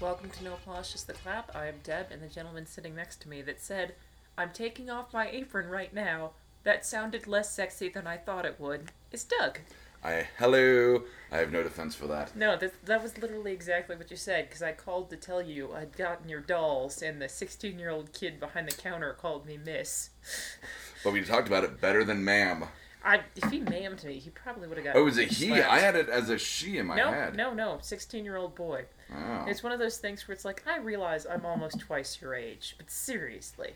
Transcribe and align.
Welcome 0.00 0.30
to 0.30 0.44
No 0.44 0.52
Applause, 0.54 0.92
Just 0.92 1.08
the 1.08 1.12
Clap. 1.12 1.50
I 1.56 1.66
am 1.66 1.80
Deb, 1.82 2.12
and 2.12 2.22
the 2.22 2.28
gentleman 2.28 2.66
sitting 2.66 2.94
next 2.94 3.20
to 3.22 3.28
me 3.28 3.42
that 3.42 3.60
said, 3.60 3.96
I'm 4.36 4.50
taking 4.50 4.88
off 4.88 5.12
my 5.12 5.28
apron 5.28 5.68
right 5.68 5.92
now. 5.92 6.30
That 6.62 6.86
sounded 6.86 7.26
less 7.26 7.50
sexy 7.52 7.88
than 7.88 8.06
I 8.06 8.16
thought 8.16 8.46
it 8.46 8.60
would. 8.60 8.92
Is 9.10 9.24
Doug. 9.24 9.58
I 10.04 10.28
hello. 10.38 11.02
I 11.32 11.38
have 11.38 11.50
no 11.50 11.64
defense 11.64 11.96
for 11.96 12.06
that. 12.06 12.36
No, 12.36 12.56
that, 12.56 12.74
that 12.86 13.02
was 13.02 13.18
literally 13.18 13.50
exactly 13.50 13.96
what 13.96 14.08
you 14.12 14.16
said, 14.16 14.48
because 14.48 14.62
I 14.62 14.70
called 14.70 15.10
to 15.10 15.16
tell 15.16 15.42
you 15.42 15.72
I'd 15.72 15.96
gotten 15.96 16.28
your 16.28 16.42
dolls, 16.42 17.02
and 17.02 17.20
the 17.20 17.28
16 17.28 17.76
year 17.76 17.90
old 17.90 18.12
kid 18.12 18.38
behind 18.38 18.68
the 18.68 18.76
counter 18.76 19.12
called 19.14 19.46
me 19.46 19.58
Miss. 19.58 20.10
But 21.02 21.12
we 21.12 21.24
talked 21.24 21.48
about 21.48 21.64
it 21.64 21.80
better 21.80 22.04
than 22.04 22.24
ma'am. 22.24 22.66
I, 23.04 23.20
if 23.36 23.50
he 23.50 23.60
ma'amed 23.60 24.04
me, 24.04 24.18
he 24.18 24.30
probably 24.30 24.68
would 24.68 24.78
have 24.78 24.84
got. 24.84 24.96
Oh, 24.96 25.00
it 25.00 25.04
was 25.04 25.18
a 25.18 25.24
he. 25.24 25.48
slapped. 25.48 25.70
I 25.70 25.78
had 25.80 25.96
it 25.96 26.08
as 26.08 26.28
a 26.28 26.38
she 26.38 26.78
in 26.78 26.86
my 26.86 26.96
no, 26.96 27.10
head. 27.10 27.36
no, 27.36 27.52
no, 27.52 27.78
16 27.80 28.24
year 28.24 28.36
old 28.36 28.54
boy. 28.54 28.84
Oh. 29.14 29.44
It's 29.46 29.62
one 29.62 29.72
of 29.72 29.78
those 29.78 29.98
things 29.98 30.26
where 30.26 30.34
it's 30.34 30.44
like, 30.44 30.62
I 30.66 30.78
realize 30.78 31.26
I'm 31.26 31.46
almost 31.46 31.80
twice 31.80 32.18
your 32.20 32.34
age, 32.34 32.74
but 32.76 32.90
seriously. 32.90 33.74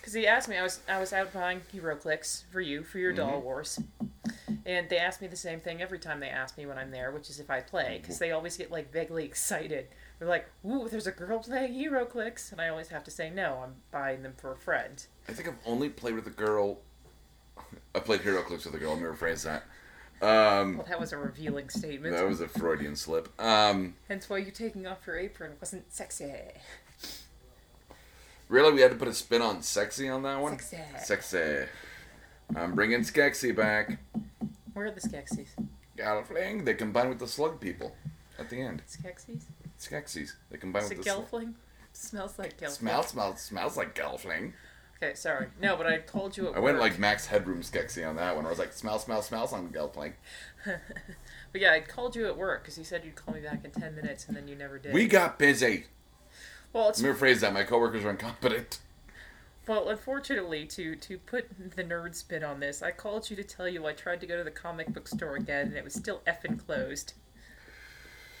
Because 0.00 0.14
he 0.14 0.26
asked 0.26 0.48
me, 0.48 0.56
I 0.56 0.62
was 0.62 0.80
I 0.88 0.98
was 0.98 1.12
out 1.12 1.32
buying 1.32 1.60
HeroClix 1.74 2.44
for 2.50 2.60
you 2.60 2.82
for 2.82 2.98
your 2.98 3.12
Doll 3.12 3.32
mm-hmm. 3.32 3.44
Wars, 3.44 3.78
and 4.64 4.88
they 4.88 4.96
ask 4.96 5.20
me 5.20 5.28
the 5.28 5.36
same 5.36 5.60
thing 5.60 5.82
every 5.82 5.98
time 5.98 6.20
they 6.20 6.28
ask 6.28 6.56
me 6.56 6.64
when 6.64 6.78
I'm 6.78 6.90
there, 6.90 7.10
which 7.10 7.28
is 7.28 7.38
if 7.38 7.50
I 7.50 7.60
play, 7.60 7.98
because 8.00 8.18
they 8.18 8.30
always 8.30 8.56
get 8.56 8.70
like 8.70 8.90
vaguely 8.90 9.24
excited. 9.24 9.88
They're 10.18 10.28
like, 10.28 10.48
"Ooh, 10.66 10.88
there's 10.88 11.06
a 11.06 11.12
girl 11.12 11.40
playing 11.40 11.74
HeroClix," 11.74 12.50
and 12.50 12.62
I 12.62 12.68
always 12.70 12.88
have 12.88 13.04
to 13.04 13.10
say, 13.10 13.28
"No, 13.28 13.60
I'm 13.62 13.74
buying 13.90 14.22
them 14.22 14.32
for 14.38 14.52
a 14.52 14.56
friend." 14.56 15.04
I 15.28 15.32
think 15.32 15.48
I've 15.48 15.58
only 15.66 15.90
played 15.90 16.14
with 16.14 16.26
a 16.26 16.30
girl. 16.30 16.78
I 17.94 18.00
played 18.00 18.20
HeroClix 18.20 18.64
with 18.64 18.74
a 18.74 18.78
girl. 18.78 18.94
Let 18.94 19.02
me 19.02 19.06
rephrase 19.06 19.44
that. 19.44 19.64
Um, 20.22 20.76
Well, 20.78 20.86
that 20.88 21.00
was 21.00 21.12
a 21.12 21.16
revealing 21.18 21.68
statement. 21.70 22.14
that 22.14 22.26
was 22.26 22.40
a 22.40 22.48
Freudian 22.48 22.94
slip. 22.96 23.28
Um, 23.40 23.94
Hence 24.08 24.28
why 24.28 24.38
you 24.38 24.50
taking 24.50 24.86
off 24.86 25.06
your 25.06 25.18
apron 25.18 25.52
wasn't 25.60 25.90
sexy. 25.92 26.32
really, 28.48 28.72
we 28.72 28.80
had 28.80 28.90
to 28.90 28.96
put 28.96 29.08
a 29.08 29.14
spin 29.14 29.42
on 29.42 29.62
sexy 29.62 30.08
on 30.08 30.22
that 30.24 30.40
one. 30.40 30.58
Sexy. 30.58 30.76
Sexy. 31.04 31.66
I'm 32.54 32.74
bringing 32.74 33.00
Skexy 33.00 33.54
back. 33.54 33.98
Where 34.74 34.86
are 34.86 34.90
the 34.90 35.00
Skeksis? 35.00 35.48
Gelfling. 35.96 36.64
They 36.64 36.74
combine 36.74 37.08
with 37.08 37.18
the 37.18 37.26
slug 37.28 37.60
people 37.60 37.94
at 38.38 38.50
the 38.50 38.60
end. 38.60 38.82
Skeksis? 38.88 39.42
Skeksis. 39.78 40.32
They 40.50 40.58
combine 40.58 40.82
Is 40.84 40.90
with 40.90 40.98
it 40.98 41.04
the 41.04 41.10
slug. 41.10 41.30
Gelfling? 41.30 41.52
Smells 41.92 42.38
like 42.38 42.58
Gelfling. 42.58 42.70
Smells, 42.70 43.08
smells, 43.08 43.40
smells 43.40 43.76
like 43.76 43.94
Gelfling. 43.94 44.52
Okay, 45.02 45.14
sorry. 45.14 45.46
No, 45.60 45.76
but 45.76 45.86
I 45.86 45.98
told 45.98 46.36
you 46.36 46.48
I 46.54 46.58
went 46.58 46.78
like 46.78 46.98
Max 46.98 47.26
Headroom 47.26 47.62
Skexy 47.62 48.06
on 48.06 48.16
that 48.16 48.36
one. 48.36 48.44
I 48.44 48.50
was 48.50 48.58
like, 48.58 48.72
smell, 48.72 48.98
smell, 48.98 49.22
smells 49.22 49.52
on 49.52 49.68
Gelfling. 49.70 50.12
But 51.52 51.60
yeah, 51.60 51.72
I 51.72 51.80
called 51.80 52.14
you 52.14 52.26
at 52.26 52.36
work 52.36 52.62
because 52.62 52.78
you 52.78 52.84
said 52.84 53.04
you'd 53.04 53.16
call 53.16 53.34
me 53.34 53.40
back 53.40 53.64
in 53.64 53.70
10 53.70 53.96
minutes 53.96 54.28
and 54.28 54.36
then 54.36 54.46
you 54.46 54.54
never 54.54 54.78
did. 54.78 54.92
We 54.92 55.06
got 55.08 55.38
busy. 55.38 55.86
well, 56.72 56.90
it's, 56.90 57.02
Let 57.02 57.08
me 57.08 57.14
rephrase 57.18 57.40
that. 57.40 57.52
My 57.52 57.64
coworkers 57.64 58.04
are 58.04 58.10
incompetent. 58.10 58.78
well, 59.66 59.88
unfortunately, 59.88 60.66
to, 60.66 60.94
to 60.96 61.18
put 61.18 61.48
the 61.76 61.82
nerd 61.82 62.14
spin 62.14 62.44
on 62.44 62.60
this, 62.60 62.82
I 62.82 62.90
called 62.92 63.30
you 63.30 63.36
to 63.36 63.42
tell 63.42 63.68
you 63.68 63.86
I 63.86 63.94
tried 63.94 64.20
to 64.20 64.26
go 64.26 64.36
to 64.36 64.44
the 64.44 64.50
comic 64.50 64.92
book 64.92 65.08
store 65.08 65.34
again 65.34 65.68
and 65.68 65.76
it 65.76 65.82
was 65.82 65.94
still 65.94 66.20
effing 66.26 66.64
closed. 66.64 67.14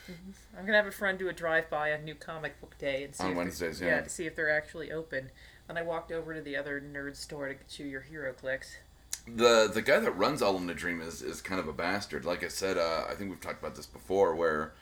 Mm-hmm. 0.08 0.58
I'm 0.58 0.66
gonna 0.66 0.76
have 0.76 0.86
a 0.86 0.92
friend 0.92 1.18
do 1.18 1.28
a 1.28 1.32
drive-by 1.32 1.92
on 1.92 2.04
New 2.04 2.14
Comic 2.14 2.60
Book 2.60 2.76
Day 2.78 3.04
and 3.04 3.14
see 3.14 3.24
On 3.24 3.30
if 3.30 3.36
Wednesdays, 3.36 3.78
they're, 3.78 3.88
yeah. 3.88 4.00
to 4.02 4.08
see 4.08 4.26
if 4.26 4.36
they're 4.36 4.50
actually 4.56 4.92
open. 4.92 5.30
And 5.70 5.78
I 5.78 5.82
walked 5.82 6.10
over 6.10 6.34
to 6.34 6.40
the 6.40 6.56
other 6.56 6.80
nerd 6.80 7.14
store 7.14 7.46
to 7.46 7.54
get 7.54 7.78
you 7.78 7.86
your 7.86 8.04
HeroClix. 8.12 8.72
The 9.36 9.70
the 9.72 9.80
guy 9.80 10.00
that 10.00 10.10
runs 10.10 10.42
All 10.42 10.56
in 10.56 10.66
the 10.66 10.74
Dream 10.74 11.00
is, 11.00 11.22
is 11.22 11.40
kind 11.40 11.60
of 11.60 11.68
a 11.68 11.72
bastard. 11.72 12.24
Like 12.24 12.42
I 12.42 12.48
said, 12.48 12.76
uh, 12.76 13.04
I 13.08 13.14
think 13.14 13.30
we've 13.30 13.40
talked 13.40 13.60
about 13.60 13.76
this 13.76 13.86
before. 13.86 14.34
Where 14.34 14.72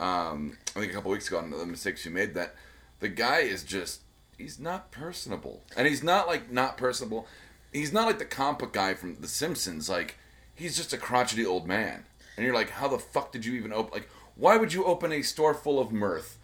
um, 0.00 0.56
I 0.74 0.80
think 0.80 0.90
a 0.90 0.94
couple 0.94 1.10
weeks 1.10 1.28
ago 1.28 1.36
on 1.36 1.50
the 1.50 1.66
mistakes 1.66 2.06
you 2.06 2.10
made, 2.10 2.32
that 2.32 2.54
the 3.00 3.10
guy 3.10 3.40
is 3.40 3.62
just 3.62 4.00
he's 4.38 4.58
not 4.58 4.90
personable, 4.90 5.64
and 5.76 5.86
he's 5.86 6.02
not 6.02 6.26
like 6.26 6.50
not 6.50 6.78
personable. 6.78 7.26
He's 7.70 7.92
not 7.92 8.06
like 8.06 8.18
the 8.18 8.24
comic 8.24 8.72
guy 8.72 8.94
from 8.94 9.16
The 9.16 9.28
Simpsons. 9.28 9.90
Like 9.90 10.16
he's 10.54 10.78
just 10.78 10.94
a 10.94 10.96
crotchety 10.96 11.44
old 11.44 11.66
man, 11.66 12.06
and 12.38 12.46
you're 12.46 12.54
like, 12.54 12.70
how 12.70 12.88
the 12.88 12.98
fuck 12.98 13.32
did 13.32 13.44
you 13.44 13.52
even 13.52 13.74
open? 13.74 13.92
Like, 13.92 14.08
why 14.34 14.56
would 14.56 14.72
you 14.72 14.86
open 14.86 15.12
a 15.12 15.20
store 15.20 15.52
full 15.52 15.78
of 15.78 15.92
mirth 15.92 16.38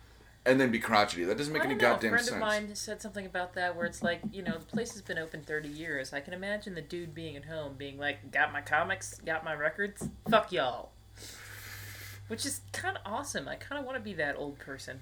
and 0.47 0.61
then 0.61 0.71
be 0.71 0.79
crotchety? 0.79 1.25
That 1.25 1.39
doesn't 1.39 1.53
make 1.53 1.65
any 1.65 1.75
know. 1.75 1.81
goddamn 1.81 2.13
sense. 2.19 2.29
a 2.29 2.31
friend 2.31 2.43
sense. 2.43 2.61
of 2.61 2.69
mine 2.69 2.75
said 2.75 3.03
something 3.03 3.27
about 3.27 3.55
that 3.55 3.77
where 3.77 3.87
it's 3.87 4.03
like, 4.03 4.21
you 4.33 4.43
know, 4.43 4.59
the 4.59 4.67
place 4.67 4.93
has 4.93 5.03
been 5.03 5.19
open 5.19 5.43
30 5.43 5.69
years. 5.69 6.13
I 6.13 6.21
can 6.21 6.35
imagine 6.35 6.75
the 6.75 6.83
dude 6.83 7.15
being 7.15 7.37
at 7.37 7.45
home 7.47 7.75
being 7.77 7.99
like, 7.99 8.31
got 8.31 8.53
my 8.53 8.61
comics, 8.61 9.19
got 9.25 9.45
my 9.45 9.55
records, 9.55 10.09
fuck 10.29 10.53
y'all. 10.53 10.91
Which 12.29 12.47
is 12.47 12.61
kind 12.73 12.97
of 12.97 13.03
awesome. 13.05 13.49
I 13.49 13.57
kind 13.57 13.79
of 13.79 13.85
want 13.85 13.97
to 13.99 14.03
be 14.03 14.15
that 14.15 14.37
old 14.37 14.59
person. 14.59 15.01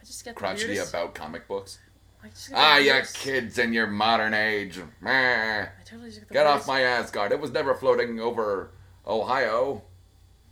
I 0.00 0.04
just 0.04 0.24
get 0.24 0.34
crotchety 0.34 0.68
weirdest... 0.68 0.92
about 0.92 1.14
comic 1.14 1.46
books. 1.46 1.78
I 2.22 2.28
just 2.28 2.50
got 2.50 2.56
the 2.56 2.62
Ah, 2.62 2.76
you 2.78 3.02
kids 3.14 3.58
in 3.58 3.72
your 3.72 3.86
modern 3.86 4.34
age. 4.34 4.80
Meh. 5.00 5.62
I 5.62 5.68
totally 5.84 6.08
just 6.10 6.22
got 6.22 6.28
the 6.28 6.34
Get 6.34 6.46
off 6.46 6.66
my 6.66 6.82
Asgard. 6.82 7.32
It 7.32 7.40
was 7.40 7.52
never 7.52 7.74
floating 7.74 8.18
over 8.20 8.70
Ohio 9.06 9.82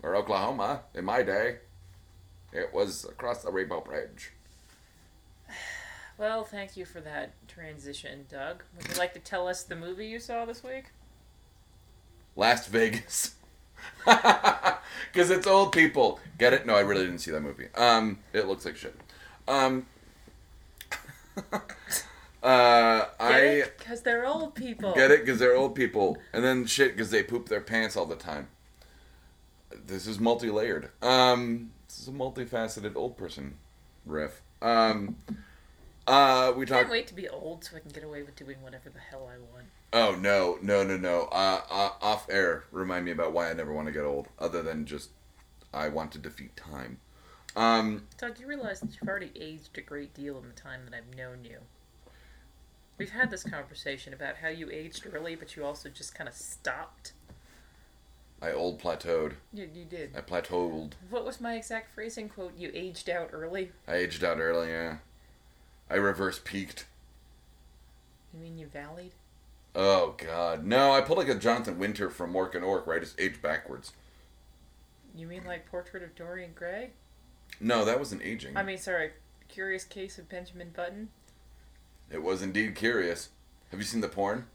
or 0.02 0.16
Oklahoma 0.16 0.82
in 0.94 1.04
my 1.04 1.22
day. 1.22 1.58
It 2.52 2.72
was 2.72 3.04
across 3.04 3.42
the 3.42 3.50
Rainbow 3.50 3.80
Bridge. 3.80 4.32
Well, 6.18 6.44
thank 6.44 6.76
you 6.76 6.84
for 6.84 7.00
that 7.00 7.32
transition, 7.48 8.26
Doug. 8.30 8.62
Would 8.76 8.88
you 8.88 8.94
like 8.96 9.14
to 9.14 9.20
tell 9.20 9.48
us 9.48 9.62
the 9.62 9.76
movie 9.76 10.06
you 10.06 10.18
saw 10.18 10.44
this 10.44 10.62
week? 10.62 10.86
Las 12.36 12.66
Vegas. 12.66 13.34
Because 15.12 15.30
it's 15.30 15.46
old 15.46 15.72
people. 15.72 16.20
Get 16.38 16.52
it? 16.52 16.66
No, 16.66 16.74
I 16.74 16.80
really 16.80 17.04
didn't 17.04 17.18
see 17.18 17.30
that 17.30 17.40
movie. 17.40 17.68
Um, 17.74 18.18
it 18.32 18.46
looks 18.46 18.64
like 18.64 18.76
shit. 18.76 18.94
Um, 19.48 19.86
uh, 21.52 23.04
I 23.18 23.64
Because 23.78 24.02
they're 24.02 24.26
old 24.26 24.54
people. 24.54 24.94
Get 24.94 25.10
it? 25.10 25.20
Because 25.20 25.38
they're 25.38 25.56
old 25.56 25.74
people. 25.74 26.18
And 26.32 26.44
then 26.44 26.66
shit, 26.66 26.92
because 26.92 27.10
they 27.10 27.22
poop 27.22 27.48
their 27.48 27.60
pants 27.60 27.96
all 27.96 28.06
the 28.06 28.16
time. 28.16 28.48
This 29.86 30.06
is 30.06 30.20
multi 30.20 30.50
layered. 30.50 30.90
Um, 31.02 31.72
is 32.00 32.08
a 32.08 32.12
multifaceted 32.12 32.96
old 32.96 33.16
person 33.16 33.56
riff. 34.06 34.42
Um, 34.62 35.16
uh, 36.06 36.52
we 36.56 36.64
I 36.64 36.68
can't 36.68 36.90
wait 36.90 37.06
to 37.08 37.14
be 37.14 37.28
old 37.28 37.64
so 37.64 37.76
I 37.76 37.80
can 37.80 37.90
get 37.90 38.04
away 38.04 38.22
with 38.22 38.36
doing 38.36 38.60
whatever 38.62 38.90
the 38.90 38.98
hell 38.98 39.30
I 39.32 39.38
want. 39.52 39.66
Oh, 39.92 40.18
no, 40.20 40.58
no, 40.62 40.82
no, 40.84 40.96
no. 40.96 41.28
Uh, 41.32 41.60
uh, 41.70 41.90
off 42.00 42.26
air, 42.30 42.64
remind 42.70 43.04
me 43.04 43.10
about 43.10 43.32
why 43.32 43.50
I 43.50 43.52
never 43.52 43.72
want 43.72 43.86
to 43.86 43.92
get 43.92 44.04
old, 44.04 44.28
other 44.38 44.62
than 44.62 44.86
just 44.86 45.10
I 45.72 45.88
want 45.88 46.12
to 46.12 46.18
defeat 46.18 46.56
time. 46.56 46.98
Um, 47.56 48.06
Doug, 48.16 48.38
you 48.38 48.46
realize 48.46 48.80
that 48.80 48.90
you've 48.92 49.08
already 49.08 49.32
aged 49.34 49.76
a 49.76 49.80
great 49.80 50.14
deal 50.14 50.38
in 50.38 50.48
the 50.48 50.54
time 50.54 50.80
that 50.84 50.96
I've 50.96 51.16
known 51.16 51.44
you. 51.44 51.58
We've 52.96 53.10
had 53.10 53.30
this 53.30 53.42
conversation 53.42 54.12
about 54.12 54.36
how 54.36 54.48
you 54.48 54.70
aged 54.70 55.06
early, 55.12 55.34
but 55.34 55.56
you 55.56 55.64
also 55.64 55.88
just 55.88 56.14
kind 56.14 56.28
of 56.28 56.34
stopped. 56.34 57.12
I 58.42 58.52
old 58.52 58.80
plateaued. 58.80 59.34
You, 59.52 59.68
you 59.74 59.84
did. 59.84 60.12
I 60.16 60.20
plateaued. 60.20 60.92
What 61.10 61.24
was 61.24 61.40
my 61.40 61.54
exact 61.56 61.94
phrasing? 61.94 62.28
Quote, 62.28 62.56
you 62.56 62.70
aged 62.74 63.10
out 63.10 63.30
early? 63.32 63.72
I 63.86 63.96
aged 63.96 64.24
out 64.24 64.38
early, 64.38 64.70
yeah. 64.70 64.98
I 65.90 65.96
reverse 65.96 66.40
peaked. 66.42 66.86
You 68.32 68.40
mean 68.40 68.58
you 68.58 68.66
valleyed? 68.66 69.10
Oh 69.74 70.14
god. 70.16 70.64
No, 70.64 70.92
I 70.92 71.00
pulled 71.00 71.18
like 71.18 71.28
a 71.28 71.34
Jonathan 71.34 71.78
Winter 71.78 72.08
from 72.10 72.34
Orc 72.34 72.54
and 72.54 72.64
Orc, 72.64 72.86
where 72.86 72.96
I 72.96 73.00
just 73.00 73.20
aged 73.20 73.42
backwards. 73.42 73.92
You 75.14 75.26
mean 75.26 75.44
like 75.44 75.66
Portrait 75.66 76.02
of 76.02 76.14
Dorian 76.14 76.52
Gray? 76.54 76.90
No, 77.60 77.84
that 77.84 77.98
wasn't 77.98 78.22
aging. 78.22 78.56
I 78.56 78.62
mean, 78.62 78.78
sorry, 78.78 79.10
Curious 79.48 79.84
Case 79.84 80.18
of 80.18 80.28
Benjamin 80.28 80.70
Button? 80.74 81.08
it 82.10 82.22
was 82.22 82.42
indeed 82.42 82.74
curious. 82.74 83.28
Have 83.70 83.78
you 83.78 83.86
seen 83.86 84.00
the 84.00 84.08
porn? 84.08 84.46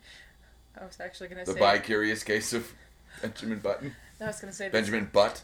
I 0.80 0.86
was 0.86 1.00
actually 1.00 1.30
going 1.30 1.40
to 1.40 1.46
The 1.46 1.54
say... 1.54 1.60
The 1.60 1.66
Bi 1.66 1.80
curious 1.80 2.24
case 2.24 2.52
of 2.52 2.74
Benjamin 3.22 3.60
Button? 3.60 3.96
No, 4.20 4.26
I 4.26 4.30
was 4.30 4.40
going 4.40 4.52
to 4.52 4.56
say... 4.56 4.70
Benjamin 4.70 5.10
Butt 5.12 5.44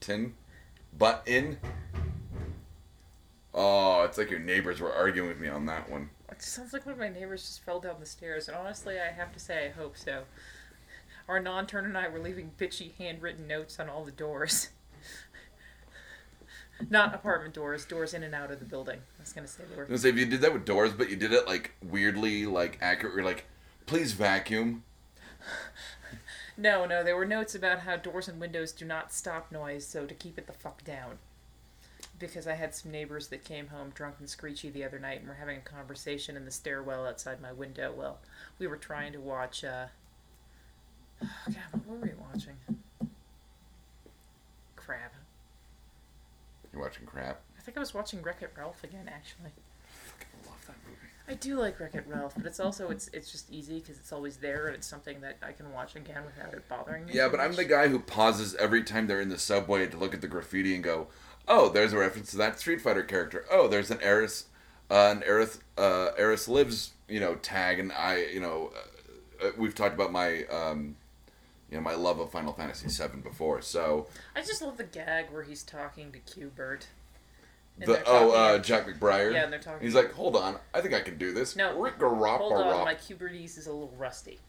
Tin? 0.00 0.34
Butt 0.96 1.22
in? 1.26 1.58
Oh, 3.52 4.02
it's 4.02 4.18
like 4.18 4.30
your 4.30 4.40
neighbors 4.40 4.80
were 4.80 4.92
arguing 4.92 5.28
with 5.28 5.38
me 5.38 5.48
on 5.48 5.66
that 5.66 5.90
one. 5.90 6.10
It 6.30 6.42
sounds 6.42 6.72
like 6.72 6.86
one 6.86 6.94
of 6.94 6.98
my 6.98 7.08
neighbors 7.08 7.42
just 7.42 7.64
fell 7.64 7.80
down 7.80 7.96
the 8.00 8.06
stairs, 8.06 8.48
and 8.48 8.56
honestly, 8.56 8.98
I 8.98 9.12
have 9.12 9.32
to 9.32 9.38
say, 9.38 9.66
I 9.66 9.70
hope 9.70 9.96
so. 9.96 10.24
Our 11.28 11.40
non-turn 11.40 11.84
and 11.84 11.96
I 11.96 12.08
were 12.08 12.18
leaving 12.18 12.52
bitchy 12.58 12.94
handwritten 12.96 13.46
notes 13.46 13.78
on 13.78 13.88
all 13.88 14.04
the 14.04 14.10
doors. 14.10 14.70
Not 16.90 17.14
apartment 17.14 17.54
doors, 17.54 17.86
doors 17.86 18.14
in 18.14 18.24
and 18.24 18.34
out 18.34 18.50
of 18.50 18.58
the 18.58 18.64
building. 18.64 18.98
I 19.18 19.22
was 19.22 19.32
gonna 19.32 19.46
say 19.46 19.62
they 19.68 19.76
I 19.76 19.78
was 19.78 19.88
gonna 19.88 19.98
say 19.98 20.08
if 20.10 20.18
you 20.18 20.26
did 20.26 20.40
that 20.40 20.52
with 20.52 20.64
doors, 20.64 20.92
but 20.92 21.08
you 21.08 21.16
did 21.16 21.32
it 21.32 21.46
like 21.46 21.72
weirdly 21.88 22.46
like 22.46 22.78
accurate, 22.82 23.14
you're 23.14 23.24
like, 23.24 23.46
please 23.86 24.12
vacuum. 24.12 24.82
No, 26.56 26.86
no, 26.86 27.02
there 27.02 27.16
were 27.16 27.24
notes 27.24 27.54
about 27.54 27.80
how 27.80 27.96
doors 27.96 28.28
and 28.28 28.40
windows 28.40 28.70
do 28.72 28.84
not 28.84 29.12
stop 29.12 29.50
noise, 29.50 29.84
so 29.86 30.06
to 30.06 30.14
keep 30.14 30.38
it 30.38 30.46
the 30.46 30.52
fuck 30.52 30.84
down. 30.84 31.18
Because 32.18 32.46
I 32.46 32.54
had 32.54 32.74
some 32.74 32.92
neighbors 32.92 33.28
that 33.28 33.44
came 33.44 33.68
home 33.68 33.90
drunk 33.90 34.16
and 34.20 34.28
screechy 34.28 34.70
the 34.70 34.84
other 34.84 35.00
night 35.00 35.18
and 35.18 35.28
were 35.28 35.34
having 35.34 35.56
a 35.58 35.60
conversation 35.60 36.36
in 36.36 36.44
the 36.44 36.52
stairwell 36.52 37.06
outside 37.06 37.40
my 37.40 37.52
window. 37.52 37.92
Well, 37.96 38.18
we 38.58 38.68
were 38.68 38.76
trying 38.76 39.12
to 39.12 39.20
watch, 39.20 39.64
uh. 39.64 39.86
God, 41.20 41.56
what 41.72 41.98
were 41.98 42.06
we 42.06 42.12
watching? 42.30 42.56
Crap. 44.76 45.14
You're 46.72 46.82
watching 46.82 47.06
crap. 47.06 47.40
I 47.58 47.62
think 47.62 47.76
I 47.76 47.80
was 47.80 47.94
watching 47.94 48.22
Wreck 48.22 48.42
It 48.42 48.52
Ralph 48.56 48.84
again, 48.84 49.10
actually. 49.12 49.50
I 50.20 50.48
love 50.48 50.64
that 50.66 50.76
movie. 50.86 51.03
I 51.26 51.34
do 51.34 51.58
like 51.58 51.80
Wreck 51.80 51.94
It 51.94 52.04
Ralph, 52.06 52.34
but 52.36 52.44
it's 52.44 52.60
also 52.60 52.90
it's 52.90 53.08
it's 53.08 53.32
just 53.32 53.50
easy 53.50 53.80
because 53.80 53.98
it's 53.98 54.12
always 54.12 54.36
there 54.36 54.66
and 54.66 54.76
it's 54.76 54.86
something 54.86 55.20
that 55.22 55.38
I 55.42 55.52
can 55.52 55.72
watch 55.72 55.96
again 55.96 56.22
without 56.26 56.52
it 56.52 56.68
bothering 56.68 57.06
me. 57.06 57.14
Yeah, 57.14 57.28
but 57.28 57.40
I'm 57.40 57.54
the 57.54 57.64
guy 57.64 57.88
who 57.88 57.98
pauses 57.98 58.54
every 58.56 58.82
time 58.82 59.06
they're 59.06 59.22
in 59.22 59.30
the 59.30 59.38
subway 59.38 59.86
to 59.86 59.96
look 59.96 60.12
at 60.12 60.20
the 60.20 60.28
graffiti 60.28 60.74
and 60.74 60.84
go, 60.84 61.08
"Oh, 61.48 61.70
there's 61.70 61.94
a 61.94 61.98
reference 61.98 62.30
to 62.32 62.36
that 62.38 62.60
Street 62.60 62.80
Fighter 62.80 63.02
character. 63.02 63.46
Oh, 63.50 63.68
there's 63.68 63.90
an 63.90 64.00
Aeris, 64.02 64.46
uh, 64.90 65.14
an 65.16 65.22
Aeris, 65.26 65.60
uh, 65.78 66.10
Aeris 66.18 66.46
lives, 66.46 66.92
you 67.08 67.20
know, 67.20 67.36
tag." 67.36 67.78
And 67.78 67.90
I, 67.92 68.26
you 68.26 68.40
know, 68.40 68.72
uh, 69.40 69.46
uh, 69.46 69.50
we've 69.56 69.74
talked 69.74 69.94
about 69.94 70.12
my, 70.12 70.44
um, 70.44 70.96
you 71.70 71.76
know, 71.76 71.82
my 71.82 71.94
love 71.94 72.18
of 72.20 72.30
Final 72.30 72.52
Fantasy 72.52 72.88
VII 72.88 73.20
before. 73.20 73.62
So 73.62 74.08
I 74.36 74.42
just 74.42 74.62
love 74.62 74.76
the 74.76 74.84
gag 74.84 75.30
where 75.30 75.42
he's 75.42 75.62
talking 75.62 76.12
to 76.12 76.18
Q-Bert. 76.18 76.80
And 76.80 76.88
the 77.78 78.02
oh, 78.06 78.30
uh, 78.32 78.58
Jack 78.58 78.86
McBrayer. 78.86 79.32
Yeah, 79.32 79.44
and 79.44 79.52
they're 79.52 79.60
talking- 79.60 79.84
He's 79.84 79.94
like, 79.94 80.12
"Hold 80.12 80.36
on, 80.36 80.58
I 80.72 80.80
think 80.80 80.94
I 80.94 81.00
can 81.00 81.18
do 81.18 81.32
this." 81.32 81.56
No. 81.56 81.72
Hold 81.98 82.52
on, 82.52 82.84
my 82.84 82.94
Q-Bertese 82.94 83.58
is 83.58 83.66
a 83.66 83.72
little 83.72 83.92
rusty. 83.96 84.40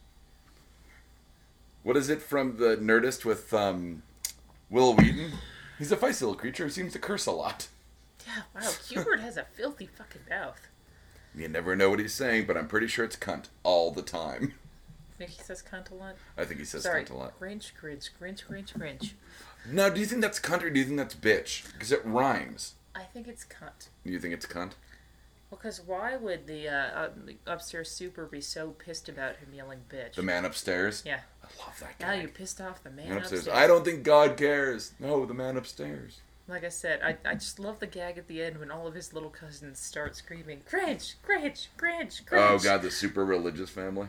What 1.83 1.97
is 1.97 2.09
it 2.09 2.21
from 2.21 2.57
the 2.57 2.77
Nerdist 2.77 3.25
with 3.25 3.53
um, 3.53 4.03
Wil 4.69 4.95
Wheaton? 4.95 5.33
He's 5.77 5.91
a 5.91 5.97
feisty 5.97 6.21
little 6.21 6.35
creature 6.35 6.63
who 6.63 6.69
seems 6.69 6.93
to 6.93 6.99
curse 6.99 7.25
a 7.25 7.31
lot. 7.31 7.67
Yeah, 8.25 8.41
wow, 8.55 8.71
Q-Bert 8.87 9.19
has 9.19 9.37
a 9.37 9.43
filthy 9.43 9.85
fucking 9.87 10.21
mouth. 10.29 10.67
You 11.35 11.47
never 11.47 11.75
know 11.75 11.89
what 11.89 11.99
he's 11.99 12.13
saying, 12.13 12.45
but 12.47 12.57
I'm 12.57 12.67
pretty 12.67 12.87
sure 12.87 13.05
it's 13.05 13.17
cunt 13.17 13.49
all 13.63 13.91
the 13.91 14.01
time. 14.01 14.53
Think 15.17 15.31
he 15.31 15.41
says 15.41 15.63
cunt 15.63 15.91
a 15.91 15.95
lot? 15.95 16.15
I 16.37 16.43
think 16.45 16.59
he 16.59 16.65
says 16.65 16.83
Sorry, 16.83 17.03
cunt 17.03 17.11
a 17.11 17.13
lot. 17.15 17.39
Grinch, 17.39 17.71
Grinch, 17.81 18.09
Grinch, 18.19 18.45
Grinch, 18.45 18.73
Grinch. 18.73 19.11
Now, 19.69 19.89
do 19.89 19.99
you 19.99 20.05
think 20.05 20.21
that's 20.21 20.39
cunt 20.39 20.63
or 20.63 20.69
do 20.69 20.79
you 20.79 20.85
think 20.85 20.97
that's 20.97 21.15
bitch? 21.15 21.71
Because 21.73 21.91
it 21.91 22.01
rhymes. 22.05 22.73
I 22.95 23.03
think 23.03 23.27
it's 23.27 23.43
cunt. 23.43 23.89
You 24.03 24.19
think 24.19 24.33
it's 24.33 24.45
cunt? 24.45 24.71
Well, 25.51 25.59
because 25.61 25.81
why 25.85 26.15
would 26.15 26.47
the, 26.47 26.67
uh, 26.67 27.09
upstairs 27.45 27.91
super 27.91 28.25
be 28.25 28.41
so 28.41 28.69
pissed 28.69 29.09
about 29.09 29.35
him 29.35 29.49
yelling 29.53 29.81
bitch? 29.89 30.13
The 30.13 30.23
man 30.23 30.45
upstairs? 30.45 31.03
Yeah. 31.05 31.19
I 31.43 31.47
love 31.63 31.79
that 31.81 31.99
guy. 31.99 32.15
Now 32.15 32.21
you 32.21 32.27
pissed 32.29 32.59
off 32.61 32.83
the 32.83 32.89
man, 32.89 33.09
man 33.09 33.17
upstairs. 33.17 33.41
upstairs. 33.41 33.57
I 33.57 33.67
don't 33.67 33.85
think 33.85 34.03
God 34.03 34.37
cares. 34.37 34.93
No, 34.99 35.25
the 35.25 35.33
man 35.33 35.57
upstairs. 35.57 36.21
Like 36.47 36.63
I 36.63 36.69
said, 36.69 37.01
I, 37.03 37.17
I 37.27 37.33
just 37.33 37.59
love 37.59 37.79
the 37.79 37.87
gag 37.87 38.17
at 38.17 38.27
the 38.27 38.41
end 38.43 38.59
when 38.59 38.69
all 38.71 38.87
of 38.87 38.93
his 38.93 39.13
little 39.13 39.29
cousins 39.31 39.79
start 39.79 40.15
screaming, 40.15 40.61
Grinch, 40.69 41.15
Grinch, 41.27 41.67
Grinch, 41.77 42.23
Grinch. 42.23 42.31
Oh, 42.33 42.59
God, 42.59 42.81
the 42.83 42.91
super 42.91 43.25
religious 43.25 43.69
family. 43.69 44.07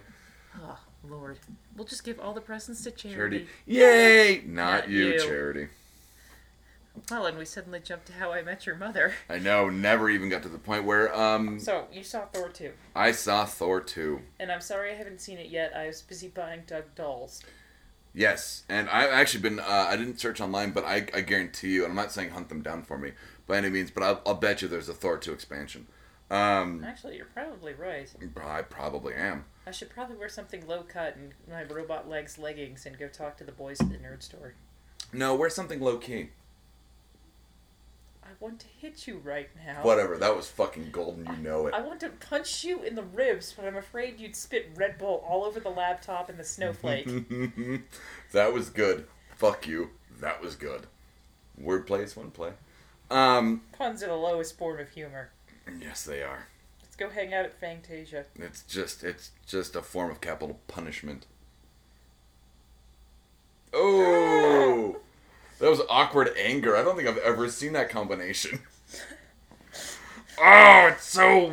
Oh, 0.62 0.79
Lord. 1.09 1.39
We'll 1.75 1.87
just 1.87 2.05
give 2.05 2.21
all 2.21 2.35
the 2.35 2.41
presents 2.43 2.82
to 2.85 2.91
charity. 2.91 3.47
Charity. 3.47 3.49
Yay! 3.67 4.43
Not, 4.47 4.81
Not 4.81 4.91
you, 4.91 5.06
you. 5.12 5.19
Charity. 5.21 5.69
Well, 7.10 7.26
and 7.26 7.38
we 7.38 7.44
suddenly 7.44 7.81
jumped 7.81 8.06
to 8.06 8.12
How 8.14 8.32
I 8.32 8.43
Met 8.43 8.66
Your 8.66 8.76
Mother. 8.76 9.14
I 9.28 9.38
know, 9.38 9.69
never 9.69 10.10
even 10.10 10.28
got 10.28 10.43
to 10.43 10.48
the 10.48 10.58
point 10.58 10.84
where 10.84 11.14
um 11.14 11.58
So, 11.60 11.87
you 11.93 12.02
saw 12.02 12.26
Thor 12.26 12.48
2. 12.48 12.72
I 12.94 13.12
saw 13.12 13.44
Thor 13.44 13.81
2. 13.81 14.20
And 14.40 14.50
I'm 14.50 14.60
sorry 14.60 14.93
I 14.93 14.94
haven't 14.94 15.20
seen 15.20 15.38
it 15.38 15.48
yet. 15.48 15.75
I 15.76 15.87
was 15.87 16.02
busy 16.02 16.28
buying 16.28 16.62
Doug 16.66 16.94
dolls. 16.94 17.43
Yes, 18.14 18.64
and 18.70 18.88
I've 18.88 19.10
actually 19.10 19.43
been. 19.43 19.60
Uh, 19.60 19.88
I 19.90 19.96
didn't 19.96 20.19
search 20.19 20.40
online, 20.40 20.70
but 20.70 20.84
I, 20.87 21.06
I 21.12 21.20
guarantee 21.20 21.72
you, 21.72 21.82
and 21.82 21.90
I'm 21.90 21.96
not 21.96 22.10
saying 22.12 22.31
hunt 22.31 22.48
them 22.48 22.62
down 22.62 22.82
for 22.82 22.96
me 22.96 23.12
by 23.46 23.58
any 23.58 23.69
means, 23.69 23.90
but 23.90 24.02
I'll, 24.02 24.22
I'll 24.25 24.34
bet 24.34 24.62
you 24.62 24.69
there's 24.69 24.88
a 24.88 24.94
Thor 24.94 25.19
two 25.19 25.34
expansion. 25.34 25.87
Um, 26.31 26.82
Actually, 26.82 27.16
you're 27.16 27.26
probably 27.26 27.75
right. 27.75 28.08
I 28.43 28.62
probably 28.62 29.12
am. 29.14 29.44
I 29.66 29.70
should 29.70 29.90
probably 29.90 30.16
wear 30.16 30.31
something 30.31 30.66
low 30.66 30.82
cut 30.82 31.16
and 31.16 31.32
my 31.48 31.62
robot 31.64 32.08
legs 32.08 32.38
leggings 32.38 32.87
and 32.87 32.98
go 32.98 33.06
talk 33.06 33.37
to 33.37 33.44
the 33.44 33.52
boys 33.52 33.81
at 33.81 33.90
the 33.90 33.98
nerd 33.98 34.22
store. 34.22 34.54
No, 35.12 35.37
wear 35.37 35.50
something 35.50 35.81
low 35.81 35.98
key. 35.98 36.31
I 38.26 38.32
want 38.40 38.58
to 38.61 38.67
hit 38.81 39.06
you 39.06 39.20
right 39.23 39.49
now. 39.64 39.82
Whatever. 39.82 40.19
That 40.19 40.34
was 40.34 40.49
fucking 40.49 40.90
golden. 40.90 41.26
You 41.26 41.37
know 41.37 41.67
it. 41.69 41.75
I 41.75 41.81
want 41.81 42.00
to 42.00 42.08
punch 42.08 42.64
you 42.64 42.82
in 42.82 42.96
the 42.96 43.05
ribs, 43.05 43.52
but 43.56 43.64
I'm 43.64 43.76
afraid 43.76 44.19
you'd 44.19 44.34
spit 44.34 44.70
Red 44.75 44.99
Bull 44.99 45.25
all 45.26 45.44
over 45.44 45.61
the 45.61 45.70
laptop 45.70 46.28
and 46.28 46.38
the 46.38 46.44
snowflake. 46.44 47.06
that 48.32 48.52
was 48.52 48.69
good. 48.70 49.06
Fuck 49.37 49.69
you. 49.69 49.90
That 50.20 50.43
was 50.43 50.56
good. 50.56 50.87
Wordplay 51.61 52.02
is 52.02 52.17
one 52.17 52.32
play. 52.32 52.52
Um, 53.11 53.62
Puns 53.73 54.02
are 54.02 54.08
the 54.08 54.14
lowest 54.14 54.58
form 54.58 54.81
of 54.81 54.90
humor. 54.90 55.31
yes, 55.81 56.05
they 56.05 56.22
are. 56.22 56.49
Let's 56.82 56.96
go 56.96 57.08
hang 57.08 57.32
out 57.32 57.44
at 57.44 57.61
Fangtasia. 57.61 58.25
It's 58.37 58.62
just 58.62 59.05
it's 59.05 59.31
just 59.46 59.76
a 59.76 59.82
form 59.82 60.11
of 60.11 60.20
capital 60.20 60.58
punishment. 60.67 61.26
Oh, 63.72 64.96
that 65.58 65.70
was 65.70 65.81
awkward 65.88 66.31
anger. 66.37 66.76
I 66.76 66.82
don't 66.82 66.97
think 66.97 67.08
I've 67.08 67.19
ever 67.19 67.49
seen 67.49 67.73
that 67.75 67.91
combination. 67.91 68.61
Oh, 70.38 70.88
it's 70.93 71.06
so. 71.06 71.53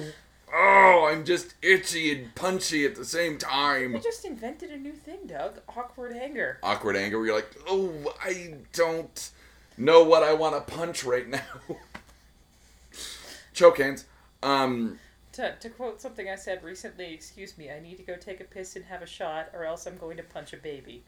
Oh, 0.53 1.09
I'm 1.09 1.25
just 1.25 1.55
itchy 1.61 2.11
and 2.11 2.35
punchy 2.35 2.85
at 2.85 2.95
the 2.95 3.05
same 3.05 3.37
time. 3.37 3.93
You 3.93 4.01
just 4.01 4.25
invented 4.25 4.71
a 4.71 4.77
new 4.77 4.91
thing, 4.91 5.19
Doug. 5.25 5.61
Awkward 5.69 6.13
anger. 6.13 6.59
Awkward 6.61 6.95
anger 6.95 7.17
where 7.17 7.27
you're 7.27 7.35
like, 7.35 7.55
oh, 7.67 8.13
I 8.23 8.55
don't 8.73 9.31
know 9.77 10.03
what 10.03 10.21
I 10.21 10.33
want 10.33 10.55
to 10.67 10.73
punch 10.75 11.03
right 11.03 11.27
now. 11.27 11.39
Choke 13.53 13.77
hands. 13.77 14.05
Um, 14.41 14.99
To, 15.33 15.55
to 15.55 15.69
quote 15.69 16.01
something 16.01 16.29
I 16.29 16.35
said 16.35 16.63
recently, 16.63 17.13
excuse 17.13 17.57
me, 17.57 17.71
I 17.71 17.79
need 17.79 17.97
to 17.97 18.03
go 18.03 18.15
take 18.15 18.39
a 18.39 18.43
piss 18.43 18.75
and 18.75 18.85
have 18.85 19.01
a 19.01 19.07
shot, 19.07 19.49
or 19.53 19.63
else 19.65 19.85
I'm 19.87 19.97
going 19.97 20.17
to 20.17 20.23
punch 20.23 20.53
a 20.53 20.57
baby. 20.57 21.03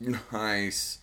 Nice. 0.00 0.98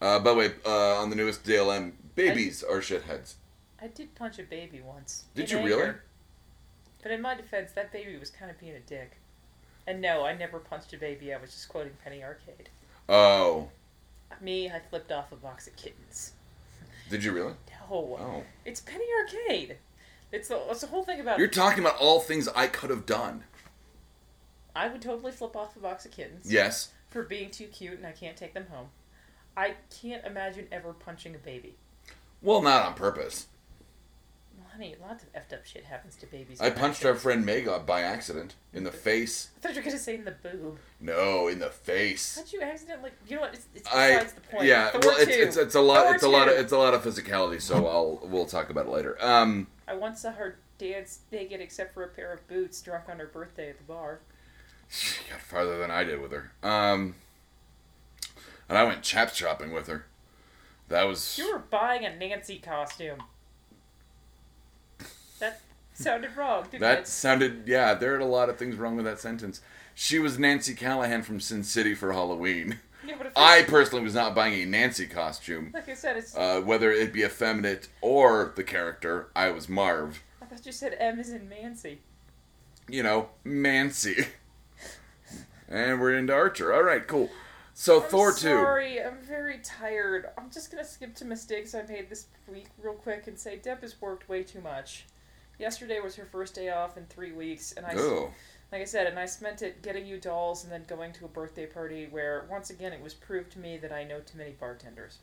Uh, 0.00 0.18
by 0.18 0.30
the 0.30 0.36
way, 0.36 0.52
uh, 0.64 0.96
on 1.00 1.10
the 1.10 1.16
newest 1.16 1.44
DLM, 1.44 1.92
babies 2.14 2.62
are 2.62 2.78
shitheads. 2.78 3.34
I 3.82 3.86
did 3.88 4.14
punch 4.14 4.38
a 4.38 4.42
baby 4.42 4.80
once. 4.80 5.24
Did 5.34 5.50
you 5.50 5.58
really? 5.62 5.92
But 7.02 7.12
in 7.12 7.22
my 7.22 7.34
defense, 7.34 7.72
that 7.72 7.92
baby 7.92 8.16
was 8.18 8.30
kind 8.30 8.50
of 8.50 8.58
being 8.58 8.74
a 8.74 8.80
dick. 8.80 9.12
And 9.86 10.00
no, 10.00 10.24
I 10.24 10.34
never 10.36 10.58
punched 10.58 10.92
a 10.92 10.98
baby. 10.98 11.32
I 11.32 11.38
was 11.38 11.50
just 11.50 11.68
quoting 11.68 11.92
Penny 12.04 12.22
Arcade. 12.22 12.68
Oh, 13.08 13.68
Me, 14.40 14.70
I 14.70 14.80
flipped 14.90 15.10
off 15.10 15.32
a 15.32 15.36
box 15.36 15.66
of 15.66 15.76
kittens. 15.76 16.32
did 17.10 17.24
you 17.24 17.32
really? 17.32 17.54
No, 17.90 18.16
Oh, 18.20 18.42
it's 18.64 18.80
Penny 18.80 19.04
Arcade. 19.20 19.76
It's 20.30 20.48
the, 20.48 20.60
it's 20.70 20.82
the 20.82 20.86
whole 20.86 21.02
thing 21.02 21.18
about. 21.20 21.38
you're 21.40 21.48
talking 21.48 21.80
about 21.82 21.96
all 21.98 22.20
things 22.20 22.46
I 22.54 22.68
could 22.68 22.90
have 22.90 23.04
done. 23.04 23.42
I 24.76 24.86
would 24.88 25.02
totally 25.02 25.32
flip 25.32 25.56
off 25.56 25.74
a 25.76 25.80
box 25.80 26.04
of 26.04 26.12
kittens 26.12 26.50
Yes. 26.50 26.90
for 27.08 27.24
being 27.24 27.50
too 27.50 27.66
cute 27.66 27.94
and 27.94 28.06
I 28.06 28.12
can't 28.12 28.36
take 28.36 28.54
them 28.54 28.66
home. 28.70 28.88
I 29.56 29.74
can't 30.02 30.24
imagine 30.24 30.66
ever 30.72 30.92
punching 30.92 31.34
a 31.34 31.38
baby. 31.38 31.76
Well, 32.42 32.62
not 32.62 32.86
on 32.86 32.94
purpose. 32.94 33.46
Well, 34.56 34.66
honey, 34.72 34.94
lots 35.00 35.22
of 35.24 35.32
effed 35.32 35.52
up 35.52 35.66
shit 35.66 35.84
happens 35.84 36.16
to 36.16 36.26
babies. 36.26 36.60
I 36.60 36.70
punched 36.70 37.04
our 37.04 37.14
friend 37.14 37.44
Mega 37.44 37.78
by 37.80 38.00
accident 38.02 38.54
in 38.72 38.84
the 38.84 38.92
face. 38.92 39.50
I 39.56 39.60
thought 39.60 39.74
you 39.74 39.80
were 39.80 39.84
gonna 39.84 39.98
say 39.98 40.14
in 40.14 40.24
the 40.24 40.30
boob. 40.42 40.78
No, 41.00 41.48
in 41.48 41.58
the 41.58 41.68
face. 41.70 42.36
How'd 42.36 42.52
you 42.52 42.62
accidentally? 42.62 43.10
You 43.26 43.36
know 43.36 43.42
what? 43.42 43.54
It's, 43.54 43.66
it's 43.74 43.88
I 43.92 44.12
besides 44.14 44.32
the 44.34 44.40
point. 44.42 44.64
yeah. 44.64 44.90
Thor 44.90 45.00
Well, 45.04 45.16
it's, 45.18 45.36
2. 45.36 45.42
it's 45.42 45.56
it's 45.56 45.74
a 45.74 45.80
lot. 45.80 46.04
Thor 46.06 46.14
It's 46.14 46.24
a 46.24 46.28
lot 46.28 46.48
of 46.48 46.54
it's 46.54 46.72
a 46.72 46.78
lot 46.78 46.94
of 46.94 47.02
physicality. 47.04 47.60
So 47.60 47.86
I'll 47.86 48.20
we'll 48.28 48.46
talk 48.46 48.70
about 48.70 48.86
it 48.86 48.90
later. 48.92 49.16
Um, 49.20 49.66
I 49.86 49.94
once 49.94 50.22
saw 50.22 50.32
her 50.32 50.58
dance 50.78 51.20
naked 51.30 51.60
except 51.60 51.92
for 51.92 52.02
a 52.04 52.08
pair 52.08 52.32
of 52.32 52.46
boots, 52.48 52.80
drunk 52.80 53.04
on 53.10 53.18
her 53.18 53.26
birthday 53.26 53.68
at 53.70 53.76
the 53.76 53.84
bar. 53.84 54.20
she 54.88 55.20
got 55.30 55.40
farther 55.40 55.78
than 55.78 55.90
I 55.90 56.04
did 56.04 56.20
with 56.22 56.32
her. 56.32 56.52
Um, 56.62 57.16
and 58.70 58.78
I 58.78 58.84
went 58.84 59.02
chap 59.02 59.34
shopping 59.34 59.70
with 59.72 59.88
her. 59.88 60.06
That 60.88 61.02
was 61.06 61.36
You 61.36 61.52
were 61.52 61.58
buying 61.58 62.06
a 62.06 62.16
Nancy 62.16 62.58
costume. 62.58 63.18
That 65.38 65.60
sounded 65.94 66.36
wrong, 66.36 66.64
didn't 66.70 66.80
That 66.80 66.98
it? 67.00 67.06
sounded 67.08 67.64
yeah. 67.66 67.94
There 67.94 68.14
are 68.14 68.18
a 68.18 68.24
lot 68.24 68.48
of 68.48 68.56
things 68.58 68.76
wrong 68.76 68.96
with 68.96 69.04
that 69.04 69.20
sentence. 69.20 69.60
She 69.94 70.18
was 70.18 70.38
Nancy 70.38 70.74
Callahan 70.74 71.22
from 71.22 71.40
Sin 71.40 71.62
City 71.64 71.94
for 71.94 72.12
Halloween. 72.12 72.78
Yeah, 73.02 73.16
I 73.34 73.62
personally 73.62 74.04
was 74.04 74.14
not 74.14 74.34
buying 74.34 74.52
a 74.62 74.66
Nancy 74.66 75.06
costume, 75.06 75.70
like 75.72 75.88
I 75.88 75.94
said, 75.94 76.18
it's. 76.18 76.36
uh, 76.36 76.60
whether 76.60 76.92
it 76.92 77.14
be 77.14 77.22
effeminate 77.24 77.88
or 78.02 78.52
the 78.56 78.62
character. 78.62 79.30
I 79.34 79.50
was 79.50 79.70
Marv. 79.70 80.22
I 80.42 80.44
thought 80.44 80.66
you 80.66 80.70
said 80.70 80.94
M 81.00 81.18
is 81.18 81.30
in 81.30 81.48
Nancy. 81.48 82.00
You 82.88 83.02
know, 83.02 83.30
Mancy. 83.42 84.26
and 85.68 85.98
we're 85.98 86.14
into 86.14 86.34
Archer. 86.34 86.74
All 86.74 86.82
right, 86.82 87.04
cool. 87.08 87.30
So 87.80 88.02
I'm 88.02 88.10
Thor 88.10 88.30
two. 88.30 88.40
sorry, 88.40 89.02
I'm 89.02 89.22
very 89.22 89.58
tired. 89.64 90.28
I'm 90.36 90.50
just 90.50 90.70
gonna 90.70 90.84
skip 90.84 91.14
to 91.14 91.24
mistakes 91.24 91.74
I 91.74 91.80
made 91.80 92.10
this 92.10 92.26
week 92.46 92.66
real 92.82 92.92
quick 92.92 93.26
and 93.26 93.38
say 93.38 93.56
Deb 93.56 93.80
has 93.80 93.98
worked 94.02 94.28
way 94.28 94.42
too 94.42 94.60
much. 94.60 95.06
Yesterday 95.58 95.98
was 95.98 96.14
her 96.16 96.26
first 96.26 96.54
day 96.54 96.68
off 96.68 96.98
in 96.98 97.06
three 97.06 97.32
weeks, 97.32 97.72
and 97.72 97.86
I, 97.86 97.94
like 97.94 98.82
I 98.82 98.84
said, 98.84 99.06
and 99.06 99.18
I 99.18 99.24
spent 99.24 99.62
it 99.62 99.80
getting 99.80 100.04
you 100.04 100.18
dolls 100.18 100.62
and 100.62 100.70
then 100.70 100.84
going 100.88 101.14
to 101.14 101.24
a 101.24 101.28
birthday 101.28 101.64
party 101.64 102.06
where 102.10 102.44
once 102.50 102.68
again 102.68 102.92
it 102.92 103.02
was 103.02 103.14
proved 103.14 103.50
to 103.52 103.58
me 103.58 103.78
that 103.78 103.92
I 103.92 104.04
know 104.04 104.20
too 104.20 104.36
many 104.36 104.50
bartenders. 104.50 105.16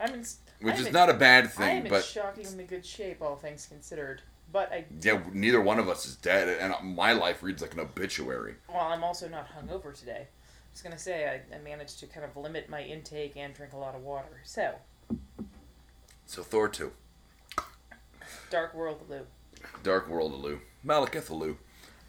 I'm 0.00 0.12
in, 0.12 0.24
which 0.60 0.74
I'm 0.74 0.80
is 0.80 0.86
in- 0.88 0.92
not 0.92 1.08
a 1.08 1.14
bad 1.14 1.52
thing. 1.52 1.66
I 1.66 1.70
am 1.70 1.86
in 1.86 1.90
but 1.90 2.02
shockingly 2.02 2.64
good 2.64 2.84
shape, 2.84 3.22
all 3.22 3.36
things 3.36 3.66
considered. 3.66 4.22
But 4.52 4.72
I, 4.72 4.86
yeah, 5.00 5.20
neither 5.32 5.60
one 5.60 5.78
of 5.78 5.88
us 5.88 6.04
is 6.04 6.16
dead, 6.16 6.48
and 6.48 6.72
uh, 6.72 6.80
my 6.82 7.12
life 7.12 7.44
reads 7.44 7.62
like 7.62 7.74
an 7.74 7.80
obituary. 7.80 8.56
well, 8.68 8.88
I'm 8.88 9.04
also 9.04 9.28
not 9.28 9.46
hungover 9.52 9.96
today. 9.96 10.26
I 10.74 10.76
was 10.76 10.82
gonna 10.82 10.98
say 10.98 11.28
I, 11.52 11.54
I 11.54 11.60
managed 11.60 12.00
to 12.00 12.06
kind 12.08 12.26
of 12.26 12.36
limit 12.36 12.68
my 12.68 12.82
intake 12.82 13.36
and 13.36 13.54
drink 13.54 13.74
a 13.74 13.76
lot 13.76 13.94
of 13.94 14.02
water. 14.02 14.40
So 14.42 14.74
So 16.26 16.42
Thor 16.42 16.68
two. 16.68 16.90
Dark 18.50 18.74
World 18.74 19.00
of 19.02 19.08
Lou. 19.08 19.20
Dark 19.84 20.08
World 20.08 20.34
of 20.34 20.40
Lou. 20.40 20.58
Malekith 20.84 21.30
Lou. 21.30 21.58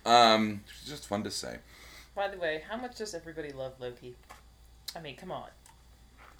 Um, 0.03 0.61
it's 0.67 0.89
just 0.89 1.05
fun 1.05 1.23
to 1.25 1.29
say. 1.31 1.59
By 2.15 2.27
the 2.27 2.39
way, 2.39 2.63
how 2.67 2.75
much 2.77 2.97
does 2.97 3.13
everybody 3.13 3.51
love 3.51 3.73
Loki? 3.79 4.15
I 4.95 4.99
mean, 4.99 5.15
come 5.15 5.31
on. 5.31 5.49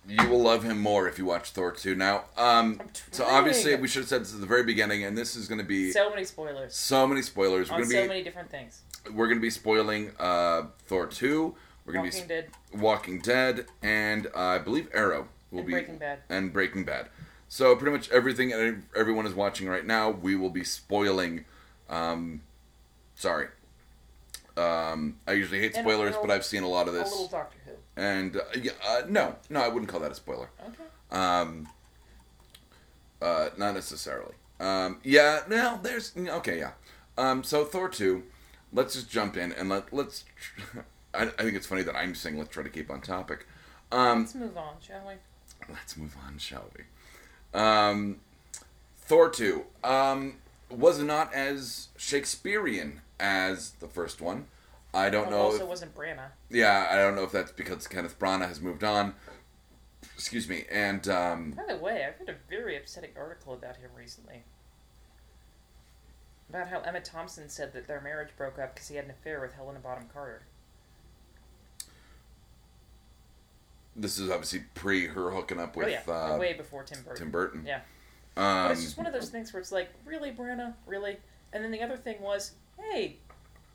You 0.08 0.28
will 0.28 0.42
love 0.42 0.64
him 0.64 0.80
more 0.80 1.08
if 1.08 1.20
you 1.20 1.26
watch 1.26 1.52
Thor 1.52 1.72
2. 1.72 1.94
Now, 1.96 2.26
um, 2.38 2.78
I'm 2.80 2.90
so 3.12 3.24
trying. 3.24 3.36
obviously 3.36 3.76
we 3.76 3.88
should 3.88 4.02
have 4.02 4.10
said 4.10 4.22
this 4.22 4.34
at 4.34 4.40
the 4.40 4.46
very 4.48 4.64
beginning, 4.64 5.04
and 5.04 5.16
this 5.18 5.36
is 5.36 5.48
going 5.48 5.58
to 5.60 5.66
be 5.66 5.92
So 5.92 6.10
many 6.10 6.24
spoilers 6.26 6.76
so 6.76 7.06
many 7.06 7.22
spoilers. 7.22 7.70
We're 7.70 7.76
on 7.76 7.82
going 7.82 7.92
so 7.92 8.02
to 8.04 8.08
many 8.08 8.24
different 8.24 8.50
things. 8.50 8.82
we're 9.14 9.28
going 9.28 9.38
to 9.38 9.42
be 9.42 9.50
spoiling 9.52 10.12
uh, 10.20 10.64
Thor 10.88 11.06
2. 11.06 11.56
We're 11.86 11.94
to 11.94 12.00
Walking 12.00 12.22
be 12.24 12.28
Dead 12.28 12.48
Walking 12.74 13.20
Dead, 13.20 13.66
and 13.84 14.28
uh, 14.28 14.40
I 14.40 14.58
believe 14.60 14.88
Arrow 14.94 15.28
will 15.52 15.60
and 15.60 15.68
be 15.68 15.74
Breaking 15.74 15.98
Bad. 15.98 16.20
and 16.30 16.52
Breaking 16.52 16.84
Bad. 16.84 17.08
So 17.48 17.76
pretty 17.76 17.96
much 17.96 18.10
everything 18.10 18.52
and 18.52 18.84
everyone 18.96 19.26
is 19.28 19.34
watching 19.34 19.68
right 19.68 19.86
now, 19.86 20.10
we 20.10 20.36
will 20.36 20.50
be 20.50 20.64
spoiling. 20.64 21.46
Um, 21.90 22.42
sorry. 23.14 23.48
Um, 24.58 25.18
I 25.28 25.34
usually 25.34 25.60
hate 25.60 25.76
And 25.76 25.86
a 25.86 25.90
spoilers, 25.90 26.12
little- 26.12 26.28
but 26.28 26.34
I've 26.34 26.46
seen 26.46 26.64
a 26.64 26.68
lot 26.68 26.88
of 26.88 26.96
A 26.96 26.98
this. 27.00 27.12
little 27.12 27.28
Doctor 27.28 27.58
Who. 27.66 27.72
And 27.98 28.38
uh, 28.38 28.42
yeah, 28.60 28.72
uh, 28.88 29.02
no, 29.08 29.36
no, 29.50 29.62
I 29.62 29.68
wouldn't 29.68 29.90
call 29.90 30.00
that 30.00 30.12
a 30.12 30.16
spoiler. 30.16 30.50
Okay. 30.68 30.84
Um, 31.12 31.68
uh, 33.22 33.50
not 33.58 33.74
necessarily. 33.76 34.34
Um, 34.60 35.00
yeah, 35.04 35.42
no, 35.48 35.80
there's 35.84 36.14
okay, 36.18 36.58
yeah. 36.60 36.72
Um, 37.18 37.44
so 37.44 37.64
Thor 37.64 37.90
two, 37.90 38.24
let's 38.74 38.96
just 38.96 39.10
jump 39.10 39.38
in 39.38 39.52
and 39.54 39.70
let 39.70 39.94
let's. 39.94 40.26
I, 41.18 41.24
I 41.24 41.44
think 41.44 41.56
it's 41.56 41.68
funny 41.68 41.84
that 41.84 41.96
I'm 41.96 42.16
saying 42.16 42.38
let's 42.38 42.50
try 42.50 42.64
to 42.64 42.70
keep 42.70 42.90
on 42.92 43.02
topic. 43.02 43.48
Um, 43.92 44.20
Let's 44.22 44.36
move 44.36 44.58
on, 44.58 44.76
shall 44.82 45.04
we? 45.08 45.14
let's 45.74 45.96
move 45.98 46.16
on, 46.26 46.38
shall 46.38 46.66
we? 46.78 47.60
Um, 47.60 48.18
Thor 48.98 49.30
2 49.30 49.64
um, 49.84 50.36
was 50.70 51.00
not 51.00 51.34
as 51.34 51.90
Shakespearean 51.98 53.02
as 53.20 53.72
the 53.80 53.88
first 53.88 54.22
one. 54.22 54.46
I 54.94 55.10
don't 55.10 55.28
Well, 55.30 55.38
know. 55.40 55.44
also 55.46 55.64
If, 55.64 55.70
wasn't 55.70 55.96
Branagh. 55.96 56.32
yeah, 56.50 56.88
I 56.92 56.96
don't 56.98 57.16
know 57.16 57.24
if 57.24 57.32
that's 57.32 57.52
because 57.52 57.88
Kenneth 57.88 58.18
Branagh 58.20 58.48
has 58.48 58.60
moved 58.62 58.84
on. 58.84 59.14
Excuse 60.16 60.48
me. 60.50 60.66
And 60.72 61.08
um, 61.08 61.52
By 61.52 61.74
the 61.74 61.78
way, 61.80 62.06
I've 62.06 62.20
read 62.20 62.30
a 62.36 62.50
very 62.50 62.76
upsetting 62.78 63.12
article 63.18 63.54
about 63.54 63.78
him 63.78 63.90
recently. 63.96 64.44
About 66.50 66.70
how 66.70 66.80
Emma 66.82 67.02
Thompson 67.02 67.50
said 67.50 67.74
that 67.74 67.88
their 67.88 68.00
marriage 68.02 68.30
broke 68.38 68.58
up 68.60 68.74
because 68.76 68.88
he 68.88 68.96
had 68.96 69.06
an 69.06 69.12
affair 69.12 69.42
with 69.42 69.54
Helena 69.54 69.80
Bonham 69.80 70.08
Carter. 70.14 70.44
This 73.96 74.20
is 74.20 74.30
obviously 74.30 74.64
pre 74.74 75.08
her 75.08 75.32
hooking 75.32 75.60
up 75.60 75.76
with 75.76 75.88
oh 75.88 75.90
yeah, 75.90 76.34
uh, 76.34 76.38
way 76.38 76.54
before 76.54 76.84
Tim 76.84 77.02
Burton. 77.04 77.24
Tim 77.24 77.32
Burton. 77.32 77.66
Yeah. 77.66 77.82
Um, 78.38 78.72
it's 78.72 78.84
just 78.84 78.98
one 78.98 79.08
of 79.08 79.14
those 79.14 79.30
things 79.30 79.54
where 79.54 79.62
it's 79.62 79.72
like, 79.72 79.90
really, 80.06 80.32
Branagh, 80.32 80.74
really. 80.86 81.18
And 81.54 81.64
then 81.64 81.72
the 81.72 81.82
other 81.82 81.96
thing 81.96 82.22
was, 82.22 82.52
hey, 82.78 83.18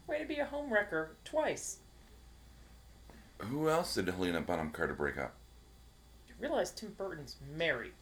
way 0.07 0.19
to 0.19 0.27
be 0.27 0.39
a 0.39 0.45
home 0.45 0.73
wrecker 0.73 1.13
twice. 1.25 1.79
who 3.39 3.71
else 3.71 3.95
did 3.95 4.07
Helena 4.07 4.43
Bonham 4.43 4.71
Carter 4.71 4.93
break 4.93 5.17
up? 5.17 5.35
You 6.29 6.35
realize 6.39 6.71
Tim 6.71 6.95
Burton's 6.97 7.37
married? 7.57 7.93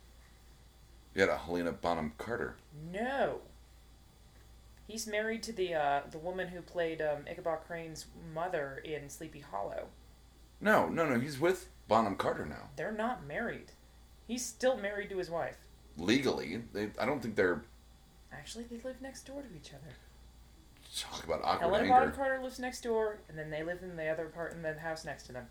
You 1.14 1.20
had 1.22 1.30
a 1.30 1.38
Helena 1.38 1.72
Bonham 1.72 2.12
Carter. 2.18 2.56
No. 2.92 3.40
He's 4.88 5.06
married 5.06 5.42
to 5.44 5.52
the 5.52 5.74
uh, 5.74 6.00
the 6.10 6.18
woman 6.18 6.48
who 6.48 6.60
played 6.62 7.02
um, 7.02 7.24
Ichabod 7.30 7.58
Crane's 7.66 8.06
mother 8.34 8.80
in 8.84 9.08
Sleepy 9.08 9.40
Hollow. 9.40 9.88
No, 10.60 10.88
no, 10.88 11.08
no. 11.08 11.18
He's 11.20 11.38
with 11.38 11.68
Bonham 11.86 12.16
Carter 12.16 12.44
now. 12.46 12.70
They're 12.76 12.92
not 12.92 13.26
married. 13.26 13.72
He's 14.26 14.44
still 14.44 14.76
married 14.76 15.10
to 15.10 15.18
his 15.18 15.30
wife. 15.30 15.56
Legally, 15.96 16.62
they. 16.72 16.90
I 16.98 17.06
don't 17.06 17.20
think 17.22 17.36
they're. 17.36 17.62
Actually, 18.32 18.64
they 18.64 18.76
live 18.84 19.00
next 19.00 19.26
door 19.26 19.42
to 19.42 19.48
each 19.56 19.70
other. 19.70 19.94
Talk 20.96 21.24
about 21.24 21.40
awkward 21.44 21.60
Helena 21.60 21.88
Bonham. 21.88 22.12
Carter 22.12 22.42
lives 22.42 22.58
next 22.58 22.82
door, 22.82 23.18
and 23.28 23.38
then 23.38 23.50
they 23.50 23.62
live 23.62 23.82
in 23.82 23.96
the 23.96 24.08
other 24.08 24.26
part 24.26 24.52
in 24.52 24.62
the 24.62 24.74
house 24.78 25.04
next 25.04 25.24
to 25.24 25.32
them. 25.32 25.46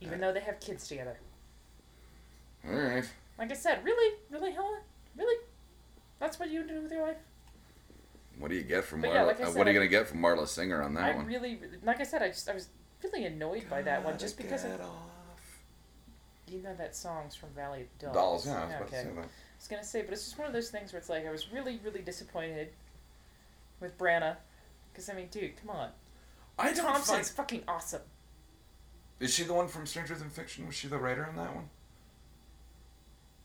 Even 0.00 0.20
though 0.20 0.32
they 0.32 0.40
have 0.40 0.60
kids 0.60 0.86
together. 0.88 1.18
All 2.66 2.74
right. 2.74 3.04
Like 3.38 3.50
I 3.50 3.54
said, 3.54 3.84
really, 3.84 4.16
really, 4.30 4.52
Helen, 4.52 4.80
really, 5.16 5.36
that's 6.20 6.38
what 6.38 6.50
you 6.50 6.64
do 6.66 6.80
with 6.82 6.92
your 6.92 7.02
life. 7.06 7.16
What 8.38 8.48
do 8.48 8.56
you 8.56 8.62
get 8.62 8.84
from 8.84 9.00
But 9.00 9.10
Marla? 9.10 9.14
yeah, 9.14 9.22
like 9.22 9.40
I 9.40 9.44
uh, 9.44 9.46
said, 9.46 9.56
what 9.56 9.66
are 9.66 9.72
you 9.72 9.80
I- 9.80 9.86
gonna 9.86 9.90
get 9.90 10.08
from 10.08 10.20
Marla 10.20 10.46
Singer 10.46 10.82
on 10.82 10.94
that 10.94 11.04
I 11.04 11.16
one? 11.16 11.26
really, 11.26 11.60
like 11.84 12.00
I 12.00 12.04
said, 12.04 12.22
I 12.22 12.28
just 12.28 12.48
I 12.48 12.54
was 12.54 12.68
really 13.04 13.26
annoyed 13.26 13.64
by 13.70 13.82
that 13.82 14.04
one 14.04 14.18
just 14.18 14.36
because 14.36 14.64
of, 14.64 14.72
Get 14.72 14.80
off. 14.80 15.60
you 16.48 16.62
know 16.62 16.74
that 16.76 16.96
song's 16.96 17.34
from 17.34 17.50
Valley 17.50 17.82
of 17.82 17.98
Dolls. 17.98 18.14
Dolls, 18.14 18.46
yeah, 18.46 18.52
I 18.52 18.64
was 18.64 18.74
about 18.74 18.82
okay. 18.82 18.96
to 18.96 19.02
say 19.02 19.08
that. 19.14 19.20
I 19.20 19.58
was 19.58 19.68
gonna 19.68 19.84
say, 19.84 20.02
but 20.02 20.12
it's 20.12 20.24
just 20.24 20.38
one 20.38 20.46
of 20.46 20.52
those 20.52 20.70
things 20.70 20.92
where 20.92 21.00
it's 21.00 21.08
like 21.08 21.26
I 21.26 21.30
was 21.30 21.52
really, 21.52 21.80
really 21.84 22.02
disappointed 22.02 22.68
with 23.80 23.96
Branagh, 23.98 24.36
because 24.92 25.08
I 25.08 25.14
mean, 25.14 25.28
dude, 25.30 25.56
come 25.60 25.70
on, 25.70 25.90
I 26.58 26.72
don't 26.72 26.84
Thompson's 26.84 27.30
find. 27.30 27.36
fucking 27.36 27.62
awesome. 27.68 28.02
Is 29.20 29.32
she 29.32 29.44
the 29.44 29.54
one 29.54 29.68
from 29.68 29.86
Stranger 29.86 30.14
Than 30.14 30.28
Fiction? 30.28 30.66
Was 30.66 30.74
she 30.74 30.88
the 30.88 30.98
writer 30.98 31.24
on 31.26 31.36
that 31.36 31.54
one? 31.54 31.68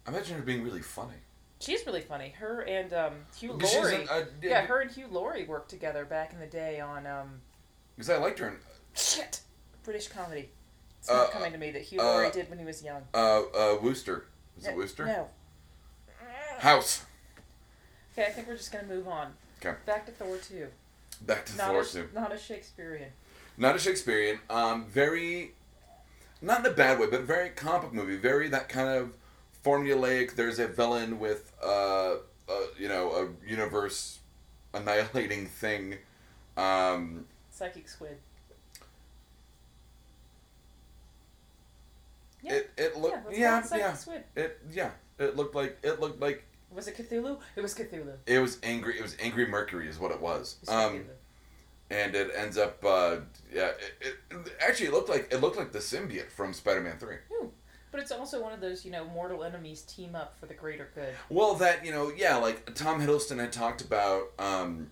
I 0.05 0.11
imagine 0.11 0.37
her 0.37 0.41
being 0.41 0.63
really 0.63 0.81
funny. 0.81 1.13
She's 1.59 1.85
really 1.85 2.01
funny. 2.01 2.29
Her 2.29 2.61
and 2.61 2.91
um, 2.93 3.13
Hugh 3.37 3.53
Laurie. 3.53 4.07
uh, 4.09 4.23
yeah, 4.41 4.61
her 4.65 4.79
and 4.79 4.89
Hugh 4.89 5.07
Laurie 5.11 5.45
worked 5.45 5.69
together 5.69 6.05
back 6.05 6.33
in 6.33 6.39
the 6.39 6.47
day 6.47 6.79
on 6.79 7.05
um, 7.05 7.41
Because 7.95 8.09
I 8.09 8.17
liked 8.17 8.39
her 8.39 8.47
in 8.47 8.55
shit 8.95 9.41
British 9.83 10.07
comedy. 10.07 10.49
It's 10.99 11.09
Uh, 11.09 11.13
not 11.13 11.31
coming 11.31 11.51
to 11.53 11.57
me 11.57 11.71
that 11.71 11.81
Hugh 11.83 11.99
uh, 11.99 12.03
Laurie 12.03 12.31
did 12.31 12.49
when 12.49 12.59
he 12.59 12.65
was 12.65 12.83
young. 12.83 13.07
uh, 13.13 13.41
uh, 13.41 13.77
Wooster. 13.81 14.25
Is 14.57 14.67
it 14.67 14.75
Wooster? 14.75 15.05
No. 15.05 15.29
House. 16.59 17.03
Okay, 18.13 18.27
I 18.27 18.31
think 18.31 18.47
we're 18.47 18.57
just 18.57 18.71
gonna 18.71 18.87
move 18.87 19.07
on. 19.07 19.33
'Kay. 19.61 19.75
Back 19.85 20.05
to 20.07 20.11
Thor 20.11 20.37
two. 20.37 20.67
Back 21.21 21.45
to 21.45 21.55
Not 21.57 21.67
Thor 21.67 21.81
a, 21.81 21.85
two. 21.85 22.09
not 22.13 22.33
a 22.33 22.37
Shakespearean. 22.37 23.11
Not 23.57 23.75
a 23.75 23.79
Shakespearean. 23.79 24.39
Um, 24.49 24.85
very, 24.87 25.53
not 26.41 26.59
in 26.59 26.65
a 26.65 26.75
bad 26.75 26.99
way, 26.99 27.07
but 27.07 27.21
very 27.21 27.49
comic 27.49 27.93
movie. 27.93 28.17
Very 28.17 28.49
that 28.49 28.67
kind 28.69 28.89
of 28.89 29.13
formulaic. 29.65 30.35
There's 30.35 30.59
a 30.59 30.67
villain 30.67 31.19
with, 31.19 31.51
uh, 31.63 32.15
uh 32.15 32.17
you 32.77 32.87
know, 32.89 33.11
a 33.11 33.47
universe 33.47 34.19
annihilating 34.73 35.47
thing. 35.47 35.97
Um, 36.57 37.25
Psychic 37.51 37.87
Squid. 37.87 38.17
Yeah. 42.41 42.53
It 42.53 42.71
it 42.77 42.97
looked 42.97 43.35
yeah 43.35 43.59
it 43.59 43.65
yeah, 43.77 43.93
Squid. 43.93 44.23
it 44.35 44.59
yeah 44.71 44.91
it 45.17 45.35
looked 45.35 45.55
like 45.55 45.77
it 45.83 45.99
looked 45.99 46.21
like 46.21 46.45
Was 46.73 46.87
it 46.87 46.97
Cthulhu? 46.97 47.39
It 47.55 47.61
was 47.61 47.75
Cthulhu. 47.75 48.15
It 48.25 48.35
it 48.35 48.39
was 48.39 48.59
angry. 48.63 48.97
It 48.97 49.01
was 49.01 49.17
angry 49.19 49.45
Mercury 49.45 49.87
is 49.87 49.99
what 49.99 50.11
it 50.11 50.21
was. 50.21 50.57
was 50.61 50.69
Um, 50.69 51.05
and 51.89 52.15
it 52.15 52.31
ends 52.35 52.57
up 52.57 52.83
uh, 52.85 53.17
yeah. 53.53 53.71
It, 54.01 54.17
it 54.31 54.53
actually 54.61 54.87
it 54.87 54.93
looked 54.93 55.09
like 55.09 55.27
it 55.31 55.41
looked 55.41 55.57
like 55.57 55.71
the 55.71 55.79
symbiote 55.79 56.29
from 56.29 56.53
Spider-Man 56.53 56.97
Three. 56.97 57.17
Ooh. 57.31 57.51
But 57.91 58.01
it's 58.01 58.11
also 58.11 58.39
one 58.41 58.53
of 58.53 58.61
those, 58.61 58.85
you 58.85 58.91
know, 58.91 59.05
mortal 59.05 59.43
enemies 59.43 59.81
team 59.81 60.15
up 60.15 60.37
for 60.39 60.45
the 60.45 60.53
greater 60.53 60.89
good. 60.93 61.13
Well, 61.29 61.55
that 61.55 61.83
you 61.83 61.91
know, 61.91 62.11
yeah, 62.15 62.35
like 62.37 62.75
Tom 62.75 63.01
Hiddleston 63.01 63.39
had 63.39 63.51
talked 63.51 63.81
about 63.81 64.31
um, 64.37 64.91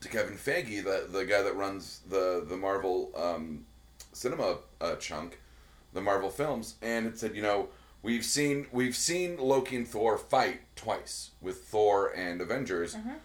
to 0.00 0.08
Kevin 0.08 0.36
Feige, 0.36 0.82
the 0.82 1.08
the 1.10 1.26
guy 1.26 1.42
that 1.42 1.54
runs 1.54 2.00
the 2.08 2.44
the 2.48 2.56
Marvel 2.56 3.12
um, 3.14 3.66
cinema 4.12 4.58
uh, 4.80 4.96
chunk, 4.96 5.40
the 5.92 6.00
Marvel 6.00 6.30
films, 6.30 6.74
and 6.82 7.06
it 7.06 7.18
said, 7.18 7.34
you 7.36 7.42
know, 7.42 7.68
we've 8.02 8.24
seen 8.24 8.66
we've 8.72 8.96
seen 8.96 9.36
Loki 9.38 9.76
and 9.76 9.86
Thor 9.88 10.16
fight 10.18 10.60
twice 10.76 11.30
with 11.40 11.64
Thor 11.64 12.08
and 12.14 12.40
Avengers. 12.40 12.94
Mhm. 12.94 13.16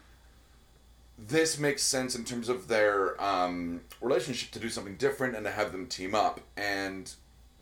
This 1.20 1.58
makes 1.58 1.82
sense 1.82 2.16
in 2.16 2.24
terms 2.26 2.48
of 2.48 2.68
their 2.68 3.20
um, 3.22 3.82
relationship 4.02 4.52
to 4.52 4.60
do 4.60 4.70
something 4.70 4.98
different 4.98 5.36
and 5.36 5.44
to 5.46 5.52
have 5.52 5.72
them 5.72 5.88
team 5.88 6.14
up 6.14 6.42
and 6.56 7.12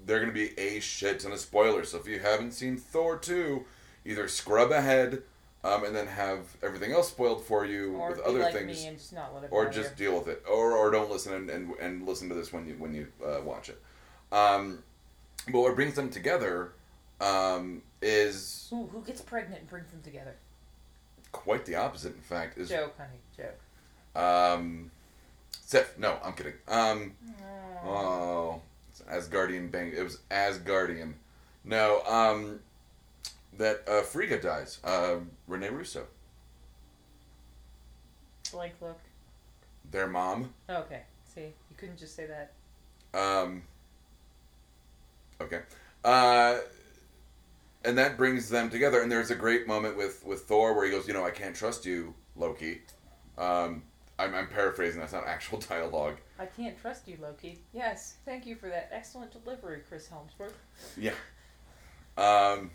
they're 0.06 0.20
going 0.20 0.32
to 0.32 0.34
be 0.34 0.58
a 0.60 0.80
shit 0.82 1.22
ton 1.22 1.32
of 1.32 1.40
spoilers. 1.40 1.90
So 1.92 1.98
if 1.98 2.06
you 2.08 2.20
haven't 2.20 2.52
seen 2.52 2.78
Thor 2.78 3.18
2, 3.18 3.64
either 4.04 4.28
scrub 4.28 4.72
ahead 4.72 5.24
um, 5.64 5.84
and 5.86 5.96
then 5.96 6.06
have 6.06 6.42
everything 6.62 6.92
else 6.92 7.08
spoiled 7.10 7.44
for 7.46 7.66
you 7.66 7.96
Or 7.96 8.10
with 8.10 8.20
other 8.20 8.40
like 8.40 8.54
things, 8.54 8.84
just 8.84 9.14
not 9.14 9.34
let 9.34 9.46
it 9.46 9.50
or 9.52 9.68
just 9.70 9.92
you. 9.98 10.06
deal 10.10 10.20
with 10.20 10.28
it, 10.28 10.44
or, 10.48 10.74
or 10.74 10.92
don't 10.92 11.10
listen 11.10 11.34
and, 11.34 11.50
and, 11.50 11.72
and 11.80 12.06
listen 12.06 12.28
to 12.30 12.36
this 12.36 12.52
when 12.54 12.68
you 12.68 12.76
when 12.78 12.94
you 12.94 13.08
uh, 13.26 13.40
watch 13.42 13.70
it. 13.70 13.82
Um, 14.32 14.84
but 15.52 15.60
what 15.62 15.76
brings 15.76 15.96
them 15.96 16.10
together 16.10 16.74
um, 17.22 17.82
is 18.02 18.70
Ooh, 18.74 18.88
who 18.92 19.02
gets 19.02 19.22
pregnant 19.22 19.62
and 19.62 19.70
brings 19.70 19.92
them 19.92 20.02
together? 20.02 20.36
quite 21.32 21.66
the 21.66 21.76
opposite. 21.76 22.16
In 22.16 22.22
fact, 22.22 22.58
is 22.58 22.70
Joke, 22.70 22.96
honey, 22.98 23.20
joke. 23.36 24.22
um, 24.22 24.90
Sif. 25.52 25.98
No, 25.98 26.18
I'm 26.24 26.34
kidding. 26.34 26.54
Um. 26.68 27.14
Oh, 27.86 28.62
it's 28.90 29.02
Asgardian 29.02 29.70
bang. 29.70 29.92
It 29.96 30.02
was 30.02 30.20
Asgardian. 30.32 31.14
No, 31.64 32.02
um, 32.06 32.60
that 33.58 33.84
uh, 33.88 34.02
Frigga 34.02 34.40
dies. 34.42 34.80
Uh, 34.84 35.18
Rene 35.48 35.70
Russo, 35.70 36.06
Blank 38.52 38.74
look. 38.82 39.00
their 39.92 40.08
mom. 40.08 40.54
Okay. 40.70 41.02
See, 41.34 41.42
you 41.42 41.76
couldn't 41.78 41.98
just 41.98 42.16
say 42.16 42.28
that. 42.28 42.52
Um, 43.20 43.64
okay. 45.42 45.62
Uh, 46.04 46.60
and 47.84 47.98
that 47.98 48.18
brings 48.18 48.50
them 48.50 48.70
together. 48.70 49.02
And 49.02 49.12
there's 49.12 49.32
a 49.32 49.36
great 49.36 49.68
moment 49.68 49.98
with 49.98 50.24
with 50.26 50.42
Thor 50.42 50.74
where 50.74 50.86
he 50.86 50.92
goes, 50.92 51.08
you 51.08 51.14
know, 51.14 51.26
I 51.26 51.32
can't 51.32 51.56
trust 51.56 51.86
you, 51.86 52.14
Loki. 52.36 52.82
Um, 53.38 53.84
I'm, 54.18 54.34
I'm 54.34 54.48
paraphrasing. 54.48 55.00
That's 55.00 55.14
not 55.14 55.28
actual 55.28 55.60
dialogue. 55.70 56.18
I 56.40 56.46
can't 56.46 56.80
trust 56.80 57.08
you, 57.08 57.18
Loki. 57.22 57.60
Yes, 57.74 58.16
thank 58.26 58.46
you 58.46 58.56
for 58.56 58.70
that 58.70 58.90
excellent 58.92 59.32
delivery, 59.32 59.82
Chris 59.88 60.10
Hemsworth. 60.10 60.54
Yeah. 60.98 61.12
Um, 62.18 62.72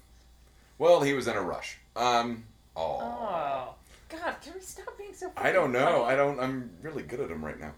well, 0.79 1.01
he 1.01 1.15
was 1.15 1.29
in 1.29 1.37
a 1.37 1.43
rush. 1.43 1.79
Um, 1.97 2.45
oh. 2.77 2.99
Oh, 3.01 3.75
God, 4.09 4.37
can 4.43 4.55
we 4.55 4.61
stop 4.61 4.97
being 4.99 5.15
so? 5.15 5.33
I 5.37 5.53
don't 5.53 5.73
know. 5.73 6.03
funny? 6.03 6.05
I 6.05 6.17
don't. 6.17 6.41
I'm 6.41 6.71
really 6.83 7.03
good 7.03 7.21
at 7.21 7.31
him 7.31 7.45
right 7.45 7.59
now. 7.59 7.73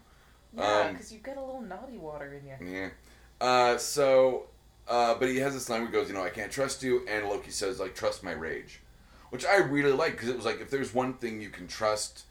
Yeah, 0.55 0.81
um, 0.81 0.93
because 0.93 1.11
you've 1.11 1.23
got 1.23 1.37
a 1.37 1.41
little 1.41 1.61
naughty 1.61 1.97
water 1.97 2.33
in 2.33 2.47
you. 2.47 2.73
Yeah. 2.73 2.89
Uh, 3.41 3.77
so, 3.77 4.47
uh, 4.87 5.15
but 5.15 5.29
he 5.29 5.37
has 5.37 5.53
this 5.53 5.69
line 5.69 5.81
where 5.81 5.89
he 5.89 5.93
goes, 5.93 6.07
you 6.07 6.13
know, 6.13 6.23
I 6.23 6.29
can't 6.29 6.51
trust 6.51 6.83
you, 6.83 7.05
and 7.07 7.27
Loki 7.27 7.51
says, 7.51 7.79
like, 7.79 7.95
trust 7.95 8.23
my 8.23 8.31
rage, 8.33 8.79
which 9.29 9.45
I 9.45 9.57
really 9.57 9.91
like 9.91 10.11
because 10.13 10.29
it 10.29 10.35
was 10.35 10.45
like 10.45 10.59
if 10.61 10.69
there's 10.69 10.93
one 10.93 11.13
thing 11.13 11.41
you 11.41 11.49
can 11.49 11.67
trust. 11.67 12.23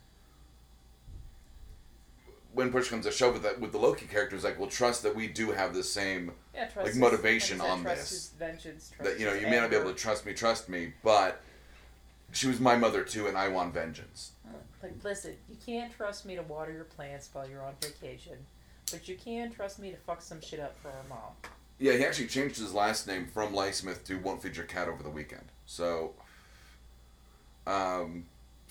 When 2.55 2.71
push 2.71 2.91
comes 2.91 3.07
to 3.07 3.11
shove 3.13 3.33
with 3.33 3.43
that 3.45 3.61
with 3.61 3.73
the 3.73 3.79
Loki 3.79 4.05
character, 4.05 4.37
is 4.37 4.45
like, 4.45 4.59
well, 4.59 4.69
trust 4.69 5.03
that 5.05 5.17
we 5.17 5.27
do 5.27 5.53
have 5.53 5.73
the 5.73 5.83
same 5.83 6.33
Yeah, 6.55 6.69
Like 6.77 6.89
his- 6.89 6.97
motivation 6.99 7.59
like 7.59 7.67
I 7.67 7.71
said, 7.71 7.79
on 7.79 7.83
trust 7.83 8.01
this. 8.01 8.11
His 8.11 8.29
vengeance, 8.39 8.91
trust 8.95 9.11
that 9.11 9.19
you 9.19 9.25
know 9.27 9.33
you 9.33 9.47
may 9.47 9.59
not 9.59 9.71
be 9.71 9.77
able 9.77 9.91
to 9.91 9.99
trust 9.99 10.27
me, 10.27 10.35
trust 10.35 10.69
me, 10.69 10.93
but 11.03 11.41
she 12.33 12.47
was 12.49 12.61
my 12.61 12.77
mother 12.77 13.03
too, 13.05 13.27
and 13.27 13.39
I 13.39 13.49
want 13.49 13.73
vengeance. 13.73 14.33
Like, 14.83 14.93
listen, 15.03 15.35
you 15.49 15.57
can't 15.65 15.91
trust 15.97 16.27
me 16.27 16.35
to 16.37 16.43
water 16.43 16.73
your 16.73 16.85
plants 16.85 17.31
while 17.33 17.49
you're 17.49 17.63
on 17.63 17.75
vacation, 17.81 18.37
but 18.91 19.09
you 19.09 19.17
can 19.17 19.51
trust 19.51 19.79
me 19.79 19.91
to 19.91 19.97
fuck 19.97 20.21
some 20.21 20.41
shit 20.43 20.61
up 20.61 20.77
for 20.79 20.89
our 20.89 21.05
mom. 21.09 21.33
Yeah, 21.83 21.95
he 21.95 22.05
actually 22.07 22.29
changed 22.29 22.59
his 22.61 22.73
last 22.73 23.09
name 23.09 23.27
from 23.27 23.53
Liesmith 23.53 24.05
to 24.05 24.17
won't 24.17 24.41
feed 24.41 24.57
your 24.57 24.67
cat 24.67 24.87
over 24.87 25.03
the 25.03 25.11
weekend. 25.11 25.47
So, 25.67 26.13
um, 27.67 28.27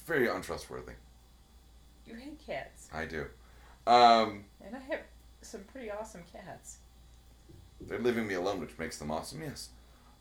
very 0.05 0.29
untrustworthy. 0.29 0.93
You 2.07 2.15
hate 2.15 2.39
cats, 2.47 2.87
I 2.93 3.03
do. 3.03 3.25
Um, 3.85 4.45
and 4.65 4.77
I 4.77 4.79
have 4.91 5.01
some 5.41 5.59
pretty 5.73 5.91
awesome 5.91 6.23
cats. 6.31 6.77
they're 7.81 7.99
leaving 7.99 8.27
me 8.27 8.35
alone, 8.35 8.61
which 8.61 8.77
makes 8.79 8.97
them 8.97 9.11
awesome. 9.11 9.41
Yes. 9.41 9.69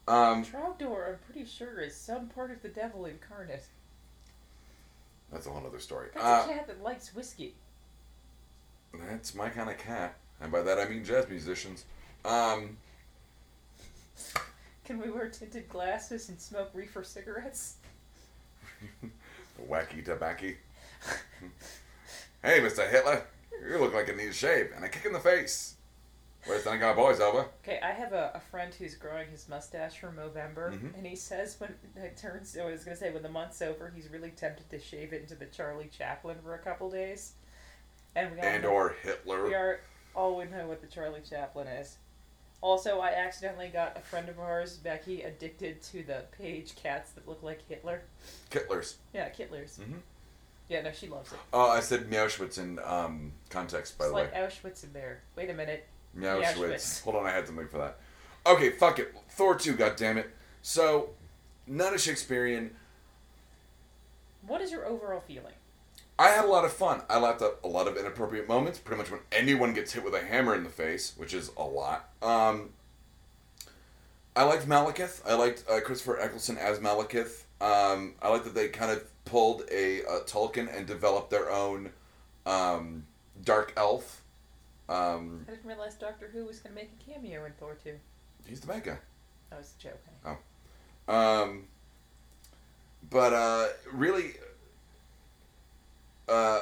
Um, 0.09 0.44
Trogdor, 0.44 1.11
I'm 1.11 1.18
pretty 1.30 1.47
sure, 1.49 1.78
is 1.80 1.94
some 1.94 2.26
part 2.26 2.50
of 2.50 2.61
the 2.61 2.68
devil 2.70 3.04
incarnate. 3.06 3.66
that's 5.30 5.47
a 5.47 5.50
whole 5.50 5.64
other 5.64 5.78
story. 5.78 6.09
That's 6.12 6.25
Uh, 6.49 6.50
a 6.50 6.54
cat 6.56 6.66
that 6.66 6.82
likes 6.82 7.14
whiskey. 7.14 7.54
that's 8.94 9.32
my 9.37 9.49
kind 9.49 9.70
of 9.70 9.78
cat, 9.78 10.16
and 10.40 10.50
by 10.50 10.62
that 10.62 10.80
I 10.80 10.87
mean 10.88 11.04
jazz 11.04 11.28
musicians. 11.28 11.85
Um, 12.25 12.77
Can 14.85 14.99
we 15.00 15.11
wear 15.11 15.29
tinted 15.29 15.69
glasses 15.69 16.29
and 16.29 16.41
smoke 16.41 16.71
reefer 16.75 17.03
cigarettes? 17.03 17.77
wacky 19.69 20.05
tobacco. 20.05 20.53
hey, 22.43 22.61
Mister 22.61 22.87
Hitler, 22.89 23.25
you 23.69 23.79
look 23.79 23.95
like 23.95 24.09
you 24.09 24.17
need 24.17 24.29
a 24.29 24.33
shave 24.33 24.71
and 24.75 24.85
a 24.85 24.89
kick 24.89 25.05
in 25.07 25.12
the 25.12 25.21
face. 25.21 25.77
Where's 26.47 26.65
the 26.65 26.75
guy 26.77 26.95
boys 26.95 27.21
over? 27.21 27.47
Okay, 27.62 27.79
I 27.83 27.91
have 27.93 28.15
a, 28.15 28.33
a 28.35 28.41
friend 28.41 28.73
who's 28.73 28.95
growing 28.95 29.29
his 29.29 29.47
mustache 29.49 29.99
for 29.99 30.09
Movember, 30.09 30.73
Mhm. 30.73 30.97
and 30.97 31.07
he 31.07 31.15
says 31.15 31.57
when 31.61 31.75
it 31.97 32.17
turns, 32.17 32.57
I 32.57 32.65
was 32.65 32.83
gonna 32.83 32.97
say 32.97 33.11
when 33.12 33.23
the 33.23 33.29
month's 33.29 33.61
over, 33.61 33.93
he's 33.95 34.09
really 34.11 34.31
tempted 34.31 34.71
to 34.71 34.79
shave 34.81 35.12
it 35.12 35.21
into 35.21 35.35
the 35.35 35.45
Charlie 35.47 35.91
Chaplin 35.97 36.39
for 36.43 36.55
a 36.55 36.59
couple 36.59 36.91
days. 36.91 37.33
And 38.17 38.33
we 38.33 38.39
all 38.41 38.45
And 38.47 38.62
know, 38.62 38.71
or 38.71 38.95
Hitler. 39.03 39.45
we 39.45 39.55
are 39.55 39.81
all 40.17 40.37
would 40.37 40.50
know 40.50 40.67
what 40.67 40.81
the 40.81 40.87
Charlie 40.87 41.21
Chaplin 41.29 41.67
is. 41.69 41.99
Also, 42.62 43.00
I 43.00 43.11
accidentally 43.12 43.69
got 43.69 43.97
a 43.97 44.00
friend 44.00 44.29
of 44.29 44.38
ours, 44.38 44.76
Becky, 44.76 45.23
addicted 45.23 45.81
to 45.85 46.02
the 46.02 46.25
page 46.37 46.75
cats 46.77 47.12
that 47.12 47.27
look 47.27 47.42
like 47.42 47.61
Hitler. 47.68 48.03
Kittlers. 48.51 48.94
Yeah, 49.14 49.31
Kittlers. 49.31 49.79
Mhm. 49.79 50.01
Yeah, 50.68 50.83
no, 50.83 50.92
she 50.92 51.09
loves 51.09 51.33
it. 51.33 51.38
Oh, 51.53 51.70
I 51.70 51.81
said 51.81 52.11
Meowschwitz 52.11 52.59
in 52.59 52.79
um, 52.85 53.33
context, 53.49 53.96
by 53.99 54.05
It's 54.05 54.11
the 54.11 54.16
way. 54.16 54.23
like 54.23 54.35
Auschwitz 54.35 54.85
in 54.85 54.92
there. 54.92 55.20
Wait 55.37 55.49
a 55.51 55.55
minute. 55.55 55.87
Meowschwitz. 56.16 56.55
Meowschwitz. 56.55 57.03
Hold 57.05 57.16
on, 57.16 57.27
I 57.27 57.31
had 57.31 57.46
something 57.46 57.66
for 57.66 57.79
that. 57.79 57.96
Okay, 58.46 58.70
fuck 58.70 58.99
it. 58.99 59.14
Thor 59.31 59.55
2, 59.57 59.75
goddammit. 59.75 60.27
So, 60.62 61.11
not 61.66 61.94
a 61.94 61.99
Shakespearean. 61.99 62.77
What 64.46 64.61
is 64.61 64.70
your 64.70 64.87
overall 64.87 65.20
feeling? 65.20 65.55
I 66.20 66.28
had 66.28 66.44
a 66.44 66.48
lot 66.48 66.66
of 66.66 66.72
fun. 66.74 67.00
I 67.09 67.18
laughed 67.18 67.40
at 67.40 67.54
a 67.64 67.66
lot 67.66 67.88
of 67.88 67.96
inappropriate 67.96 68.46
moments, 68.46 68.78
pretty 68.78 69.00
much 69.00 69.11
when 69.11 69.20
anyone 69.33 69.72
gets 69.72 69.94
hit 69.94 70.04
with 70.04 70.14
a 70.14 70.20
hammer 70.20 70.54
in 70.54 70.64
the 70.64 70.68
face, 70.68 71.14
which 71.16 71.33
is 71.33 71.50
a 71.56 71.62
lot. 71.62 72.11
Um, 72.20 72.74
I 74.37 74.42
liked 74.42 74.68
Malekith. 74.68 75.22
I 75.26 75.33
liked 75.33 75.64
uh, 75.66 75.80
Christopher 75.80 76.20
Eccleston 76.20 76.59
as 76.59 76.78
Malekith. 76.78 77.44
Um, 77.62 78.16
I 78.20 78.28
like 78.28 78.44
that 78.44 78.54
they 78.54 78.68
kind 78.68 78.90
of 78.92 79.02
pulled 79.24 79.62
a, 79.72 80.02
uh 80.04 80.20
Tolkien 80.26 80.68
and 80.76 80.87
developed 80.87 81.30
their 81.30 81.50
own 81.50 81.90
um, 82.44 83.06
dark 83.42 83.72
elf. 83.78 84.22
Um, 84.90 85.46
I 85.48 85.52
didn't 85.52 85.66
realize 85.66 85.94
Doctor 85.94 86.28
Who 86.30 86.44
was 86.44 86.59
going 86.59 86.76
to 86.76 86.83
make 86.83 86.90
a 87.00 87.11
cameo 87.11 87.46
in 87.46 87.52
Thor 87.52 87.78
2. 87.83 87.94
he's 88.46 88.61
the 88.61 88.66
bad 88.66 88.85
guy. 88.85 88.98
That 89.48 89.59
was 89.59 89.72
a 89.78 89.83
joke. 89.83 90.37
Um, 91.09 91.64
but 93.09 93.33
uh, 93.33 93.68
really, 93.90 94.35
uh, 96.31 96.61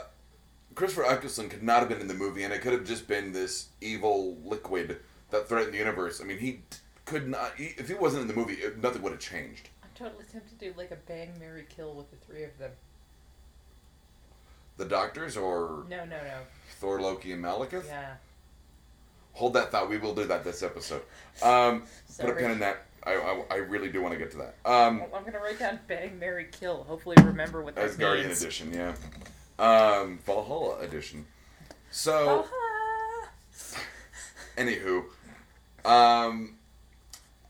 Christopher 0.75 1.05
Eccleston 1.07 1.49
could 1.49 1.63
not 1.63 1.81
have 1.81 1.89
been 1.89 2.01
in 2.01 2.09
the 2.09 2.15
movie, 2.15 2.45
and 2.45 2.53
it 2.53 2.61
could 2.61 2.73
have 2.73 2.85
just 2.85 3.07
been 3.09 3.33
this 3.33 3.69
evil 3.81 4.37
liquid 4.45 4.99
that 5.31 5.49
threatened 5.49 5.75
the 5.75 5.79
universe. 5.79 6.21
I 6.21 6.25
mean, 6.25 6.39
he 6.39 6.61
could 7.05 7.29
not. 7.29 7.55
He, 7.57 7.75
if 7.77 7.89
he 7.89 7.95
wasn't 7.95 8.23
in 8.23 8.29
the 8.29 8.35
movie, 8.35 8.55
it, 8.55 8.83
nothing 8.83 9.03
would 9.03 9.13
have 9.13 9.21
changed. 9.21 9.69
I'm 9.83 9.91
totally 9.95 10.25
tempted 10.31 10.59
to 10.59 10.65
do 10.65 10.75
like 10.77 10.91
a 10.91 10.97
bang, 10.97 11.33
Mary 11.39 11.67
kill 11.69 11.95
with 11.95 12.11
the 12.11 12.17
three 12.17 12.45
of 12.45 12.57
them. 12.59 12.71
The 14.77 14.85
Doctors 14.85 15.37
or 15.37 15.85
No, 15.89 16.05
no, 16.05 16.17
no. 16.17 16.39
Thor, 16.79 17.01
Loki, 17.01 17.33
and 17.33 17.45
Malekith. 17.45 17.87
Yeah. 17.87 18.15
Hold 19.33 19.55
that 19.55 19.73
thought. 19.73 19.91
We 19.91 19.99
will 19.99 20.15
do 20.15 20.25
that 20.27 20.45
this 20.45 20.63
episode. 20.63 21.03
Um, 21.43 21.83
put 22.21 22.31
a 22.31 22.33
pin 22.35 22.53
in 22.53 22.61
that. 22.61 22.87
I, 23.05 23.15
I, 23.15 23.45
I 23.51 23.57
really 23.57 23.89
do 23.89 24.03
want 24.03 24.13
to 24.13 24.19
get 24.19 24.31
to 24.33 24.39
that. 24.39 24.57
Um, 24.65 25.03
I'm 25.15 25.23
going 25.23 25.33
to 25.33 25.39
write 25.39 25.59
down 25.59 25.79
bang, 25.89 26.19
Mary 26.19 26.47
kill. 26.51 26.85
Hopefully 26.85 27.17
remember 27.25 27.63
what 27.63 27.75
that 27.77 27.91
Asgardian 27.91 28.27
means. 28.27 28.43
Edition, 28.43 28.73
yeah. 28.73 28.95
Um, 29.59 30.19
Valhalla 30.25 30.79
Edition. 30.81 31.27
So. 31.91 32.47
Ah. 32.47 33.29
Anywho, 34.57 35.05
um, 35.85 36.57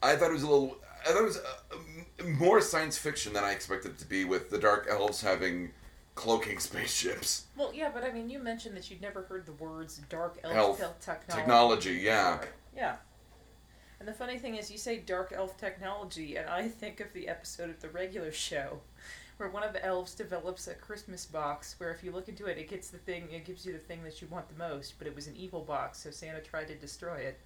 I 0.02 0.14
thought 0.16 0.30
it 0.30 0.34
was 0.34 0.42
a 0.42 0.48
little. 0.48 0.76
I 1.06 1.12
thought 1.12 1.22
it 1.22 1.24
was 1.24 1.38
uh, 1.38 2.24
more 2.38 2.60
science 2.60 2.98
fiction 2.98 3.32
than 3.32 3.44
I 3.44 3.52
expected 3.52 3.92
it 3.92 3.98
to 3.98 4.06
be, 4.06 4.24
with 4.24 4.50
the 4.50 4.58
dark 4.58 4.86
elves 4.90 5.22
having 5.22 5.70
cloaking 6.14 6.58
spaceships. 6.58 7.46
Well, 7.56 7.72
yeah, 7.74 7.90
but 7.92 8.04
I 8.04 8.12
mean, 8.12 8.28
you 8.28 8.38
mentioned 8.38 8.76
that 8.76 8.90
you'd 8.90 9.00
never 9.00 9.22
heard 9.22 9.46
the 9.46 9.52
words 9.52 10.00
dark 10.10 10.38
elf, 10.44 10.80
Elf 10.80 11.00
technology. 11.00 11.40
Technology, 11.40 11.92
yeah. 12.02 12.40
Yeah. 12.76 12.96
And 14.00 14.06
the 14.08 14.12
funny 14.12 14.38
thing 14.38 14.56
is, 14.56 14.70
you 14.70 14.78
say 14.78 14.98
dark 14.98 15.32
elf 15.34 15.56
technology, 15.56 16.36
and 16.36 16.48
I 16.48 16.68
think 16.68 17.00
of 17.00 17.12
the 17.14 17.26
episode 17.28 17.70
of 17.70 17.80
the 17.80 17.88
regular 17.88 18.30
show 18.30 18.80
where 19.38 19.48
one 19.48 19.62
of 19.62 19.72
the 19.72 19.84
elves 19.84 20.14
develops 20.14 20.66
a 20.66 20.74
Christmas 20.74 21.24
box 21.24 21.76
where 21.78 21.90
if 21.90 22.02
you 22.04 22.10
look 22.10 22.28
into 22.28 22.46
it, 22.46 22.58
it 22.58 22.68
gets 22.68 22.90
the 22.90 22.98
thing, 22.98 23.28
it 23.32 23.44
gives 23.44 23.64
you 23.64 23.72
the 23.72 23.78
thing 23.78 24.02
that 24.02 24.20
you 24.20 24.28
want 24.28 24.48
the 24.48 24.58
most, 24.58 24.94
but 24.98 25.06
it 25.06 25.14
was 25.14 25.26
an 25.28 25.36
evil 25.36 25.60
box, 25.60 25.98
so 26.00 26.10
Santa 26.10 26.40
tried 26.40 26.66
to 26.68 26.74
destroy 26.74 27.16
it. 27.18 27.38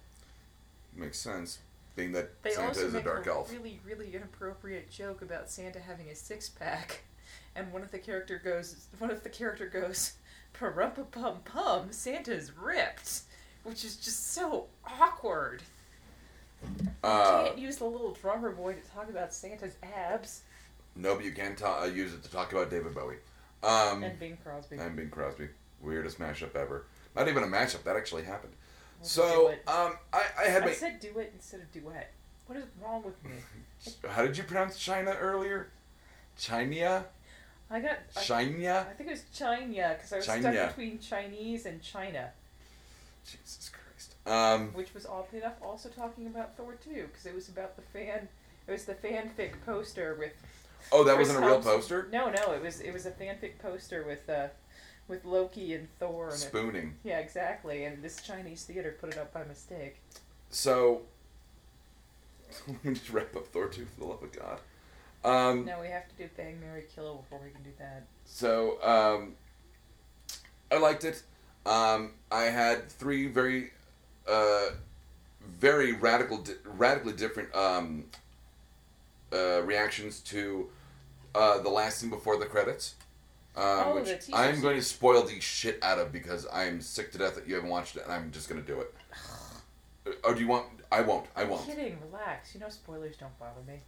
Makes 0.95 1.19
sense, 1.19 1.59
being 1.95 2.11
that 2.13 2.41
They 2.43 2.51
Santa 2.51 2.67
also 2.67 2.87
is 2.87 2.93
a 2.93 2.97
make 2.97 3.05
dark 3.05 3.27
a 3.27 3.29
elf. 3.29 3.51
really, 3.51 3.79
really 3.85 4.15
inappropriate 4.15 4.91
joke 4.91 5.21
about 5.21 5.49
Santa 5.49 5.79
having 5.79 6.09
a 6.09 6.15
six 6.15 6.49
pack, 6.49 7.03
and 7.55 7.71
one 7.71 7.83
of 7.83 7.91
the 7.91 7.99
character 7.99 8.41
goes, 8.43 8.87
one 8.97 9.11
of 9.11 9.23
the 9.23 9.29
character 9.29 9.67
goes, 9.67 10.13
"Parumpa 10.59 11.09
pum 11.11 11.39
pum, 11.45 11.91
Santa's 11.91 12.51
ripped," 12.57 13.21
which 13.63 13.85
is 13.85 13.97
just 13.97 14.33
so 14.33 14.65
awkward. 14.99 15.61
Uh, 17.03 17.41
you 17.41 17.47
can't 17.49 17.59
use 17.59 17.77
the 17.77 17.85
little 17.85 18.13
drummer 18.13 18.51
boy 18.51 18.73
to 18.73 18.81
talk 18.91 19.09
about 19.09 19.33
Santa's 19.33 19.75
abs 19.83 20.41
no, 20.95 21.15
but 21.15 21.23
you 21.25 21.31
can 21.31 21.55
ta- 21.55 21.81
uh, 21.83 21.85
use 21.85 22.13
it 22.13 22.23
to 22.23 22.31
talk 22.31 22.51
about 22.51 22.69
David 22.69 22.93
Bowie. 22.95 23.15
Um, 23.63 24.03
and 24.03 24.19
Bing 24.19 24.37
Crosby. 24.43 24.77
and 24.77 24.95
Bing 24.95 25.09
Crosby. 25.09 25.47
Weirdest 25.81 26.19
mashup 26.19 26.55
ever. 26.55 26.85
Not 27.15 27.27
even 27.27 27.43
a 27.43 27.47
mashup. 27.47 27.83
That 27.83 27.95
actually 27.95 28.23
happened. 28.23 28.53
We'll 28.99 29.07
So, 29.09 29.49
um, 29.67 29.97
I, 30.11 30.23
I 30.39 30.43
had 30.49 30.63
I 30.63 30.67
my. 30.67 30.71
said 30.73 30.99
do 30.99 31.17
it 31.19 31.31
instead 31.35 31.61
of 31.61 31.71
duet. 31.71 32.11
What 32.47 32.57
is 32.57 32.65
wrong 32.81 33.03
with 33.03 33.15
me? 33.23 33.31
How 34.09 34.23
did 34.23 34.37
you 34.37 34.43
pronounce 34.43 34.77
China 34.77 35.11
earlier? 35.19 35.69
China? 36.37 37.05
I 37.71 37.79
got. 37.79 37.97
I, 38.15 38.21
China? 38.21 38.87
I 38.89 38.93
think 38.93 39.09
it 39.09 39.13
was 39.13 39.23
China 39.33 39.95
because 39.95 40.13
I 40.13 40.17
was 40.17 40.25
China. 40.25 40.53
stuck 40.53 40.69
between 40.75 40.99
Chinese 40.99 41.65
and 41.65 41.81
China. 41.81 42.29
Jesus 43.25 43.69
Christ. 43.71 44.15
Um, 44.25 44.73
which 44.73 44.93
was 44.93 45.05
oddly 45.05 45.39
enough 45.39 45.55
also 45.61 45.89
talking 45.89 46.27
about 46.27 46.55
Thor 46.57 46.75
2 46.83 47.07
because 47.07 47.25
it 47.25 47.33
was 47.33 47.49
about 47.49 47.75
the 47.75 47.81
fan 47.81 48.27
it 48.67 48.71
was 48.71 48.85
the 48.85 48.93
fanfic 48.93 49.51
poster 49.65 50.15
with 50.17 50.31
oh, 50.91 51.03
that 51.03 51.15
Chris 51.15 51.29
wasn't 51.29 51.45
a 51.45 51.47
real 51.47 51.61
poster? 51.61 52.07
No, 52.11 52.29
no, 52.29 52.53
it 52.53 52.61
was 52.61 52.79
it 52.81 52.91
was 52.93 53.05
a 53.05 53.11
fanfic 53.11 53.59
poster 53.59 54.03
with 54.03 54.29
uh 54.29 54.47
with 55.07 55.25
Loki 55.25 55.73
and 55.73 55.87
Thor 55.99 56.25
and 56.27 56.35
it, 56.35 56.37
Spooning. 56.39 56.93
yeah, 57.03 57.19
exactly. 57.19 57.85
And 57.85 58.01
this 58.01 58.21
Chinese 58.21 58.63
theater 58.63 58.95
put 58.99 59.09
it 59.09 59.17
up 59.17 59.33
by 59.33 59.43
mistake. 59.43 59.99
So, 60.49 61.01
Let 62.67 62.83
me 62.85 62.93
just 62.93 63.09
wrap 63.09 63.35
up 63.35 63.47
Thor 63.47 63.67
two 63.67 63.85
for 63.85 63.99
the 64.01 64.05
love 64.05 64.23
of 64.23 64.31
God. 64.31 64.59
Um, 65.25 65.65
No, 65.65 65.79
we 65.81 65.87
have 65.87 66.07
to 66.09 66.15
do 66.15 66.29
Bang 66.37 66.59
Mary 66.59 66.83
Kill 66.93 67.15
before 67.15 67.39
we 67.43 67.49
can 67.51 67.63
do 67.63 67.71
that. 67.79 68.03
So 68.25 68.81
um, 68.83 69.33
I 70.71 70.77
liked 70.77 71.03
it. 71.05 71.23
Um, 71.65 72.11
I 72.31 72.43
had 72.43 72.89
three 72.89 73.27
very, 73.27 73.71
uh, 74.27 74.69
very 75.59 75.93
radical, 75.93 76.39
di- 76.39 76.53
radically 76.65 77.13
different 77.13 77.53
um, 77.55 78.05
uh, 79.33 79.61
reactions 79.63 80.19
to 80.21 80.69
uh, 81.35 81.59
the 81.59 81.69
last 81.69 81.99
scene 81.99 82.09
before 82.09 82.37
the 82.37 82.45
credits. 82.45 82.95
Um, 83.55 83.63
Oh, 83.65 83.95
which 83.95 84.29
I'm 84.33 84.61
going 84.61 84.77
to 84.77 84.83
spoil 84.83 85.23
the 85.23 85.39
shit 85.39 85.77
out 85.83 85.99
of 85.99 86.11
because 86.11 86.47
I'm 86.51 86.81
sick 86.81 87.11
to 87.11 87.19
death 87.19 87.35
that 87.35 87.47
you 87.47 87.55
haven't 87.55 87.69
watched 87.69 87.95
it, 87.95 88.03
and 88.03 88.11
I'm 88.11 88.31
just 88.31 88.49
going 88.49 88.59
to 88.61 88.67
do 88.67 88.79
it. 88.81 88.93
Uh, 90.07 90.11
oh, 90.23 90.33
do 90.33 90.41
you 90.41 90.47
want? 90.47 90.65
I 90.91 91.01
won't. 91.01 91.27
I 91.35 91.43
won't. 91.43 91.61
I'm 91.61 91.75
Kidding, 91.75 91.97
relax. 92.11 92.53
You 92.53 92.61
know 92.61 92.69
spoilers 92.69 93.15
don't 93.17 93.37
bother 93.39 93.61
me. 93.67 93.79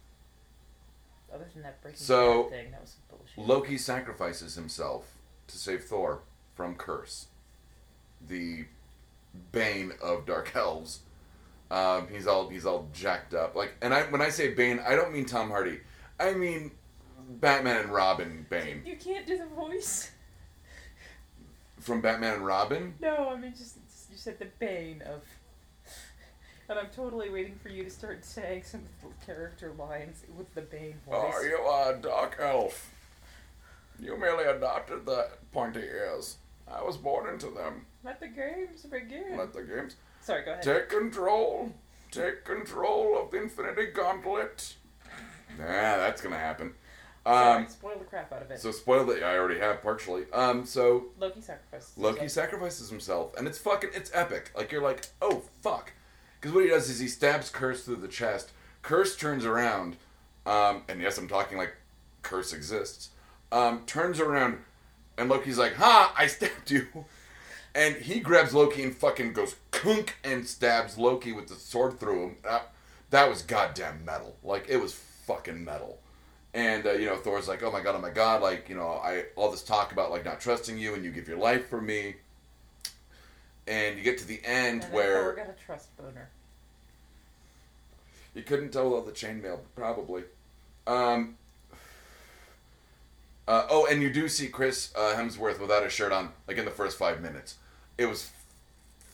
Other 1.34 1.46
than 1.52 1.62
that 1.64 1.82
Breaking 1.82 1.98
So, 1.98 2.44
Bad 2.44 2.50
thing, 2.50 2.70
that 2.70 2.80
was 2.80 2.90
some 2.90 3.18
bullshit. 3.18 3.48
Loki 3.48 3.78
sacrifices 3.78 4.54
himself 4.54 5.14
to 5.48 5.58
save 5.58 5.84
Thor 5.84 6.20
from 6.54 6.76
Kurse, 6.76 7.26
the 8.26 8.66
bane 9.52 9.92
of 10.02 10.26
dark 10.26 10.54
elves. 10.54 11.00
Um, 11.70 12.06
he's 12.08 12.26
all 12.26 12.48
he's 12.48 12.66
all 12.66 12.88
jacked 12.92 13.34
up. 13.34 13.56
Like, 13.56 13.74
and 13.82 13.92
I 13.92 14.02
when 14.04 14.22
I 14.22 14.28
say 14.28 14.54
bane, 14.54 14.80
I 14.86 14.94
don't 14.94 15.12
mean 15.12 15.26
Tom 15.26 15.50
Hardy. 15.50 15.80
I 16.18 16.32
mean 16.32 16.70
Batman 17.28 17.78
and 17.78 17.90
Robin 17.90 18.46
Bane 18.48 18.82
You 18.86 18.96
can't 18.96 19.26
do 19.26 19.36
the 19.36 19.46
voice. 19.46 20.10
from 21.80 22.00
Batman 22.00 22.34
and 22.34 22.46
Robin. 22.46 22.94
No, 23.00 23.30
I 23.30 23.36
mean 23.36 23.52
just, 23.52 23.76
just 23.88 24.10
you 24.10 24.16
said 24.16 24.38
the 24.38 24.46
Bane 24.58 25.02
of. 25.02 25.22
And 26.68 26.78
I'm 26.80 26.88
totally 26.88 27.30
waiting 27.30 27.54
for 27.62 27.68
you 27.68 27.84
to 27.84 27.90
start 27.90 28.24
saying 28.24 28.64
some 28.64 28.82
character 29.24 29.72
lines 29.78 30.24
with 30.36 30.52
the 30.54 30.62
Bane 30.62 30.96
voice. 31.08 31.32
Oh, 31.36 31.42
you 31.42 31.56
are 31.58 31.94
a 31.94 31.98
dark 31.98 32.38
elf. 32.40 32.90
You 34.00 34.18
merely 34.18 34.44
adopted 34.44 35.06
the 35.06 35.28
pointy 35.52 35.80
ears. 35.80 36.38
I 36.68 36.82
was 36.82 36.96
born 36.96 37.32
into 37.32 37.50
them. 37.50 37.86
Let 38.04 38.18
the 38.20 38.26
games 38.28 38.82
begin. 38.82 39.36
Let 39.38 39.52
the 39.52 39.62
games 39.62 39.94
Sorry, 40.26 40.44
go 40.44 40.50
ahead. 40.50 40.62
Take 40.64 40.88
control. 40.88 41.72
Take 42.10 42.44
control 42.44 43.16
of 43.16 43.30
the 43.30 43.42
Infinity 43.42 43.86
Gauntlet. 43.94 44.74
Nah, 45.56 45.64
that's 45.66 46.20
gonna 46.20 46.36
happen. 46.36 46.74
Sorry, 47.24 47.62
Um, 47.62 47.68
spoil 47.68 47.96
the 48.00 48.04
crap 48.06 48.32
out 48.32 48.42
of 48.42 48.50
it. 48.50 48.58
so 48.60 48.72
spoil 48.72 49.08
it. 49.12 49.22
I 49.22 49.36
already 49.38 49.60
have 49.60 49.82
partially. 49.82 50.26
Um, 50.32 50.66
so 50.66 51.06
Loki 51.20 51.40
sacrifices. 51.40 51.92
Loki 51.96 52.18
himself. 52.20 52.44
sacrifices 52.46 52.90
himself, 52.90 53.36
and 53.36 53.46
it's 53.46 53.58
fucking, 53.58 53.90
it's 53.94 54.10
epic. 54.12 54.50
Like 54.56 54.72
you're 54.72 54.82
like, 54.82 55.06
oh 55.22 55.42
fuck, 55.62 55.92
because 56.40 56.52
what 56.52 56.64
he 56.64 56.70
does 56.70 56.90
is 56.90 56.98
he 56.98 57.06
stabs 57.06 57.48
Kurse 57.52 57.84
through 57.84 57.96
the 57.96 58.08
chest. 58.08 58.50
Kurse 58.82 59.16
turns 59.16 59.44
around, 59.44 59.96
um, 60.44 60.82
and 60.88 61.00
yes, 61.00 61.18
I'm 61.18 61.28
talking 61.28 61.56
like 61.56 61.74
Kurse 62.24 62.52
exists. 62.52 63.10
Um, 63.52 63.84
turns 63.86 64.18
around, 64.18 64.58
and 65.16 65.28
Loki's 65.28 65.56
like, 65.58 65.74
ha, 65.76 66.12
I 66.18 66.26
stabbed 66.26 66.68
you. 66.72 66.88
And 67.76 67.96
he 67.96 68.20
grabs 68.20 68.54
Loki 68.54 68.82
and 68.82 68.96
fucking 68.96 69.34
goes 69.34 69.54
kunk 69.70 70.16
and 70.24 70.46
stabs 70.46 70.96
Loki 70.96 71.32
with 71.32 71.48
the 71.48 71.56
sword 71.56 72.00
through 72.00 72.22
him. 72.22 72.36
That, 72.42 72.72
that 73.10 73.28
was 73.28 73.42
goddamn 73.42 74.02
metal. 74.02 74.34
Like 74.42 74.64
it 74.66 74.78
was 74.78 74.94
fucking 74.94 75.62
metal. 75.62 75.98
And 76.54 76.86
uh, 76.86 76.92
you 76.92 77.04
know, 77.04 77.16
Thor's 77.16 77.48
like, 77.48 77.62
"Oh 77.62 77.70
my 77.70 77.82
god, 77.82 77.94
oh 77.94 78.00
my 78.00 78.08
god!" 78.08 78.40
Like 78.40 78.70
you 78.70 78.76
know, 78.76 78.88
I 78.88 79.24
all 79.36 79.50
this 79.50 79.62
talk 79.62 79.92
about 79.92 80.10
like 80.10 80.24
not 80.24 80.40
trusting 80.40 80.78
you, 80.78 80.94
and 80.94 81.04
you 81.04 81.10
give 81.10 81.28
your 81.28 81.36
life 81.36 81.68
for 81.68 81.82
me. 81.82 82.16
And 83.66 83.98
you 83.98 84.02
get 84.02 84.16
to 84.18 84.26
the 84.26 84.40
end 84.42 84.84
And 84.84 84.92
where 84.94 85.22
Thor 85.22 85.34
got 85.34 85.50
a 85.50 85.64
trust 85.66 85.94
boner. 85.98 86.30
you 88.34 88.42
couldn't 88.42 88.70
tell 88.70 88.88
without 88.88 89.04
the 89.04 89.12
chainmail, 89.12 89.58
probably. 89.74 90.22
Um, 90.86 91.36
uh, 93.46 93.66
oh, 93.68 93.86
and 93.90 94.00
you 94.00 94.10
do 94.10 94.28
see 94.28 94.48
Chris 94.48 94.94
uh, 94.96 95.14
Hemsworth 95.14 95.60
without 95.60 95.84
a 95.84 95.90
shirt 95.90 96.12
on, 96.12 96.30
like 96.48 96.56
in 96.56 96.64
the 96.64 96.70
first 96.70 96.96
five 96.96 97.20
minutes. 97.20 97.56
It 97.98 98.06
was 98.06 98.30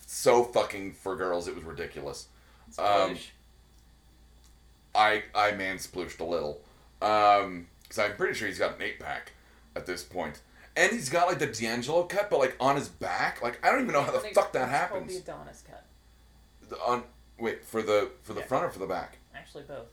so 0.07 0.43
fucking 0.45 0.93
for 0.95 1.17
girls. 1.17 1.49
It 1.49 1.55
was 1.55 1.65
ridiculous. 1.65 2.27
Um. 2.79 3.17
I 4.95 5.23
I 5.35 5.53
mansplooshed 5.53 6.21
a 6.21 6.25
little, 6.25 6.61
um, 7.01 7.67
because 7.83 7.99
I'm 7.99 8.15
pretty 8.17 8.35
sure 8.35 8.47
he's 8.49 8.59
got 8.59 8.77
an 8.77 8.83
eight 8.83 9.01
pack 9.01 9.33
at 9.75 9.87
this 9.87 10.03
point, 10.03 10.41
and 10.77 10.93
he's 10.93 11.09
got 11.09 11.29
like 11.29 11.39
the 11.39 11.47
D'Angelo 11.47 12.03
cut, 12.05 12.29
but 12.29 12.39
like 12.39 12.57
on 12.61 12.77
his 12.77 12.89
back. 12.89 13.41
Like 13.43 13.59
I 13.65 13.71
don't 13.71 13.81
even 13.83 13.93
know 13.95 14.03
how 14.03 14.13
the 14.13 14.19
fuck 14.21 14.53
that 14.53 14.69
happens. 14.69 15.11
the 15.13 15.33
Adonis 15.33 15.63
cut. 15.67 15.85
The- 16.69 16.77
on 16.85 17.05
wait 17.39 17.65
for 17.65 17.83
the 17.83 18.11
for 18.23 18.35
the 18.35 18.41
Yeah. 18.41 18.47
front 18.47 18.65
or 18.67 18.71
for 18.71 18.81
the 18.81 18.87
back. 18.87 19.17
Actually, 19.35 19.65
both. 19.65 19.87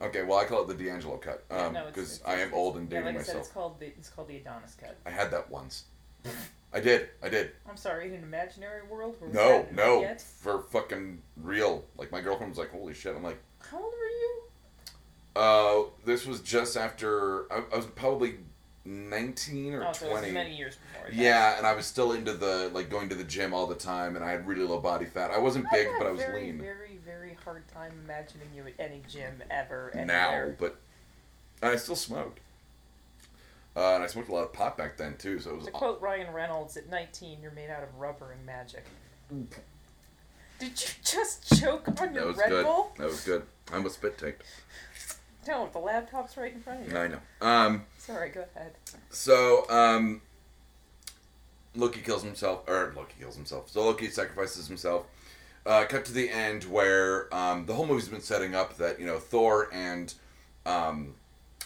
Okay, 0.00 0.22
well 0.22 0.38
I 0.38 0.44
call 0.46 0.62
it 0.62 0.68
the 0.74 0.84
D'Angelo 0.84 1.16
cut 1.18 1.44
Yeah, 1.50 1.66
um, 1.66 1.72
no, 1.74 1.86
because 1.86 2.22
I 2.26 2.36
am 2.36 2.52
old 2.54 2.76
and 2.78 2.88
dating 2.88 3.04
yeah, 3.06 3.10
like 3.12 3.20
I 3.20 3.24
said, 3.24 3.34
myself. 3.34 3.44
it's 3.46 3.52
called 3.54 3.80
the 3.80 3.86
it's 3.86 4.08
called 4.08 4.28
the 4.28 4.36
Adonis 4.38 4.74
cut. 4.80 4.96
I 5.04 5.10
had 5.10 5.30
that 5.32 5.50
once. 5.50 5.84
I 6.72 6.80
did. 6.80 7.08
I 7.22 7.28
did. 7.28 7.52
I'm 7.68 7.76
sorry, 7.76 8.08
in 8.08 8.14
an 8.14 8.22
imaginary 8.22 8.82
world. 8.86 9.16
Where 9.18 9.30
No, 9.30 9.66
no, 9.72 10.00
Yet? 10.02 10.20
for 10.20 10.60
fucking 10.60 11.22
real. 11.36 11.84
Like 11.96 12.12
my 12.12 12.20
girlfriend 12.20 12.50
was 12.50 12.58
like, 12.58 12.70
"Holy 12.70 12.92
shit!" 12.94 13.14
I'm 13.16 13.22
like, 13.22 13.38
How 13.70 13.78
old 13.78 13.92
were 13.92 14.08
you? 14.08 14.42
"Uh, 15.34 15.90
this 16.04 16.26
was 16.26 16.40
just 16.40 16.76
after 16.76 17.50
I, 17.52 17.62
I 17.72 17.76
was 17.76 17.86
probably 17.86 18.36
19 18.84 19.74
or 19.74 19.84
Oh, 19.86 19.92
so 19.92 20.06
it 20.06 20.10
20." 20.10 20.26
was 20.26 20.34
many 20.34 20.56
years 20.56 20.76
before. 20.76 21.10
that. 21.10 21.14
Yeah, 21.16 21.56
and 21.58 21.66
I 21.66 21.74
was 21.74 21.86
still 21.86 22.12
into 22.12 22.34
the 22.34 22.70
like 22.74 22.90
going 22.90 23.08
to 23.08 23.14
the 23.14 23.24
gym 23.24 23.54
all 23.54 23.66
the 23.66 23.74
time, 23.74 24.16
and 24.16 24.24
I 24.24 24.30
had 24.30 24.46
really 24.46 24.64
low 24.66 24.80
body 24.80 25.06
fat. 25.06 25.30
I 25.30 25.38
wasn't 25.38 25.66
I've 25.66 25.72
big, 25.72 25.88
but 25.98 26.06
I 26.06 26.10
was 26.10 26.20
very, 26.20 26.42
lean. 26.46 26.58
Very, 26.58 26.98
very 27.04 27.36
hard 27.44 27.66
time 27.68 27.92
imagining 28.04 28.48
you 28.54 28.64
at 28.66 28.74
any 28.78 29.02
gym 29.08 29.42
ever. 29.50 29.88
And 29.94 30.08
now, 30.08 30.50
but 30.58 30.76
and 31.62 31.70
I 31.72 31.76
still 31.76 31.96
smoked. 31.96 32.40
Uh, 33.76 33.94
and 33.96 34.02
I 34.02 34.06
smoked 34.06 34.30
a 34.30 34.32
lot 34.32 34.44
of 34.44 34.52
pot 34.54 34.78
back 34.78 34.96
then 34.96 35.16
too, 35.18 35.38
so 35.38 35.50
it 35.50 35.56
was. 35.56 35.66
To 35.66 35.70
quote 35.70 36.00
Ryan 36.00 36.32
Reynolds, 36.32 36.76
at 36.78 36.88
19, 36.88 37.42
you're 37.42 37.50
made 37.50 37.68
out 37.68 37.82
of 37.82 37.94
rubber 37.98 38.32
and 38.32 38.44
magic. 38.46 38.84
Did 40.58 40.70
you 40.82 40.88
just 41.04 41.60
choke 41.60 41.86
on 41.88 41.94
that 41.94 42.14
your 42.14 42.26
was 42.28 42.36
Red 42.38 42.48
good. 42.48 42.64
Bull? 42.64 42.92
That 42.96 43.06
was 43.08 43.20
good. 43.24 43.42
I 43.70 43.76
almost 43.76 43.96
spit 43.96 44.16
taked. 44.16 44.42
No, 45.46 45.68
the 45.72 45.78
laptop's 45.78 46.36
right 46.36 46.52
in 46.52 46.60
front 46.60 46.86
of 46.86 46.92
you. 46.92 46.98
I 46.98 47.08
know. 47.08 47.18
Um, 47.42 47.84
Sorry, 47.98 48.30
go 48.30 48.44
ahead. 48.56 48.72
so 49.10 49.68
um, 49.68 50.22
Loki 51.74 52.00
kills 52.00 52.22
himself, 52.22 52.66
or 52.66 52.92
Loki 52.96 53.14
kills 53.20 53.36
himself. 53.36 53.70
So 53.70 53.84
Loki 53.84 54.08
sacrifices 54.08 54.66
himself. 54.66 55.06
Uh, 55.66 55.84
cut 55.84 56.04
to 56.06 56.12
the 56.12 56.30
end 56.30 56.64
where 56.64 57.32
um, 57.34 57.66
the 57.66 57.74
whole 57.74 57.86
movie's 57.86 58.08
been 58.08 58.20
setting 58.20 58.54
up 58.54 58.76
that 58.78 58.98
you 59.00 59.06
know 59.06 59.18
Thor 59.18 59.68
and 59.72 60.14
um, 60.64 61.14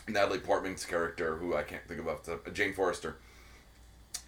Natalie 0.08 0.38
Portman's 0.38 0.84
character, 0.84 1.36
who 1.36 1.54
I 1.54 1.62
can't 1.62 1.86
think 1.86 2.00
of 2.00 2.08
off 2.08 2.24
the 2.24 2.38
Jane 2.52 2.72
Forrester, 2.72 3.16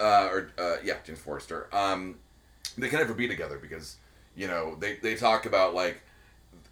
uh, 0.00 0.28
or 0.30 0.52
uh, 0.58 0.76
yeah, 0.85 0.96
Jane 1.04 1.16
Forrester. 1.16 1.68
Um, 1.72 2.16
they 2.76 2.88
can 2.88 2.98
never 2.98 3.14
be 3.14 3.28
together 3.28 3.58
because 3.58 3.96
you 4.37 4.46
know 4.46 4.76
they, 4.78 4.96
they 4.96 5.14
talk 5.14 5.46
about 5.46 5.74
like 5.74 6.02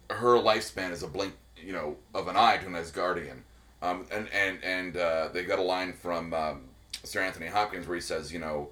her 0.09 0.35
lifespan 0.37 0.91
is 0.91 1.03
a 1.03 1.07
blink 1.07 1.33
you 1.57 1.73
know 1.73 1.97
of 2.13 2.27
an 2.27 2.35
eye 2.35 2.57
to 2.57 2.67
an 2.67 2.73
Asgardian. 2.73 3.41
Um, 3.81 4.05
and 4.11 4.27
and 4.29 4.63
and 4.63 4.97
uh, 4.97 5.29
they 5.33 5.43
got 5.43 5.59
a 5.59 5.63
line 5.63 5.93
from 5.93 6.33
um, 6.33 6.61
Sir 7.03 7.21
Anthony 7.21 7.47
Hopkins 7.47 7.87
where 7.87 7.95
he 7.95 8.01
says, 8.01 8.31
you 8.31 8.39
know, 8.39 8.69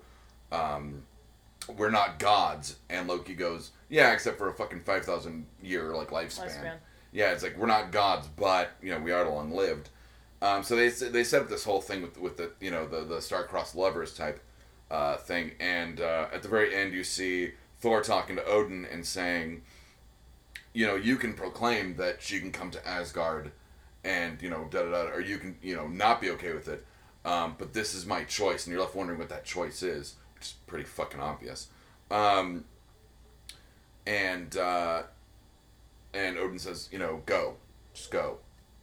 um, 0.51 1.03
we're 1.77 1.89
not 1.89 2.19
gods, 2.19 2.77
and 2.89 3.07
Loki 3.07 3.33
goes, 3.33 3.71
yeah, 3.89 4.13
except 4.13 4.37
for 4.37 4.49
a 4.49 4.53
fucking 4.53 4.81
five 4.81 5.05
thousand 5.05 5.47
year 5.63 5.95
like 5.95 6.09
lifespan. 6.09 6.45
Lifespan. 6.45 6.73
Yeah, 7.11 7.31
it's 7.31 7.41
like 7.41 7.57
we're 7.57 7.65
not 7.65 7.91
gods, 7.91 8.27
but 8.35 8.71
you 8.83 8.91
know 8.91 8.99
we 8.99 9.11
are 9.11 9.27
long 9.27 9.51
lived. 9.51 9.89
Um, 10.41 10.63
so 10.63 10.75
they 10.75 10.89
they 10.89 11.23
set 11.23 11.41
up 11.41 11.49
this 11.49 11.65
whole 11.65 11.81
thing 11.81 12.01
with 12.01 12.17
with 12.19 12.37
the 12.37 12.51
you 12.61 12.71
know 12.71 12.87
the 12.87 13.03
the 13.03 13.21
star-crossed 13.21 13.75
lovers 13.75 14.13
type 14.13 14.41
uh, 14.89 15.17
thing, 15.17 15.51
and 15.59 15.99
uh, 15.99 16.27
at 16.33 16.41
the 16.43 16.47
very 16.47 16.73
end 16.73 16.93
you 16.93 17.03
see 17.03 17.51
Thor 17.79 18.01
talking 18.01 18.35
to 18.37 18.45
Odin 18.45 18.85
and 18.85 19.05
saying, 19.05 19.61
you 20.73 20.85
know, 20.85 20.95
you 20.95 21.15
can 21.17 21.33
proclaim 21.33 21.95
that 21.97 22.21
she 22.21 22.39
can 22.39 22.51
come 22.51 22.71
to 22.71 22.87
Asgard, 22.87 23.51
and 24.03 24.41
you 24.41 24.49
know 24.49 24.67
da 24.69 24.83
da 24.83 24.91
da, 24.91 25.09
or 25.09 25.21
you 25.21 25.37
can 25.37 25.57
you 25.61 25.75
know 25.75 25.87
not 25.87 26.21
be 26.21 26.29
okay 26.31 26.53
with 26.53 26.69
it, 26.69 26.85
um, 27.25 27.55
but 27.57 27.73
this 27.73 27.93
is 27.93 28.05
my 28.05 28.23
choice, 28.23 28.65
and 28.65 28.73
you're 28.73 28.81
left 28.81 28.95
wondering 28.95 29.19
what 29.19 29.29
that 29.29 29.43
choice 29.43 29.83
is, 29.83 30.15
which 30.35 30.43
is 30.43 30.53
pretty 30.67 30.85
fucking 30.85 31.19
obvious. 31.19 31.67
Um, 32.09 32.63
and 34.07 34.55
uh, 34.55 35.03
and 36.13 36.37
Odin 36.37 36.59
says, 36.59 36.89
you 36.91 36.99
know, 36.99 37.21
go, 37.25 37.55
just 37.93 38.09
go. 38.09 38.37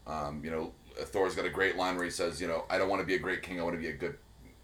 Um, 0.07 0.41
you 0.45 0.51
know, 0.51 0.73
Thor's 1.05 1.35
got 1.35 1.45
a 1.45 1.51
great 1.51 1.77
line 1.77 1.97
where 1.97 2.05
he 2.05 2.11
says, 2.11 2.41
you 2.41 2.49
know, 2.49 2.65
I 2.71 2.79
don't 2.79 2.89
want 2.89 3.01
to 3.01 3.07
be 3.07 3.15
a 3.15 3.19
great 3.19 3.43
king. 3.43 3.61
I 3.61 3.63
want 3.63 3.77
to 3.77 3.81
be 3.81 3.89
a 3.89 3.93
good, 3.93 4.17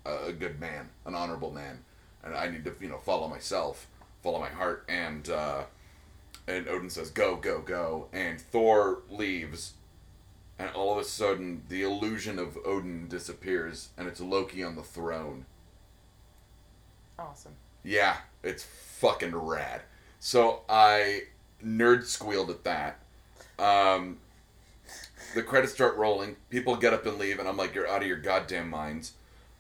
uh, 0.07 0.27
a 0.27 0.33
good 0.33 0.59
man, 0.61 0.89
an 1.07 1.15
honorable 1.15 1.51
man, 1.51 1.79
and 2.25 2.35
I 2.35 2.49
need 2.49 2.65
to, 2.65 2.75
you 2.81 2.89
know, 2.89 2.99
follow 2.99 3.29
myself, 3.29 3.87
follow 4.23 4.41
my 4.41 4.49
heart. 4.49 4.85
And 4.89 5.29
uh, 5.29 5.65
and 6.47 6.69
Odin 6.69 6.91
says, 6.91 7.11
go, 7.11 7.37
go, 7.37 7.61
go. 7.61 8.09
And 8.13 8.41
Thor 8.41 9.03
leaves, 9.11 9.75
and 10.59 10.71
all 10.75 10.93
of 10.93 10.99
a 10.99 11.05
sudden, 11.05 11.63
the 11.69 11.83
illusion 11.83 12.39
of 12.39 12.59
Odin 12.65 13.09
disappears, 13.09 13.91
and 13.97 14.09
it's 14.09 14.21
Loki 14.21 14.63
on 14.65 14.75
the 14.75 14.83
throne. 14.83 15.47
Awesome. 17.19 17.53
Yeah, 17.85 18.17
it's 18.43 18.65
fucking 18.65 19.35
rad. 19.35 19.83
So 20.19 20.63
I 20.69 21.23
nerd 21.65 22.05
squealed 22.05 22.51
at 22.51 22.65
that. 22.65 22.99
Um, 23.59 24.19
the 25.35 25.43
credits 25.43 25.73
start 25.73 25.97
rolling. 25.97 26.37
People 26.51 26.77
get 26.77 26.93
up 26.93 27.07
and 27.07 27.19
leave, 27.19 27.39
and 27.39 27.49
I'm 27.49 27.57
like, 27.57 27.75
"You're 27.75 27.89
out 27.89 28.03
of 28.03 28.09
your 28.09 28.19
goddamn 28.19 28.71
minds." 28.71 29.13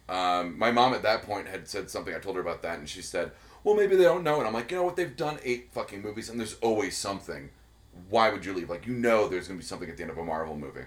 Um, 0.09 0.59
my 0.59 0.71
mom 0.71 0.95
at 0.95 1.03
that 1.03 1.23
point 1.23 1.49
had 1.49 1.69
said 1.69 1.91
something. 1.91 2.15
I 2.15 2.19
told 2.19 2.37
her 2.37 2.43
about 2.43 2.63
that, 2.63 2.79
and 2.79 2.89
she 2.89 3.03
said, 3.03 3.33
"Well, 3.65 3.75
maybe 3.75 3.97
they 3.97 4.05
don't 4.05 4.25
know." 4.25 4.39
And 4.39 4.47
I'm 4.47 4.55
like, 4.55 4.71
"You 4.71 4.79
know 4.79 4.85
what? 4.85 4.97
They've 4.97 5.17
done 5.17 5.39
eight 5.45 5.71
fucking 5.73 6.03
movies, 6.03 6.29
and 6.29 6.39
there's 6.39 6.55
always 6.61 6.97
something. 6.97 7.51
Why 8.09 8.31
would 8.31 8.45
you 8.45 8.55
leave? 8.55 8.71
Like, 8.71 8.87
you 8.87 8.95
know, 8.95 9.29
there's 9.29 9.49
gonna 9.49 9.59
be 9.59 9.65
something 9.65 9.91
at 9.91 9.97
the 9.97 10.03
end 10.03 10.11
of 10.13 10.19
a 10.19 10.25
Marvel 10.25 10.57
movie." 10.57 10.85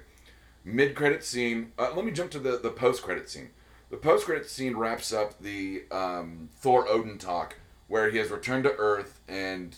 Mid 0.63 0.95
credit 0.95 1.23
scene. 1.23 1.71
Uh, 1.77 1.91
let 1.95 2.05
me 2.05 2.11
jump 2.11 2.31
to 2.31 2.39
the 2.39 2.57
the 2.57 2.71
post 2.71 3.03
credit 3.03 3.29
scene. 3.29 3.49
The 3.91 3.97
post 3.97 4.25
credit 4.25 4.49
scene 4.49 4.75
wraps 4.75 5.13
up 5.13 5.39
the 5.39 5.83
um, 5.91 6.49
Thor 6.57 6.87
Odin 6.87 7.17
talk, 7.17 7.55
where 7.87 8.09
he 8.09 8.17
has 8.17 8.29
returned 8.31 8.63
to 8.63 8.75
Earth 8.75 9.19
and 9.27 9.75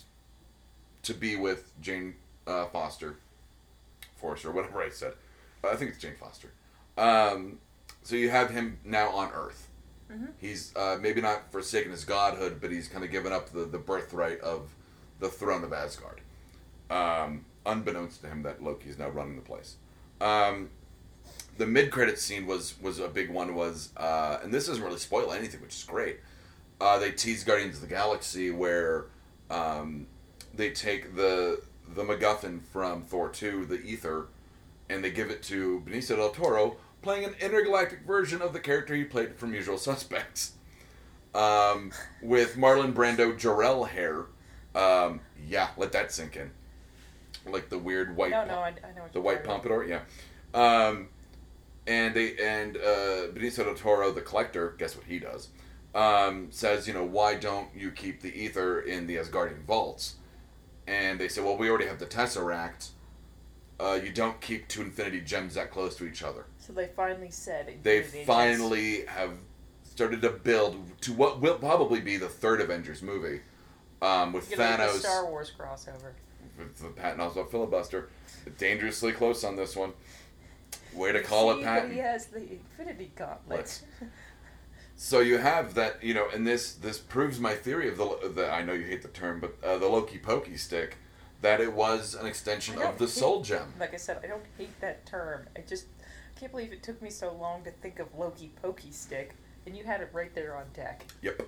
to 1.03 1.13
be 1.13 1.35
with 1.35 1.71
Jane 1.81 2.15
uh, 2.45 2.65
Foster, 2.67 3.17
Forster, 4.27 4.51
whatever 4.51 4.81
I 4.81 4.89
said. 4.89 5.13
I 5.63 5.75
think 5.77 5.91
it's 5.91 5.99
Jane 5.99 6.15
Foster. 6.19 6.51
Um, 6.97 7.59
so 8.03 8.17
you 8.17 8.29
have 8.29 8.49
him 8.49 8.77
now 8.83 9.09
on 9.11 9.31
Earth. 9.31 9.69
Mhm. 10.11 10.33
He's 10.37 10.75
uh, 10.75 10.97
maybe 10.99 11.21
not 11.21 11.49
forsaken 11.49 11.91
his 11.91 12.03
godhood, 12.03 12.59
but 12.59 12.69
he's 12.71 12.89
kind 12.89 13.05
of 13.05 13.11
given 13.11 13.31
up 13.31 13.51
the, 13.51 13.63
the 13.63 13.77
birthright 13.77 14.41
of 14.41 14.69
the 15.21 15.29
throne 15.29 15.63
of 15.63 15.71
Asgard. 15.71 16.19
Um, 16.89 17.45
unbeknownst 17.65 18.21
to 18.21 18.27
him, 18.27 18.43
that 18.43 18.61
Loki's 18.61 18.97
now 18.97 19.07
running 19.09 19.37
the 19.37 19.41
place. 19.41 19.77
Um, 20.19 20.71
the 21.57 21.65
mid 21.65 21.89
credit 21.89 22.19
scene 22.19 22.45
was 22.47 22.75
was 22.81 22.99
a 22.99 23.07
big 23.07 23.29
one. 23.29 23.55
Was 23.55 23.89
uh, 23.95 24.39
and 24.43 24.53
this 24.53 24.67
doesn't 24.67 24.83
really 24.83 24.99
spoil 24.99 25.31
anything, 25.31 25.61
which 25.61 25.75
is 25.75 25.83
great. 25.85 26.17
Uh, 26.81 26.99
they 26.99 27.11
tease 27.11 27.45
Guardians 27.45 27.75
of 27.75 27.81
the 27.81 27.87
Galaxy 27.87 28.51
where 28.51 29.05
um, 29.49 30.05
they 30.53 30.71
take 30.71 31.15
the 31.15 31.61
the 31.93 32.03
MacGuffin 32.03 32.61
from 32.61 33.03
Thor 33.03 33.29
two, 33.29 33.65
the 33.65 33.81
Ether, 33.81 34.27
and 34.89 35.03
they 35.03 35.11
give 35.11 35.29
it 35.29 35.43
to 35.43 35.83
Benicio 35.85 36.15
del 36.15 36.29
Toro, 36.29 36.77
playing 37.01 37.25
an 37.25 37.35
intergalactic 37.39 38.01
version 38.01 38.41
of 38.41 38.53
the 38.53 38.59
character 38.59 38.95
he 38.95 39.03
played 39.03 39.35
from 39.35 39.53
Usual 39.53 39.77
Suspects, 39.77 40.53
um, 41.33 41.91
with 42.21 42.55
Marlon 42.55 42.93
Brando 42.93 43.37
Jor-El 43.37 43.85
hair. 43.85 44.25
Um, 44.75 45.21
yeah, 45.47 45.69
let 45.77 45.91
that 45.93 46.11
sink 46.11 46.35
in. 46.35 46.51
Like 47.45 47.69
the 47.69 47.77
weird 47.77 48.15
white. 48.15 48.31
No, 48.31 48.45
no, 48.45 48.59
I, 48.59 48.67
I 48.67 48.95
know 48.95 49.03
what 49.03 49.13
the 49.13 49.21
white 49.21 49.43
pompadour, 49.43 49.85
yeah. 49.85 50.01
Um, 50.53 51.09
and 51.85 52.13
they 52.13 52.35
and 52.37 52.77
uh, 52.77 53.31
Benicio 53.33 53.63
del 53.63 53.75
Toro, 53.75 54.11
the 54.11 54.21
collector, 54.21 54.75
guess 54.77 54.95
what 54.95 55.05
he 55.05 55.19
does? 55.19 55.49
Um, 55.95 56.47
says, 56.51 56.87
you 56.87 56.93
know, 56.93 57.05
why 57.05 57.35
don't 57.35 57.69
you 57.75 57.91
keep 57.91 58.21
the 58.21 58.29
ether 58.29 58.81
in 58.81 59.07
the 59.07 59.15
Asgardian 59.15 59.63
vaults? 59.63 60.15
And 60.87 61.19
they 61.19 61.27
say, 61.27 61.41
well, 61.41 61.57
we 61.57 61.69
already 61.69 61.85
have 61.87 61.99
the 61.99 62.05
Tesseract. 62.05 62.89
Uh, 63.79 63.99
you 64.01 64.11
don't 64.11 64.39
keep 64.41 64.67
two 64.67 64.81
Infinity 64.81 65.21
Gems 65.21 65.53
that 65.55 65.69
close 65.69 65.95
to 65.97 66.05
each 66.07 66.23
other. 66.23 66.45
So 66.59 66.73
they 66.73 66.87
finally 66.87 67.29
said. 67.29 67.73
They 67.83 67.97
Infinity 67.97 68.17
Gems. 68.19 68.27
finally 68.27 69.05
have 69.07 69.33
started 69.83 70.21
to 70.21 70.29
build 70.29 71.01
to 71.01 71.13
what 71.13 71.41
will 71.41 71.55
probably 71.57 71.99
be 71.99 72.17
the 72.17 72.29
third 72.29 72.61
Avengers 72.61 73.01
movie, 73.03 73.41
um, 74.01 74.31
with 74.31 74.49
You're 74.49 74.57
gonna 74.57 74.77
get 74.77 74.89
Thanos 74.89 74.99
Star 74.99 75.25
Wars 75.29 75.51
crossover. 75.57 76.13
with 76.57 76.77
the 76.77 76.89
Patton 76.89 77.19
Oswalt 77.19 77.51
filibuster. 77.51 78.09
Dangerously 78.57 79.11
close 79.11 79.43
on 79.43 79.55
this 79.55 79.75
one. 79.75 79.93
Way 80.93 81.11
to 81.11 81.21
call 81.21 81.53
See, 81.53 81.59
it, 81.59 81.63
Patton. 81.63 81.91
He 81.91 81.97
has 81.99 82.27
the 82.27 82.39
Infinity 82.39 83.11
Gauntlet. 83.15 83.81
So 84.99 85.19
you 85.19 85.37
have 85.37 85.75
that, 85.75 86.03
you 86.03 86.15
know, 86.15 86.27
and 86.33 86.45
this 86.45 86.73
this 86.73 86.97
proves 86.97 87.39
my 87.39 87.53
theory 87.53 87.87
of 87.87 87.97
the, 87.97 88.31
the 88.33 88.51
I 88.51 88.63
know 88.63 88.73
you 88.73 88.85
hate 88.85 89.03
the 89.03 89.07
term, 89.09 89.39
but 89.39 89.55
uh, 89.63 89.77
the 89.77 89.87
Loki 89.87 90.17
Pokey 90.17 90.57
stick, 90.57 90.97
that 91.41 91.61
it 91.61 91.71
was 91.71 92.15
an 92.15 92.25
extension 92.25 92.81
of 92.81 92.97
the 92.97 93.05
hate- 93.05 93.13
Soul 93.13 93.41
Gem. 93.43 93.73
Like 93.79 93.93
I 93.93 93.97
said, 93.97 94.19
I 94.23 94.27
don't 94.27 94.43
hate 94.57 94.81
that 94.81 95.05
term. 95.05 95.47
I 95.55 95.61
just 95.61 95.85
can't 96.39 96.51
believe 96.51 96.73
it 96.73 96.81
took 96.81 96.99
me 96.99 97.11
so 97.11 97.31
long 97.39 97.63
to 97.63 97.71
think 97.71 97.99
of 97.99 98.07
Loki 98.17 98.51
Pokey 98.59 98.91
Stick, 98.91 99.35
and 99.67 99.77
you 99.77 99.83
had 99.83 100.01
it 100.01 100.09
right 100.13 100.33
there 100.33 100.55
on 100.57 100.65
deck. 100.73 101.05
Yep. 101.21 101.47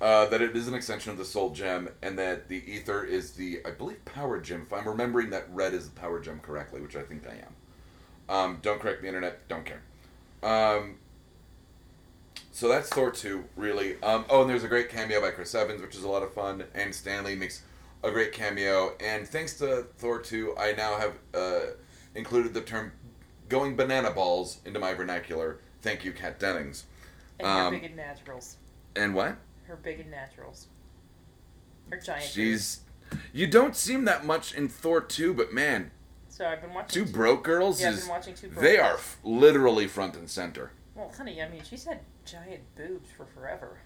Uh, 0.00 0.26
that 0.26 0.40
it 0.40 0.54
is 0.54 0.68
an 0.68 0.74
extension 0.74 1.10
of 1.10 1.18
the 1.18 1.24
Soul 1.24 1.50
Gem, 1.50 1.88
and 2.00 2.16
that 2.16 2.46
the 2.48 2.62
Ether 2.70 3.02
is 3.02 3.32
the, 3.32 3.60
I 3.66 3.72
believe, 3.72 4.04
Power 4.04 4.40
Gem. 4.40 4.62
If 4.62 4.72
I'm 4.72 4.86
remembering 4.86 5.30
that 5.30 5.48
red 5.52 5.74
is 5.74 5.88
the 5.88 6.00
Power 6.00 6.20
Gem 6.20 6.38
correctly, 6.38 6.80
which 6.80 6.94
I 6.94 7.02
think 7.02 7.26
I 7.26 7.32
am. 7.32 7.54
Um, 8.28 8.58
don't 8.62 8.80
correct 8.80 9.02
the 9.02 9.08
internet. 9.08 9.48
Don't 9.48 9.64
care. 9.64 9.82
Um, 10.44 10.98
so 12.58 12.66
that's 12.68 12.88
Thor 12.88 13.10
2, 13.12 13.44
really. 13.56 14.02
Um, 14.02 14.24
oh, 14.28 14.40
and 14.42 14.50
there's 14.50 14.64
a 14.64 14.68
great 14.68 14.88
cameo 14.88 15.20
by 15.20 15.30
Chris 15.30 15.54
Evans, 15.54 15.80
which 15.80 15.94
is 15.94 16.02
a 16.02 16.08
lot 16.08 16.24
of 16.24 16.32
fun, 16.34 16.64
and 16.74 16.92
Stan 16.92 17.22
Lee 17.24 17.36
makes 17.36 17.62
a 18.02 18.10
great 18.10 18.32
cameo. 18.32 18.94
And 19.00 19.28
thanks 19.28 19.54
to 19.60 19.86
Thor 19.98 20.18
2, 20.20 20.56
I 20.58 20.72
now 20.72 20.96
have 20.98 21.12
uh, 21.34 21.60
included 22.16 22.54
the 22.54 22.60
term 22.60 22.90
going 23.48 23.76
banana 23.76 24.10
balls 24.10 24.58
into 24.64 24.80
my 24.80 24.92
vernacular. 24.92 25.58
Thank 25.82 26.04
you, 26.04 26.10
Kat 26.12 26.40
Dennings. 26.40 26.84
And 27.38 27.46
Um, 27.48 27.64
her 27.74 27.78
big 27.78 27.84
and 27.84 27.96
naturals. 27.96 28.56
And 28.96 29.14
what? 29.14 29.36
Her 29.68 29.76
big 29.76 30.00
and 30.00 30.10
naturals. 30.10 30.66
Her 31.90 31.98
giant. 31.98 32.24
She's. 32.24 32.80
You 33.32 33.46
don't 33.46 33.76
seem 33.76 34.04
that 34.06 34.26
much 34.26 34.52
in 34.52 34.68
Thor 34.68 35.00
2, 35.00 35.32
but 35.32 35.52
man, 35.52 35.92
So 36.28 36.44
I've 36.44 36.60
been 36.60 36.74
watching. 36.74 37.04
Two 37.06 37.10
Broke 37.12 37.44
Girls 37.44 37.80
Yeah, 37.80 37.88
I've 37.88 37.94
is. 37.94 38.00
been 38.00 38.08
watching 38.10 38.34
Two 38.34 38.48
Broke 38.48 38.60
They 38.62 38.76
Girls. 38.76 38.88
are 38.88 38.94
f- 38.94 39.16
literally 39.22 39.86
front 39.86 40.16
and 40.16 40.28
center. 40.28 40.72
Well, 40.98 41.12
honey, 41.16 41.40
I 41.40 41.48
mean, 41.48 41.62
she's 41.62 41.84
had 41.84 42.00
giant 42.24 42.62
boobs 42.74 43.08
for 43.16 43.24
forever. 43.24 43.78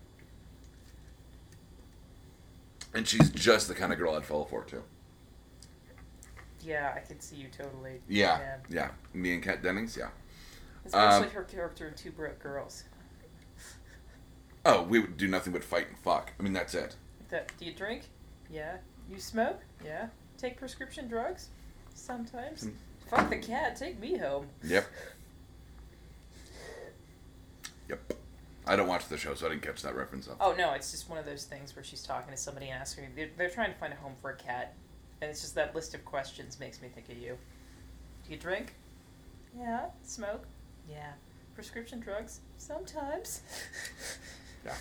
And 2.95 3.07
she's 3.07 3.29
just 3.31 3.69
the 3.69 3.75
kind 3.75 3.93
of 3.93 3.99
girl 3.99 4.15
I'd 4.15 4.25
fall 4.25 4.47
for, 4.47 4.65
too. 4.65 4.83
Yeah, 6.65 6.95
I 6.97 7.01
could 7.01 7.23
see 7.23 7.37
you 7.37 7.49
totally. 7.49 8.01
Yeah, 8.09 8.57
yeah. 8.71 8.91
Me 9.13 9.35
and 9.35 9.43
Kat 9.43 9.63
Dennings, 9.63 9.95
yeah. 9.95 10.09
Especially 10.87 11.27
Um, 11.27 11.33
her 11.35 11.43
character 11.45 11.89
in 11.89 11.95
Two 11.95 12.11
Broke 12.13 12.39
Girls. 12.39 12.85
Oh, 14.65 14.83
we 14.83 14.99
would 14.99 15.17
do 15.19 15.29
nothing 15.29 15.53
but 15.53 15.63
fight 15.65 15.89
and 15.89 15.99
fuck. 15.99 16.33
I 16.39 16.43
mean, 16.43 16.53
that's 16.55 16.75
it. 16.75 16.97
That, 17.29 17.53
do 17.59 17.67
you 17.67 17.75
drink? 17.75 18.05
Yeah. 18.51 18.77
You 19.11 19.19
smoke? 19.19 19.61
Yeah. 19.85 20.07
Take 20.39 20.57
prescription 20.57 21.09
drugs? 21.09 21.49
Sometimes. 21.95 22.63
Hmm. 22.63 22.71
Fuck 23.09 23.29
the 23.29 23.37
cat. 23.37 23.77
Take 23.77 23.99
me 24.01 24.17
home. 24.17 24.47
Yep. 24.63 24.87
Yep. 27.89 28.15
I 28.67 28.77
don't 28.77 28.87
watch 28.87 29.09
the 29.09 29.17
show, 29.19 29.35
so 29.35 29.47
I 29.47 29.49
didn't 29.51 29.63
catch 29.63 29.83
that 29.83 29.97
reference 29.97 30.29
up. 30.29 30.37
Oh 30.41 30.55
no, 30.57 30.73
it's 30.73 30.91
just 30.93 31.09
one 31.11 31.19
of 31.19 31.25
those 31.27 31.45
things 31.45 31.75
where 31.75 31.83
she's 31.85 32.03
talking 32.03 32.31
to 32.33 32.37
somebody 32.41 32.69
and 32.69 32.81
asking. 32.81 33.07
They're, 33.17 33.29
they're 33.37 33.51
trying 33.51 33.73
to 33.73 33.79
find 33.79 33.93
a 33.93 33.97
home 33.97 34.13
for 34.21 34.31
a 34.31 34.37
cat, 34.37 34.75
and 35.21 35.31
it's 35.31 35.41
just 35.41 35.55
that 35.57 35.75
list 35.75 35.95
of 35.95 36.05
questions 36.05 36.61
makes 36.61 36.81
me 36.81 36.89
think 36.89 37.09
of 37.09 37.19
you. 37.19 37.37
Do 38.25 38.31
you 38.33 38.37
drink? 38.39 38.75
Yeah. 39.59 39.87
Smoke? 40.05 40.45
Yeah. 40.89 41.13
Prescription 41.55 42.01
drugs? 42.01 42.41
Sometimes. 42.59 43.43
Yeah. 44.65 44.75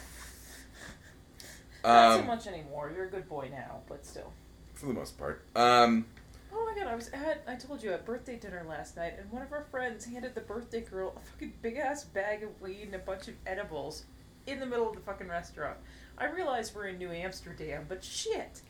Not 1.83 2.13
so 2.13 2.19
Um, 2.19 2.27
much 2.27 2.45
anymore. 2.45 2.91
You're 2.95 3.05
a 3.05 3.09
good 3.09 3.27
boy 3.27 3.49
now, 3.51 3.79
but 3.89 4.05
still. 4.05 4.31
for 4.75 4.85
the 4.85 4.93
most 4.93 5.17
part. 5.17 5.43
Um, 5.55 6.05
Oh 6.53 6.65
my 6.65 6.77
god, 6.79 6.91
I 6.91 6.95
was 6.95 7.09
at, 7.09 7.43
I 7.47 7.55
told 7.55 7.81
you, 7.81 7.91
at 7.93 8.05
birthday 8.05 8.35
dinner 8.37 8.65
last 8.67 8.97
night, 8.97 9.13
and 9.19 9.31
one 9.31 9.41
of 9.41 9.51
our 9.53 9.63
friends 9.71 10.05
handed 10.05 10.35
the 10.35 10.41
birthday 10.41 10.81
girl 10.81 11.13
a 11.15 11.19
fucking 11.31 11.53
big 11.61 11.77
ass 11.77 12.03
bag 12.03 12.43
of 12.43 12.49
weed 12.61 12.83
and 12.83 12.95
a 12.95 12.99
bunch 12.99 13.27
of 13.27 13.35
edibles 13.45 14.05
in 14.47 14.59
the 14.59 14.65
middle 14.65 14.89
of 14.89 14.95
the 14.95 15.01
fucking 15.01 15.27
restaurant. 15.27 15.77
I 16.17 16.25
realize 16.25 16.73
we're 16.75 16.87
in 16.87 16.97
New 16.97 17.11
Amsterdam, 17.11 17.85
but 17.87 18.03
shit. 18.03 18.61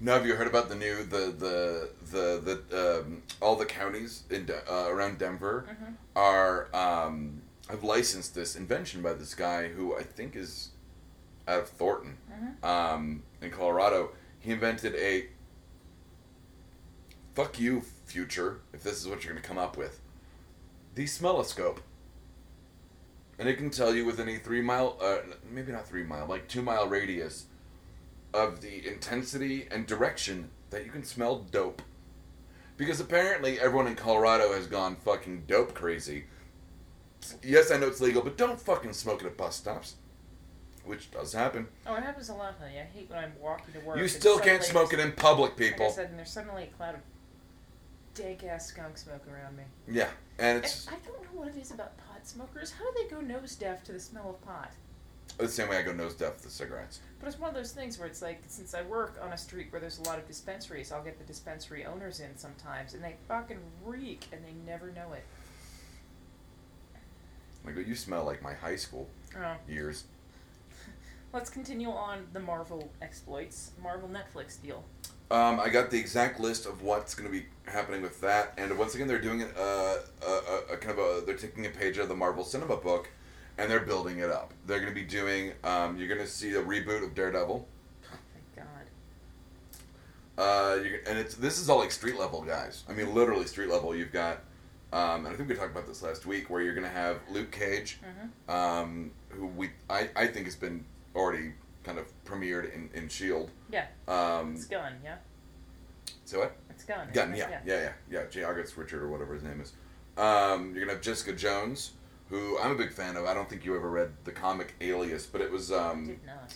now, 0.00 0.14
have 0.14 0.24
you 0.26 0.34
heard 0.34 0.46
about 0.46 0.68
the 0.70 0.74
new 0.76 1.02
the 1.04 1.34
the 1.36 1.90
the 2.10 2.62
the 2.70 3.00
um, 3.04 3.22
all 3.42 3.56
the 3.56 3.66
counties 3.66 4.22
in 4.30 4.46
De- 4.46 4.72
uh, 4.72 4.88
around 4.88 5.18
Denver 5.18 5.66
Mhm. 5.70 5.94
are 6.16 6.68
um, 6.74 7.42
have 7.68 7.84
licensed 7.84 8.34
this 8.34 8.56
invention 8.56 9.02
by 9.02 9.12
this 9.12 9.34
guy 9.34 9.68
who 9.68 9.94
I 9.94 10.02
think 10.02 10.34
is 10.36 10.70
out 11.46 11.60
of 11.60 11.68
Thornton. 11.68 12.16
Mhm. 12.32 12.64
um, 12.64 13.22
in 13.42 13.50
Colorado, 13.50 14.12
he 14.38 14.52
invented 14.52 14.94
a 14.94 15.26
fuck 17.34 17.58
you 17.58 17.82
future 18.06 18.60
if 18.72 18.82
this 18.82 19.00
is 19.00 19.08
what 19.08 19.24
you're 19.24 19.32
going 19.32 19.42
to 19.42 19.48
come 19.48 19.58
up 19.58 19.76
with. 19.76 20.00
The 20.94 21.04
smelloscope. 21.04 21.78
And 23.38 23.48
it 23.48 23.56
can 23.56 23.70
tell 23.70 23.94
you 23.94 24.04
within 24.04 24.28
a 24.28 24.36
three 24.38 24.60
mile, 24.60 24.98
uh, 25.00 25.18
maybe 25.50 25.72
not 25.72 25.86
three 25.88 26.02
mile, 26.02 26.26
like 26.26 26.46
two 26.48 26.62
mile 26.62 26.86
radius 26.88 27.46
of 28.34 28.60
the 28.60 28.86
intensity 28.86 29.66
and 29.70 29.86
direction 29.86 30.50
that 30.70 30.84
you 30.84 30.90
can 30.90 31.02
smell 31.04 31.38
dope. 31.50 31.82
Because 32.76 33.00
apparently 33.00 33.58
everyone 33.58 33.86
in 33.86 33.94
Colorado 33.96 34.52
has 34.52 34.66
gone 34.66 34.96
fucking 34.96 35.44
dope 35.46 35.74
crazy. 35.74 36.24
Yes, 37.42 37.70
I 37.70 37.76
know 37.76 37.86
it's 37.86 38.00
legal, 38.00 38.22
but 38.22 38.36
don't 38.36 38.60
fucking 38.60 38.92
smoke 38.94 39.22
it 39.22 39.26
at 39.26 39.36
bus 39.36 39.56
stops. 39.56 39.96
Which 40.84 41.10
does 41.10 41.32
happen. 41.34 41.68
Oh, 41.86 41.94
it 41.94 42.02
happens 42.02 42.30
a 42.30 42.34
lot, 42.34 42.54
honey. 42.58 42.78
I 42.78 42.84
hate 42.84 43.10
when 43.10 43.18
I'm 43.18 43.32
walking 43.38 43.74
to 43.74 43.80
work. 43.80 43.98
You 43.98 44.08
still 44.08 44.38
can't 44.38 44.64
smoke 44.64 44.94
it 44.94 44.98
in 44.98 45.12
public, 45.12 45.52
Like 45.52 45.60
I 45.60 45.70
people. 45.70 45.90
said, 45.90 46.08
and 46.10 46.18
there's 46.18 46.30
suddenly 46.30 46.64
a 46.64 46.66
cloud 46.76 46.94
of 46.94 47.00
dank 48.20 48.44
ass 48.44 48.66
skunk 48.66 48.98
smoke 48.98 49.22
around 49.32 49.56
me. 49.56 49.62
Yeah, 49.88 50.08
and 50.38 50.56
And 50.56 50.64
it's 50.64 50.86
I 50.88 50.92
don't 51.06 51.22
know 51.22 51.40
what 51.40 51.48
it 51.48 51.56
is 51.56 51.70
about 51.70 51.96
pot 51.98 52.26
smokers. 52.26 52.70
How 52.72 52.84
do 52.84 53.02
they 53.02 53.08
go 53.14 53.20
nose 53.20 53.54
deaf 53.56 53.82
to 53.84 53.92
the 53.92 54.00
smell 54.00 54.30
of 54.30 54.40
pot? 54.44 54.70
The 55.38 55.48
same 55.48 55.68
way 55.68 55.78
I 55.78 55.82
go 55.82 55.92
nose 55.92 56.14
deaf 56.14 56.42
with 56.42 56.52
cigarettes. 56.52 57.00
But 57.18 57.28
it's 57.28 57.38
one 57.38 57.48
of 57.48 57.54
those 57.54 57.72
things 57.72 57.98
where 57.98 58.08
it's 58.08 58.20
like, 58.20 58.42
since 58.48 58.74
I 58.74 58.82
work 58.82 59.18
on 59.22 59.32
a 59.32 59.38
street 59.38 59.68
where 59.70 59.80
there's 59.80 59.98
a 59.98 60.02
lot 60.02 60.18
of 60.18 60.26
dispensaries, 60.26 60.90
I'll 60.92 61.02
get 61.04 61.18
the 61.18 61.24
dispensary 61.24 61.86
owners 61.86 62.20
in 62.20 62.36
sometimes, 62.36 62.94
and 62.94 63.02
they 63.02 63.14
fucking 63.28 63.58
reek, 63.84 64.26
and 64.32 64.42
they 64.44 64.52
never 64.70 64.90
know 64.90 65.12
it. 65.12 65.24
I 67.66 67.70
go, 67.72 67.80
you 67.80 67.94
smell 67.94 68.24
like 68.24 68.42
my 68.42 68.54
high 68.54 68.76
school 68.76 69.08
Oh. 69.38 69.54
years. 69.68 70.04
Let's 71.32 71.48
continue 71.50 71.90
on 71.90 72.26
the 72.32 72.40
Marvel 72.40 72.90
exploits. 73.00 73.70
Marvel 73.82 74.08
Netflix 74.08 74.60
deal. 74.60 74.82
Um, 75.30 75.60
I 75.60 75.68
got 75.68 75.90
the 75.90 75.98
exact 75.98 76.40
list 76.40 76.66
of 76.66 76.82
what's 76.82 77.14
going 77.14 77.30
to 77.30 77.38
be 77.38 77.46
happening 77.66 78.02
with 78.02 78.20
that, 78.22 78.52
and 78.58 78.76
once 78.76 78.94
again, 78.96 79.06
they're 79.06 79.20
doing 79.20 79.40
it. 79.42 79.50
Uh, 79.56 79.96
a, 80.26 80.30
a, 80.30 80.74
a 80.74 80.76
kind 80.76 80.98
of 80.98 80.98
a. 80.98 81.22
They're 81.24 81.36
taking 81.36 81.66
a 81.66 81.70
page 81.70 81.98
out 81.98 82.02
of 82.04 82.08
the 82.08 82.16
Marvel 82.16 82.42
Cinema 82.44 82.76
book, 82.76 83.08
and 83.56 83.70
they're 83.70 83.78
building 83.80 84.18
it 84.18 84.28
up. 84.30 84.52
They're 84.66 84.80
going 84.80 84.92
to 84.92 84.94
be 84.94 85.06
doing. 85.06 85.52
Um, 85.62 85.96
you're 85.96 86.08
going 86.08 86.20
to 86.20 86.26
see 86.26 86.52
a 86.54 86.62
reboot 86.62 87.04
of 87.04 87.14
Daredevil. 87.14 87.64
Oh 88.12 88.16
thank 88.34 88.66
God. 90.36 90.42
Uh, 90.42 90.78
and 91.08 91.18
it's 91.18 91.34
this 91.36 91.60
is 91.60 91.68
all 91.70 91.78
like 91.78 91.92
street 91.92 92.18
level 92.18 92.42
guys. 92.42 92.82
I 92.88 92.92
mean, 92.92 93.14
literally 93.14 93.46
street 93.46 93.68
level. 93.70 93.94
You've 93.94 94.12
got, 94.12 94.38
um, 94.92 95.26
and 95.26 95.28
I 95.28 95.34
think 95.34 95.48
we 95.48 95.54
talked 95.54 95.70
about 95.70 95.86
this 95.86 96.02
last 96.02 96.26
week, 96.26 96.50
where 96.50 96.60
you're 96.62 96.74
going 96.74 96.86
to 96.86 96.90
have 96.92 97.18
Luke 97.30 97.52
Cage, 97.52 97.98
Mm-hmm. 98.02 98.50
um, 98.50 99.10
who 99.28 99.46
we 99.46 99.70
I, 99.88 100.08
I 100.16 100.26
think 100.26 100.46
has 100.46 100.56
been 100.56 100.84
already 101.14 101.52
kind 101.84 101.98
of 101.98 102.06
premiered 102.24 102.72
in 102.74 102.90
in 102.94 103.08
Shield. 103.08 103.50
Yeah, 103.70 103.86
Um, 104.08 104.54
it's 104.54 104.66
Gunn, 104.66 104.94
yeah? 105.04 105.16
so 106.24 106.40
what? 106.40 106.56
It's 106.70 106.84
Gunn. 106.84 107.08
Gunn, 107.12 107.32
it? 107.32 107.38
yeah, 107.38 107.60
yeah, 107.64 107.74
yeah, 107.80 107.92
yeah. 108.10 108.26
J. 108.30 108.44
August 108.44 108.76
Richard 108.76 109.02
or 109.02 109.08
whatever 109.08 109.34
his 109.34 109.42
name 109.42 109.60
is. 109.60 109.72
Um, 110.16 110.72
you're 110.74 110.80
gonna 110.84 110.92
have 110.94 111.02
Jessica 111.02 111.32
Jones, 111.32 111.92
who 112.28 112.58
I'm 112.58 112.72
a 112.72 112.74
big 112.74 112.92
fan 112.92 113.16
of. 113.16 113.24
I 113.24 113.34
don't 113.34 113.48
think 113.48 113.64
you 113.64 113.76
ever 113.76 113.90
read 113.90 114.10
the 114.24 114.32
comic 114.32 114.74
Alias, 114.80 115.26
but 115.26 115.40
it 115.40 115.50
was 115.50 115.72
I 115.72 115.90
um, 115.90 116.06
did 116.06 116.24
not. 116.26 116.54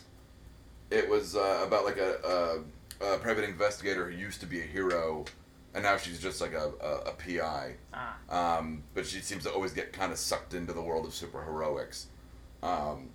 it 0.90 1.08
was 1.08 1.36
uh, 1.36 1.64
about 1.66 1.84
like 1.84 1.96
a, 1.98 2.62
a, 3.00 3.14
a 3.14 3.18
private 3.18 3.44
investigator 3.44 4.10
who 4.10 4.16
used 4.16 4.40
to 4.40 4.46
be 4.46 4.60
a 4.60 4.64
hero, 4.64 5.24
and 5.72 5.82
now 5.84 5.96
she's 5.96 6.20
just 6.20 6.40
like 6.40 6.52
a, 6.52 6.72
a, 6.82 7.10
a 7.10 7.12
PI. 7.12 7.74
Ah, 7.94 8.16
Um, 8.58 8.82
but 8.94 9.06
she 9.06 9.20
seems 9.20 9.44
to 9.44 9.50
always 9.52 9.72
get 9.72 9.92
kind 9.92 10.12
of 10.12 10.18
sucked 10.18 10.52
into 10.54 10.72
the 10.72 10.82
world 10.82 11.06
of 11.06 11.12
superheroics. 11.12 12.06
Um, 12.62 13.10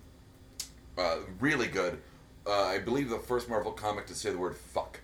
uh, 0.99 1.17
really 1.39 1.67
good. 1.67 1.99
Uh, 2.45 2.63
I 2.63 2.79
believe 2.79 3.09
the 3.09 3.19
first 3.19 3.49
Marvel 3.49 3.71
comic 3.71 4.05
to 4.07 4.13
say 4.15 4.31
the 4.31 4.37
word 4.37 4.55
fuck. 4.55 4.99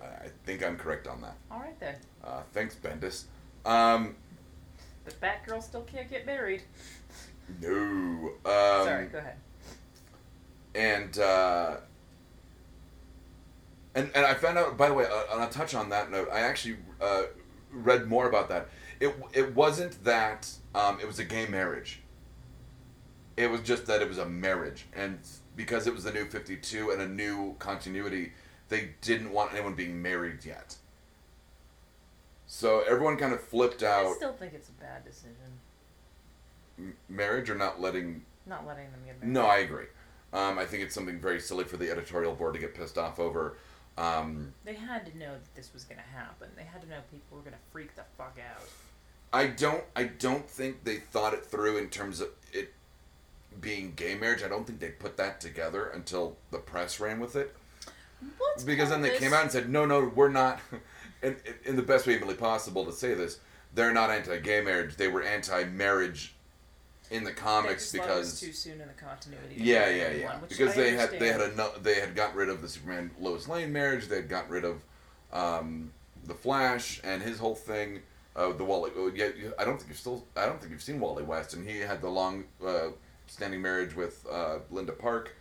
I 0.00 0.28
think 0.44 0.64
I'm 0.64 0.76
correct 0.76 1.06
on 1.06 1.20
that. 1.20 1.36
alright 1.50 1.78
then. 1.78 1.96
Uh, 2.24 2.42
thanks, 2.52 2.74
Bendis. 2.74 3.24
Um, 3.64 4.16
But 5.04 5.20
Batgirl 5.20 5.62
still 5.62 5.82
can't 5.82 6.08
get 6.10 6.26
married. 6.26 6.62
no. 7.62 7.70
Um, 8.44 8.84
Sorry, 8.84 9.06
go 9.06 9.18
ahead. 9.18 9.36
and 10.74 11.18
uh, 11.18 11.76
and 13.94 14.10
and 14.14 14.24
I 14.26 14.34
found 14.34 14.58
out. 14.58 14.76
By 14.76 14.88
the 14.88 14.94
way, 14.94 15.04
uh, 15.04 15.34
on 15.36 15.42
a 15.42 15.50
touch 15.50 15.74
on 15.74 15.88
that 15.90 16.10
note, 16.10 16.28
I 16.32 16.40
actually 16.40 16.76
uh, 17.00 17.24
read 17.70 18.08
more 18.08 18.28
about 18.28 18.48
that. 18.48 18.68
It 19.00 19.14
it 19.32 19.54
wasn't 19.54 20.02
that 20.04 20.48
um, 20.74 20.98
it 21.00 21.06
was 21.06 21.18
a 21.18 21.24
gay 21.24 21.46
marriage. 21.46 22.00
It 23.36 23.50
was 23.50 23.60
just 23.62 23.86
that 23.86 24.02
it 24.02 24.08
was 24.08 24.18
a 24.18 24.26
marriage, 24.28 24.86
and 24.94 25.18
because 25.56 25.86
it 25.86 25.94
was 25.94 26.04
the 26.04 26.12
new 26.12 26.26
Fifty 26.26 26.56
Two 26.56 26.90
and 26.90 27.00
a 27.00 27.08
new 27.08 27.54
continuity, 27.58 28.32
they 28.68 28.90
didn't 29.00 29.32
want 29.32 29.52
anyone 29.52 29.74
being 29.74 30.00
married 30.02 30.44
yet. 30.44 30.76
So 32.46 32.80
everyone 32.86 33.16
kind 33.16 33.32
of 33.32 33.42
flipped 33.42 33.82
out. 33.82 34.06
I 34.06 34.12
still 34.14 34.34
think 34.34 34.52
it's 34.52 34.68
a 34.68 34.72
bad 34.72 35.04
decision. 35.04 35.58
M- 36.78 36.96
marriage 37.08 37.48
or 37.48 37.54
not 37.54 37.80
letting 37.80 38.24
Not 38.46 38.66
letting 38.66 38.90
them 38.92 39.00
get 39.06 39.18
married. 39.20 39.32
No, 39.32 39.46
I 39.46 39.58
agree. 39.58 39.86
Um, 40.34 40.58
I 40.58 40.64
think 40.66 40.82
it's 40.82 40.94
something 40.94 41.18
very 41.18 41.40
silly 41.40 41.64
for 41.64 41.76
the 41.76 41.90
editorial 41.90 42.34
board 42.34 42.54
to 42.54 42.60
get 42.60 42.74
pissed 42.74 42.98
off 42.98 43.18
over. 43.20 43.56
Um, 43.98 44.52
They 44.64 44.74
had 44.74 45.04
to 45.06 45.18
know 45.18 45.32
that 45.32 45.54
this 45.54 45.72
was 45.74 45.84
going 45.84 45.98
to 45.98 46.16
happen. 46.16 46.48
They 46.56 46.64
had 46.64 46.80
to 46.82 46.88
know 46.88 46.96
people 47.10 47.36
were 47.36 47.42
going 47.42 47.52
to 47.52 47.58
freak 47.70 47.94
the 47.94 48.04
fuck 48.16 48.38
out. 48.38 48.66
I 49.32 49.46
don't. 49.46 49.84
I 49.96 50.04
don't 50.04 50.48
think 50.48 50.84
they 50.84 50.96
thought 50.96 51.32
it 51.34 51.44
through 51.44 51.78
in 51.78 51.88
terms 51.88 52.20
of 52.20 52.28
it 52.52 52.72
being 53.60 53.92
gay 53.94 54.14
marriage. 54.14 54.42
I 54.42 54.48
don't 54.48 54.66
think 54.66 54.80
they 54.80 54.88
put 54.90 55.16
that 55.16 55.40
together 55.40 55.88
until 55.90 56.36
the 56.50 56.58
press 56.58 57.00
ran 57.00 57.20
with 57.20 57.36
it. 57.36 57.54
What's 58.38 58.64
Because 58.64 58.90
then 58.90 59.02
they 59.02 59.10
this? 59.10 59.20
came 59.20 59.32
out 59.32 59.42
and 59.42 59.50
said, 59.52 59.68
"No, 59.68 59.84
no, 59.84 60.10
we're 60.14 60.28
not." 60.28 60.60
In, 61.22 61.36
in 61.64 61.76
the 61.76 61.82
best 61.82 62.04
way 62.04 62.14
humanly 62.14 62.34
possible 62.34 62.84
to 62.84 62.90
say 62.92 63.14
this, 63.14 63.38
they're 63.76 63.92
not 63.92 64.10
anti-gay 64.10 64.60
marriage. 64.60 64.96
They 64.96 65.06
were 65.06 65.22
anti-marriage 65.22 66.34
in 67.12 67.22
the 67.22 67.30
comics 67.30 67.92
just 67.92 68.04
thought 68.04 68.10
it 68.10 68.18
was 68.18 68.40
because 68.40 68.40
too 68.40 68.52
soon 68.52 68.80
in 68.80 68.88
the 68.88 68.94
continuity. 68.94 69.54
Yeah, 69.56 69.88
yeah, 69.88 70.10
yeah. 70.10 70.26
one, 70.26 70.40
Because 70.48 70.72
I 70.72 70.82
they 70.82 70.90
had 70.94 71.10
they 71.20 71.28
had 71.28 71.40
understand. 71.40 71.76
a 71.76 71.80
they 71.80 72.00
had 72.00 72.16
gotten 72.16 72.36
rid 72.36 72.48
of 72.48 72.60
the 72.60 72.68
Superman 72.68 73.12
Lois 73.20 73.46
Lane 73.46 73.72
marriage. 73.72 74.08
They 74.08 74.16
had 74.16 74.28
gotten 74.28 74.50
rid 74.50 74.64
of 74.64 74.82
um, 75.32 75.92
the 76.26 76.34
Flash 76.34 77.00
and 77.04 77.22
his 77.22 77.38
whole 77.38 77.54
thing. 77.54 78.00
Uh, 78.34 78.52
the 78.52 78.64
Wally. 78.64 78.90
Uh, 78.96 79.12
yeah, 79.14 79.28
I 79.60 79.64
don't 79.64 79.76
think 79.76 79.90
you've 79.90 79.98
still. 79.98 80.24
I 80.36 80.46
don't 80.46 80.58
think 80.58 80.72
you've 80.72 80.82
seen 80.82 80.98
Wally 80.98 81.22
West, 81.22 81.54
and 81.54 81.68
he 81.68 81.78
had 81.78 82.00
the 82.00 82.08
long 82.08 82.44
uh, 82.66 82.88
standing 83.32 83.62
marriage 83.62 83.96
with 83.96 84.26
uh, 84.30 84.58
Linda 84.70 84.92
Park. 84.92 85.34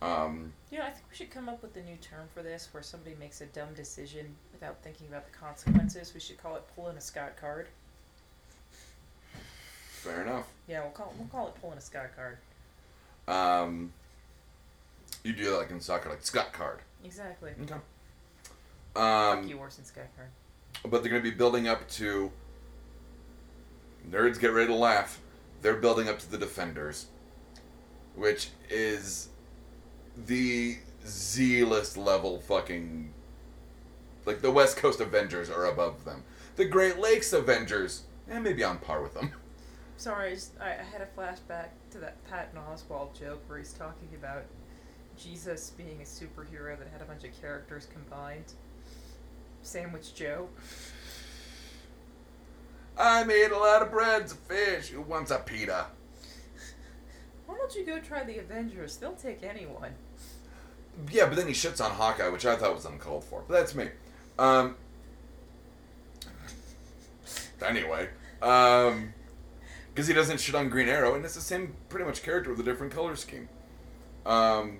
Um, 0.00 0.52
You 0.70 0.78
know, 0.78 0.84
I 0.86 0.90
think 0.90 1.04
we 1.10 1.16
should 1.16 1.30
come 1.30 1.48
up 1.48 1.60
with 1.62 1.76
a 1.76 1.82
new 1.82 1.96
term 1.96 2.26
for 2.32 2.42
this, 2.42 2.68
where 2.72 2.82
somebody 2.82 3.14
makes 3.20 3.40
a 3.42 3.46
dumb 3.46 3.68
decision 3.76 4.34
without 4.52 4.82
thinking 4.82 5.06
about 5.08 5.26
the 5.30 5.36
consequences. 5.36 6.12
We 6.14 6.20
should 6.20 6.42
call 6.42 6.56
it 6.56 6.62
pulling 6.74 6.96
a 6.96 7.00
Scott 7.00 7.36
card. 7.38 7.68
fair 9.90 10.22
enough. 10.22 10.46
Yeah, 10.68 10.80
we'll 10.82 10.90
call 10.90 11.14
we'll 11.18 11.28
call 11.28 11.48
it 11.48 11.54
pulling 11.60 11.78
a 11.78 11.80
Scott 11.82 12.10
card. 12.16 12.38
Um, 13.28 13.92
you 15.22 15.32
do 15.32 15.44
that 15.50 15.56
like 15.58 15.70
in 15.70 15.80
soccer, 15.80 16.08
like 16.10 16.22
Scott 16.22 16.52
card. 16.52 16.80
Exactly. 17.04 17.52
Okay. 17.62 17.74
Fuck 18.94 19.02
Um, 19.02 19.48
you, 19.48 19.58
Orson 19.58 19.84
Scott 19.84 20.04
Card. 20.16 20.28
but 20.90 21.02
they're 21.02 21.10
going 21.10 21.22
to 21.22 21.30
be 21.30 21.34
building 21.36 21.66
up 21.68 21.86
to 21.90 22.30
nerds 24.10 24.38
get 24.38 24.52
ready 24.52 24.66
to 24.68 24.74
laugh 24.74 25.20
they're 25.62 25.76
building 25.76 26.08
up 26.10 26.18
to 26.18 26.30
the 26.30 26.36
defenders 26.38 27.06
which 28.14 28.50
is 28.70 29.28
the 30.26 30.78
z-list 31.04 31.96
level 31.96 32.40
fucking 32.40 33.12
like 34.24 34.40
the 34.40 34.50
west 34.50 34.76
coast 34.76 35.00
avengers 35.00 35.50
are 35.50 35.66
above 35.66 36.04
them 36.04 36.22
the 36.56 36.64
great 36.64 36.98
lakes 36.98 37.32
avengers 37.32 38.04
eh, 38.30 38.38
maybe 38.38 38.64
on 38.64 38.78
par 38.78 39.02
with 39.02 39.14
them 39.14 39.32
Sorry, 39.96 40.32
I, 40.32 40.34
just, 40.34 40.52
I, 40.60 40.72
I 40.72 40.82
had 40.82 41.00
a 41.00 41.06
flashback 41.18 41.68
to 41.92 41.98
that 41.98 42.22
Patton 42.28 42.58
Oswalt 42.58 43.18
joke 43.18 43.42
where 43.46 43.58
he's 43.58 43.72
talking 43.72 44.08
about 44.16 44.44
Jesus 45.16 45.70
being 45.70 46.00
a 46.00 46.04
superhero 46.04 46.76
that 46.78 46.88
had 46.92 47.00
a 47.00 47.04
bunch 47.04 47.24
of 47.24 47.40
characters 47.40 47.86
combined. 47.92 48.52
Sandwich 49.62 50.14
Joe. 50.14 50.48
i 52.98 53.24
made 53.24 53.50
a 53.50 53.56
lot 53.56 53.82
of 53.82 53.90
breads 53.90 54.32
of 54.32 54.38
fish 54.40 54.88
who 54.88 55.00
wants 55.00 55.30
a 55.30 55.38
pita 55.38 55.86
Why 57.46 57.56
don't 57.56 57.74
you 57.74 57.84
go 57.84 57.98
try 57.98 58.24
the 58.24 58.38
Avengers? 58.38 58.96
They'll 58.96 59.12
take 59.12 59.42
anyone. 59.42 59.92
Yeah, 61.10 61.26
but 61.26 61.36
then 61.36 61.48
he 61.48 61.52
shits 61.52 61.84
on 61.84 61.90
Hawkeye, 61.90 62.28
which 62.28 62.46
I 62.46 62.56
thought 62.56 62.74
was 62.74 62.84
uncalled 62.84 63.24
for. 63.24 63.42
But 63.46 63.54
that's 63.54 63.74
me. 63.74 63.88
Um, 64.38 64.76
anyway, 67.64 68.08
um, 68.42 69.12
because 69.92 70.06
he 70.06 70.14
doesn't 70.14 70.40
shit 70.40 70.54
on 70.54 70.68
Green 70.68 70.88
Arrow, 70.88 71.14
and 71.14 71.24
it's 71.24 71.34
the 71.34 71.40
same 71.40 71.74
pretty 71.88 72.04
much 72.04 72.22
character 72.22 72.50
with 72.50 72.60
a 72.60 72.62
different 72.62 72.92
color 72.92 73.16
scheme. 73.16 73.48
Um, 74.26 74.78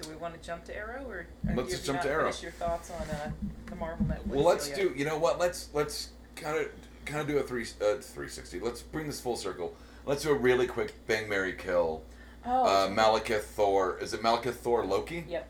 Do 0.00 0.08
we 0.08 0.16
want 0.16 0.40
to 0.40 0.46
jump 0.46 0.64
to 0.66 0.76
Arrow, 0.76 1.04
or, 1.08 1.26
or 1.48 1.54
Let's 1.54 1.70
just 1.70 1.86
jump 1.86 2.02
to 2.02 2.10
Arrow. 2.10 2.32
Your 2.40 2.52
thoughts 2.52 2.90
on 2.90 3.08
uh, 3.08 3.30
the 3.66 3.76
Marvel 3.76 4.06
Netflix? 4.06 4.26
well, 4.26 4.44
let's 4.44 4.68
do. 4.68 4.92
You 4.96 5.04
know 5.04 5.18
what? 5.18 5.38
Let's 5.38 5.70
let's 5.72 6.10
kind 6.36 6.58
of 6.58 6.68
kind 7.04 7.20
of 7.20 7.26
do 7.26 7.38
a 7.38 7.42
three 7.42 7.66
uh, 7.80 7.96
three 8.00 8.28
sixty. 8.28 8.60
Let's 8.60 8.82
bring 8.82 9.06
this 9.06 9.20
full 9.20 9.36
circle. 9.36 9.74
Let's 10.06 10.22
do 10.22 10.30
a 10.30 10.34
really 10.34 10.66
quick 10.66 10.94
bang, 11.06 11.28
Mary 11.28 11.52
kill. 11.52 12.02
Oh. 12.44 12.64
Uh, 12.64 12.88
Malekith 12.88 13.40
Thor. 13.42 13.98
Is 14.00 14.14
it 14.14 14.22
Malekith 14.22 14.54
Thor 14.54 14.84
Loki? 14.86 15.24
Yep. 15.28 15.48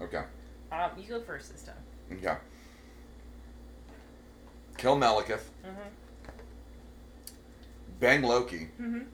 Okay. 0.00 0.22
Um, 0.70 0.90
you 0.96 1.08
go 1.08 1.20
first 1.20 1.52
this 1.52 1.62
time. 1.64 1.74
Okay. 2.12 2.36
Kill 4.78 4.96
Malekith. 4.96 5.42
Mhm. 5.64 5.74
Bang 7.98 8.22
Loki. 8.22 8.68
Mhm. 8.80 9.06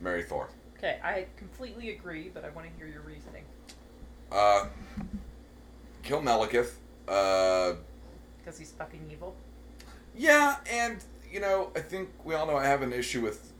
Marry 0.00 0.22
Thor. 0.22 0.48
Okay, 0.78 1.00
I 1.02 1.26
completely 1.36 1.90
agree, 1.90 2.30
but 2.32 2.44
I 2.44 2.50
want 2.50 2.68
to 2.70 2.76
hear 2.76 2.86
your 2.86 3.02
reasoning 3.02 3.44
Uh, 4.30 4.66
kill 6.02 6.20
Malekith. 6.22 6.72
Uh, 7.08 7.74
because 8.38 8.58
he's 8.58 8.72
fucking 8.72 9.08
evil. 9.10 9.34
yeah, 10.14 10.56
and 10.70 11.02
you 11.30 11.40
know, 11.40 11.70
I 11.76 11.80
think 11.80 12.10
we 12.24 12.34
all 12.34 12.46
know 12.46 12.56
I 12.56 12.66
have 12.66 12.82
an 12.82 12.92
issue 12.92 13.20
with 13.20 13.52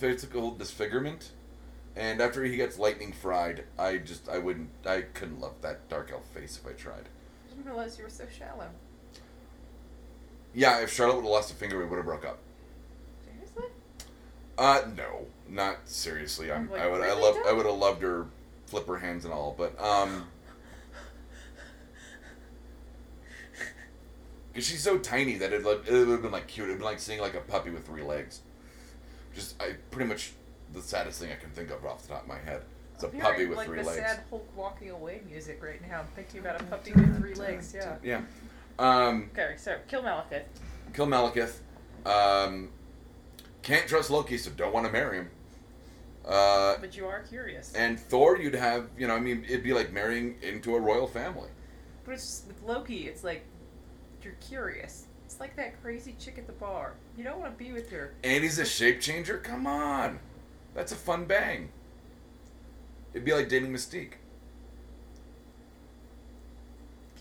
physical 0.00 0.50
disfigurement, 0.52 1.30
and 1.94 2.20
after 2.20 2.42
he 2.42 2.56
gets 2.56 2.78
lightning 2.78 3.12
fried, 3.12 3.64
I 3.78 3.98
just 3.98 4.28
I 4.28 4.38
wouldn't 4.38 4.70
I 4.86 5.02
couldn't 5.02 5.40
love 5.40 5.54
that 5.60 5.88
dark 5.88 6.10
elf 6.10 6.24
face 6.34 6.58
if 6.60 6.68
I 6.68 6.72
tried. 6.72 7.08
I 7.46 7.54
didn't 7.54 7.66
realize 7.66 7.98
you 7.98 8.04
were 8.04 8.10
so 8.10 8.24
shallow. 8.36 8.68
Yeah, 10.54 10.80
if 10.80 10.92
Charlotte 10.92 11.16
would 11.16 11.24
have 11.24 11.30
lost 11.30 11.52
a 11.52 11.54
finger, 11.54 11.78
we 11.78 11.84
would 11.84 11.96
have 11.96 12.06
broke 12.06 12.24
up. 12.24 12.38
Seriously? 13.24 13.64
Uh, 14.58 14.80
no, 14.96 15.26
not 15.48 15.76
seriously. 15.84 16.50
I'm, 16.50 16.62
I'm 16.62 16.70
like, 16.70 16.80
I 16.80 16.88
would, 16.88 17.02
I 17.02 17.12
love? 17.12 17.36
I 17.46 17.52
would 17.52 17.66
have 17.66 17.76
loved 17.76 18.02
her 18.02 18.26
flip 18.66 18.86
her 18.88 18.98
hands 18.98 19.24
and 19.24 19.34
all, 19.34 19.54
but 19.56 19.78
um, 19.80 20.26
because 24.52 24.66
she's 24.66 24.82
so 24.82 24.98
tiny 24.98 25.36
that 25.36 25.52
it 25.52 25.60
it 25.60 25.92
would 25.92 26.08
have 26.08 26.22
been 26.22 26.32
like 26.32 26.46
cute. 26.46 26.68
It'd 26.68 26.78
been 26.78 26.86
like 26.86 27.00
seeing 27.00 27.20
like 27.20 27.34
a 27.34 27.40
puppy 27.40 27.70
with 27.70 27.86
three 27.86 28.02
legs. 28.02 28.40
Just, 29.34 29.60
I 29.62 29.74
pretty 29.90 30.08
much 30.08 30.32
the 30.72 30.82
saddest 30.82 31.20
thing 31.20 31.30
I 31.32 31.36
can 31.36 31.50
think 31.50 31.70
of 31.70 31.84
off 31.84 32.02
the 32.02 32.08
top 32.08 32.22
of 32.22 32.28
my 32.28 32.38
head. 32.38 32.62
It's 32.94 33.04
a 33.04 33.08
I'm 33.08 33.18
puppy 33.20 33.34
hearing, 33.36 33.48
with 33.50 33.58
like 33.58 33.66
three 33.68 33.78
the 33.80 33.84
legs. 33.86 33.98
sad 33.98 34.20
Hulk 34.30 34.46
walking 34.56 34.90
away 34.90 35.20
music 35.28 35.62
right 35.62 35.80
now. 35.88 36.00
I'm 36.00 36.06
thinking 36.14 36.40
about 36.40 36.60
a 36.60 36.64
puppy 36.64 36.92
with 36.92 37.18
three 37.18 37.34
legs. 37.34 37.74
Yeah. 37.74 37.96
Yeah. 38.02 38.20
Um, 38.78 39.30
Okay, 39.32 39.54
so 39.56 39.78
kill 39.88 40.02
Malekith. 40.02 40.42
kill 40.94 41.06
Malekith. 41.06 41.58
Um, 42.06 42.70
can't 43.62 43.86
trust 43.86 44.10
Loki, 44.10 44.36
so 44.38 44.50
don't 44.50 44.72
want 44.72 44.86
to 44.86 44.92
marry 44.92 45.18
him. 45.18 45.30
Uh, 46.26 46.76
But 46.80 46.96
you 46.96 47.06
are 47.06 47.20
curious. 47.20 47.72
and 47.74 47.98
Thor, 47.98 48.36
you'd 48.38 48.54
have, 48.54 48.88
you 48.98 49.06
know, 49.06 49.14
I 49.16 49.20
mean, 49.20 49.44
it'd 49.48 49.62
be 49.62 49.72
like 49.72 49.92
marrying 49.92 50.36
into 50.42 50.74
a 50.76 50.80
royal 50.80 51.06
family. 51.06 51.48
But 52.04 52.12
it's 52.12 52.24
just, 52.26 52.46
with 52.46 52.62
Loki, 52.62 53.06
it's 53.08 53.24
like 53.24 53.44
you're 54.22 54.34
curious. 54.34 55.06
It's 55.30 55.38
like 55.38 55.54
that 55.54 55.80
crazy 55.80 56.16
chick 56.18 56.38
at 56.38 56.48
the 56.48 56.52
bar. 56.52 56.94
You 57.16 57.22
don't 57.22 57.38
want 57.38 57.56
to 57.56 57.64
be 57.64 57.70
with 57.70 57.88
her. 57.92 58.14
And 58.24 58.42
he's 58.42 58.58
a 58.58 58.64
shape 58.64 59.00
changer? 59.00 59.38
Come 59.38 59.64
on. 59.64 60.18
That's 60.74 60.90
a 60.90 60.96
fun 60.96 61.24
bang. 61.24 61.68
It'd 63.12 63.24
be 63.24 63.32
like 63.32 63.48
dating 63.48 63.72
Mystique. 63.72 64.14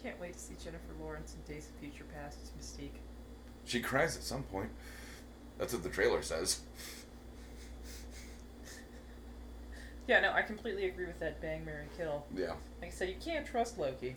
Can't 0.01 0.19
wait 0.19 0.33
to 0.33 0.39
see 0.39 0.55
Jennifer 0.55 0.91
Lawrence 0.99 1.35
in 1.35 1.53
Days 1.53 1.67
of 1.67 1.75
Future 1.75 2.05
Past 2.15 2.39
as 2.41 2.49
Mystique. 2.59 2.97
She 3.65 3.79
cries 3.79 4.17
at 4.17 4.23
some 4.23 4.41
point. 4.41 4.71
That's 5.59 5.73
what 5.73 5.83
the 5.83 5.89
trailer 5.89 6.23
says. 6.23 6.61
Yeah, 10.07 10.19
no, 10.21 10.33
I 10.33 10.41
completely 10.41 10.87
agree 10.87 11.05
with 11.05 11.19
that 11.19 11.39
bang, 11.43 11.63
marry, 11.63 11.85
kill. 11.95 12.25
Yeah. 12.35 12.53
Like 12.81 12.87
I 12.87 12.89
said, 12.89 13.09
you 13.09 13.17
can't 13.23 13.45
trust 13.45 13.77
Loki. 13.77 14.15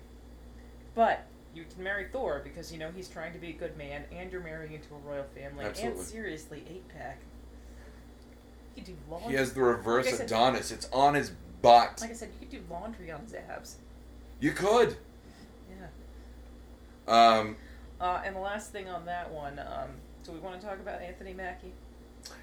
But 0.94 1.26
you 1.54 1.64
can 1.72 1.82
marry 1.84 2.06
Thor 2.10 2.40
because 2.42 2.72
you 2.72 2.78
know 2.78 2.90
he's 2.94 3.08
trying 3.08 3.32
to 3.32 3.38
be 3.38 3.50
a 3.50 3.52
good 3.52 3.76
man 3.76 4.04
and 4.12 4.30
you're 4.32 4.40
marrying 4.42 4.72
into 4.72 4.94
a 4.94 4.98
royal 5.08 5.24
family. 5.34 5.64
Absolutely. 5.64 5.98
And 6.00 6.08
seriously, 6.08 6.64
eight 6.70 6.88
pack. 6.88 7.18
You 8.76 8.82
do 8.82 8.96
laundry. 9.10 9.32
He 9.32 9.36
has 9.36 9.52
the 9.52 9.60
reverse 9.60 10.06
Like 10.06 10.14
said- 10.14 10.26
Adonis. 10.26 10.70
It's 10.70 10.88
on 10.92 11.14
his 11.14 11.30
butt. 11.60 11.98
Like 12.00 12.10
I 12.10 12.14
said, 12.14 12.30
you 12.40 12.46
could 12.46 12.50
do 12.50 12.62
laundry 12.72 13.10
on 13.10 13.20
his 13.22 13.34
abs. 13.34 13.76
You 14.40 14.52
could. 14.52 14.96
Yeah. 15.70 15.86
Um, 17.38 17.56
Uh, 18.00 18.20
and 18.24 18.34
the 18.34 18.40
last 18.40 18.72
thing 18.72 18.88
on 18.88 19.04
that 19.06 19.30
one, 19.30 19.58
um, 19.60 19.90
do 20.24 20.32
we 20.32 20.38
want 20.38 20.60
to 20.60 20.66
talk 20.66 20.80
about 20.80 21.00
Anthony 21.02 21.32
Mackie? 21.32 21.72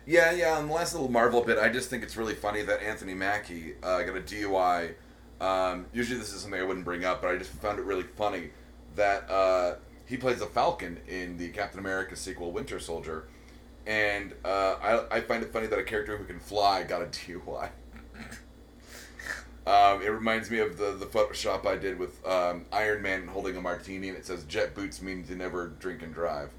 Yeah, 0.06 0.32
yeah. 0.32 0.58
And 0.60 0.70
the 0.70 0.74
last 0.74 0.94
little 0.94 1.10
Marvel 1.12 1.42
bit, 1.44 1.58
I 1.58 1.68
just 1.70 1.90
think 1.90 2.04
it's 2.04 2.16
really 2.16 2.36
funny 2.36 2.62
that 2.64 2.82
Anthony 2.82 3.14
Mackie 3.14 3.74
uh, 3.84 4.04
got 4.04 4.16
a 4.16 4.22
DUI. 4.22 4.94
Um, 5.42 5.86
usually, 5.94 6.20
this 6.20 6.34
is 6.34 6.42
something 6.42 6.60
I 6.60 6.64
wouldn't 6.64 6.86
bring 6.86 7.04
up, 7.06 7.22
but 7.22 7.32
I 7.32 7.38
just 7.38 7.50
found 7.52 7.80
it 7.80 7.84
really 7.84 8.04
funny 8.04 8.52
that 9.00 9.30
uh, 9.32 9.76
he 10.06 10.18
plays 10.18 10.42
a 10.42 10.46
Falcon 10.46 11.00
in 11.08 11.38
the 11.38 11.48
Captain 11.50 11.80
America 11.80 12.18
sequel, 12.18 12.52
Winter 12.52 12.82
Soldier, 12.82 13.28
and 13.88 14.34
uh, 14.44 14.76
I, 15.10 15.18
I 15.18 15.22
find 15.22 15.42
it 15.42 15.54
funny 15.54 15.68
that 15.68 15.80
a 15.80 15.84
character 15.84 16.18
who 16.18 16.26
can 16.26 16.38
fly 16.40 16.84
got 16.84 17.02
a 17.02 17.06
DUI. 17.06 17.70
Um, 19.68 20.02
it 20.02 20.08
reminds 20.08 20.50
me 20.50 20.58
of 20.60 20.80
the, 20.80 20.94
the 20.94 21.06
Photoshop 21.06 21.68
I 21.68 21.76
did 21.76 22.00
with 22.00 22.26
um, 22.26 22.66
Iron 22.72 23.04
Man 23.04 23.28
holding 23.28 23.56
a 23.56 23.62
martini, 23.62 24.10
and 24.10 24.18
it 24.18 24.26
says 24.26 24.44
"Jet 24.46 24.74
boots 24.74 25.00
mean 25.00 25.24
to 25.26 25.36
never 25.36 25.68
drink 25.68 26.02
and 26.02 26.12
drive." 26.12 26.50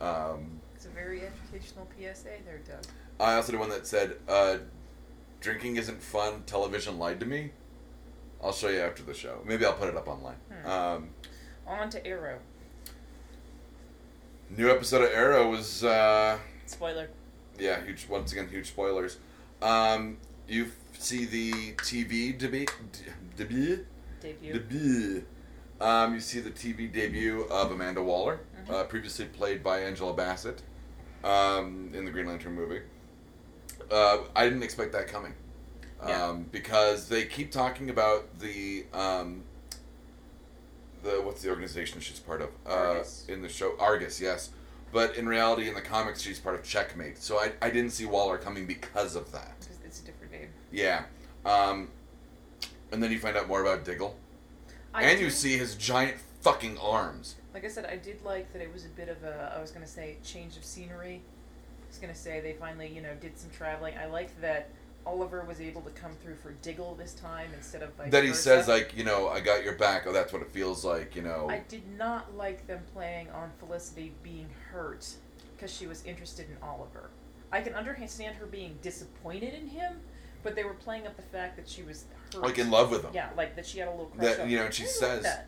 Um, 0.00 0.60
It's 0.74 0.86
a 0.86 0.90
very 0.90 1.20
educational 1.20 1.86
PSA 1.98 2.28
there, 2.46 2.60
Doug. 2.66 2.86
I 3.18 3.34
also 3.34 3.52
did 3.52 3.58
one 3.60 3.68
that 3.68 3.86
said, 3.86 4.16
uh, 4.26 4.58
"Drinking 5.42 5.76
isn't 5.76 6.00
fun. 6.00 6.44
Television 6.46 6.98
lied 6.98 7.20
to 7.20 7.26
me." 7.26 7.50
I'll 8.42 8.52
show 8.52 8.68
you 8.68 8.80
after 8.80 9.02
the 9.02 9.12
show. 9.12 9.42
Maybe 9.44 9.66
I'll 9.66 9.74
put 9.74 9.88
it 9.88 9.96
up 9.96 10.08
online. 10.08 10.36
Hmm. 10.62 11.02
On 11.70 11.88
to 11.90 12.04
Arrow. 12.06 12.40
new 14.50 14.68
episode 14.68 15.02
of 15.02 15.10
Arrow 15.12 15.48
was, 15.48 15.84
uh, 15.84 16.36
Spoiler. 16.66 17.08
yeah, 17.58 17.80
huge. 17.84 18.08
Once 18.08 18.32
again, 18.32 18.48
huge 18.48 18.66
spoilers. 18.66 19.18
Um, 19.62 20.18
you 20.48 20.64
f- 20.64 20.72
see 21.00 21.24
the 21.26 21.52
TV 21.74 22.36
debate, 22.36 22.72
debut, 23.36 23.86
Debut. 24.20 24.52
debut. 24.52 25.24
Um, 25.80 26.14
you 26.14 26.20
see 26.20 26.40
the 26.40 26.50
TV 26.50 26.88
debut 26.92 27.42
of 27.44 27.70
Amanda 27.70 28.02
Waller, 28.02 28.40
Mhm. 28.66 28.70
uh, 28.74 28.84
previously 28.84 29.26
played 29.26 29.62
by 29.62 29.80
Angela 29.82 30.12
Bassett 30.12 30.62
um, 31.22 31.90
in 31.94 32.04
the 32.04 32.10
Green 32.10 32.26
Lantern 32.26 32.54
movie. 32.54 32.80
Uh, 33.90 34.24
I 34.34 34.44
didn't 34.44 34.64
expect 34.64 34.90
that 34.92 35.06
coming 35.06 35.34
Yeah. 36.04 36.24
um, 36.30 36.42
because 36.50 37.08
they 37.08 37.26
keep 37.26 37.52
talking 37.52 37.90
about 37.90 38.40
the 38.40 38.86
um, 38.92 39.44
the 41.02 41.20
what's 41.22 41.42
the 41.42 41.50
organization 41.50 42.00
she's 42.00 42.18
part 42.18 42.42
of 42.42 42.50
uh, 42.66 42.70
Argus. 42.70 43.26
in 43.28 43.42
the 43.42 43.48
show 43.48 43.74
Argus, 43.78 44.20
yes. 44.20 44.50
But 44.92 45.16
in 45.16 45.28
reality, 45.28 45.68
in 45.68 45.74
the 45.74 45.80
comics, 45.80 46.20
she's 46.20 46.40
part 46.40 46.56
of 46.56 46.64
Checkmate. 46.64 47.18
So 47.18 47.38
I, 47.38 47.52
I 47.62 47.70
didn't 47.70 47.90
see 47.90 48.06
Waller 48.06 48.38
coming 48.38 48.66
because 48.66 49.14
of 49.14 49.30
that. 49.30 49.54
It's, 49.58 49.68
it's 49.84 50.00
a 50.00 50.04
different 50.04 50.32
name. 50.32 50.48
Yeah. 50.72 51.04
Um, 51.44 51.90
and 52.90 53.02
then 53.02 53.12
you 53.12 53.20
find 53.20 53.36
out 53.36 53.46
more 53.46 53.62
about 53.62 53.84
Diggle. 53.84 54.16
I 54.92 55.04
and 55.04 55.20
you 55.20 55.30
see 55.30 55.56
his 55.56 55.76
giant 55.76 56.16
fucking 56.40 56.76
arms. 56.78 57.36
Like 57.54 57.64
I 57.64 57.68
said, 57.68 57.86
I 57.86 57.96
did 57.96 58.24
like 58.24 58.52
that 58.52 58.62
it 58.62 58.72
was 58.72 58.84
a 58.84 58.88
bit 58.88 59.08
of 59.08 59.22
a, 59.22 59.54
I 59.56 59.60
was 59.60 59.70
going 59.70 59.84
to 59.84 59.90
say, 59.90 60.16
change 60.24 60.56
of 60.56 60.64
scenery. 60.64 61.22
I 61.82 61.88
was 61.88 61.98
going 61.98 62.12
to 62.12 62.18
say 62.18 62.40
they 62.40 62.54
finally, 62.54 62.88
you 62.88 63.00
know, 63.00 63.14
did 63.20 63.38
some 63.38 63.50
traveling. 63.50 63.94
I 63.96 64.06
liked 64.06 64.40
that 64.40 64.70
Oliver 65.06 65.44
was 65.44 65.60
able 65.60 65.80
to 65.82 65.90
come 65.90 66.12
through 66.22 66.36
for 66.36 66.52
Diggle 66.62 66.94
this 66.94 67.14
time 67.14 67.48
instead 67.56 67.82
of 67.82 67.92
vice 67.94 68.10
that 68.12 68.22
he 68.22 68.30
versa. 68.30 68.42
says 68.42 68.68
like, 68.68 68.96
you 68.96 69.02
know, 69.04 69.28
I 69.28 69.40
got 69.40 69.64
your 69.64 69.74
back. 69.74 70.04
Oh, 70.06 70.12
that's 70.12 70.32
what 70.32 70.42
it 70.42 70.50
feels 70.52 70.84
like. 70.84 71.16
You 71.16 71.22
know. 71.22 71.48
I 71.50 71.62
did 71.68 71.82
not 71.98 72.36
like 72.36 72.66
them 72.66 72.80
playing 72.94 73.30
on 73.30 73.50
Felicity 73.58 74.12
being 74.22 74.48
hurt 74.72 75.06
because 75.56 75.72
she 75.74 75.86
was 75.86 76.04
interested 76.04 76.46
in 76.50 76.56
Oliver. 76.62 77.10
I 77.52 77.60
can 77.62 77.74
understand 77.74 78.36
her 78.36 78.46
being 78.46 78.78
disappointed 78.82 79.54
in 79.54 79.68
him, 79.68 79.94
but 80.42 80.54
they 80.54 80.64
were 80.64 80.74
playing 80.74 81.06
up 81.06 81.16
the 81.16 81.22
fact 81.22 81.56
that 81.56 81.68
she 81.68 81.82
was 81.82 82.04
hurt. 82.32 82.42
like 82.42 82.58
in 82.58 82.70
love 82.70 82.90
with 82.90 83.02
him. 83.02 83.10
Yeah, 83.12 83.30
like 83.36 83.56
that 83.56 83.66
she 83.66 83.78
had 83.78 83.88
a 83.88 83.90
little 83.90 84.06
crush. 84.06 84.36
That, 84.36 84.40
on 84.40 84.50
you 84.50 84.58
know, 84.58 84.66
him. 84.66 84.72
she 84.72 84.84
I 84.84 84.86
like 84.86 84.94
says- 84.94 85.22
that. 85.24 85.46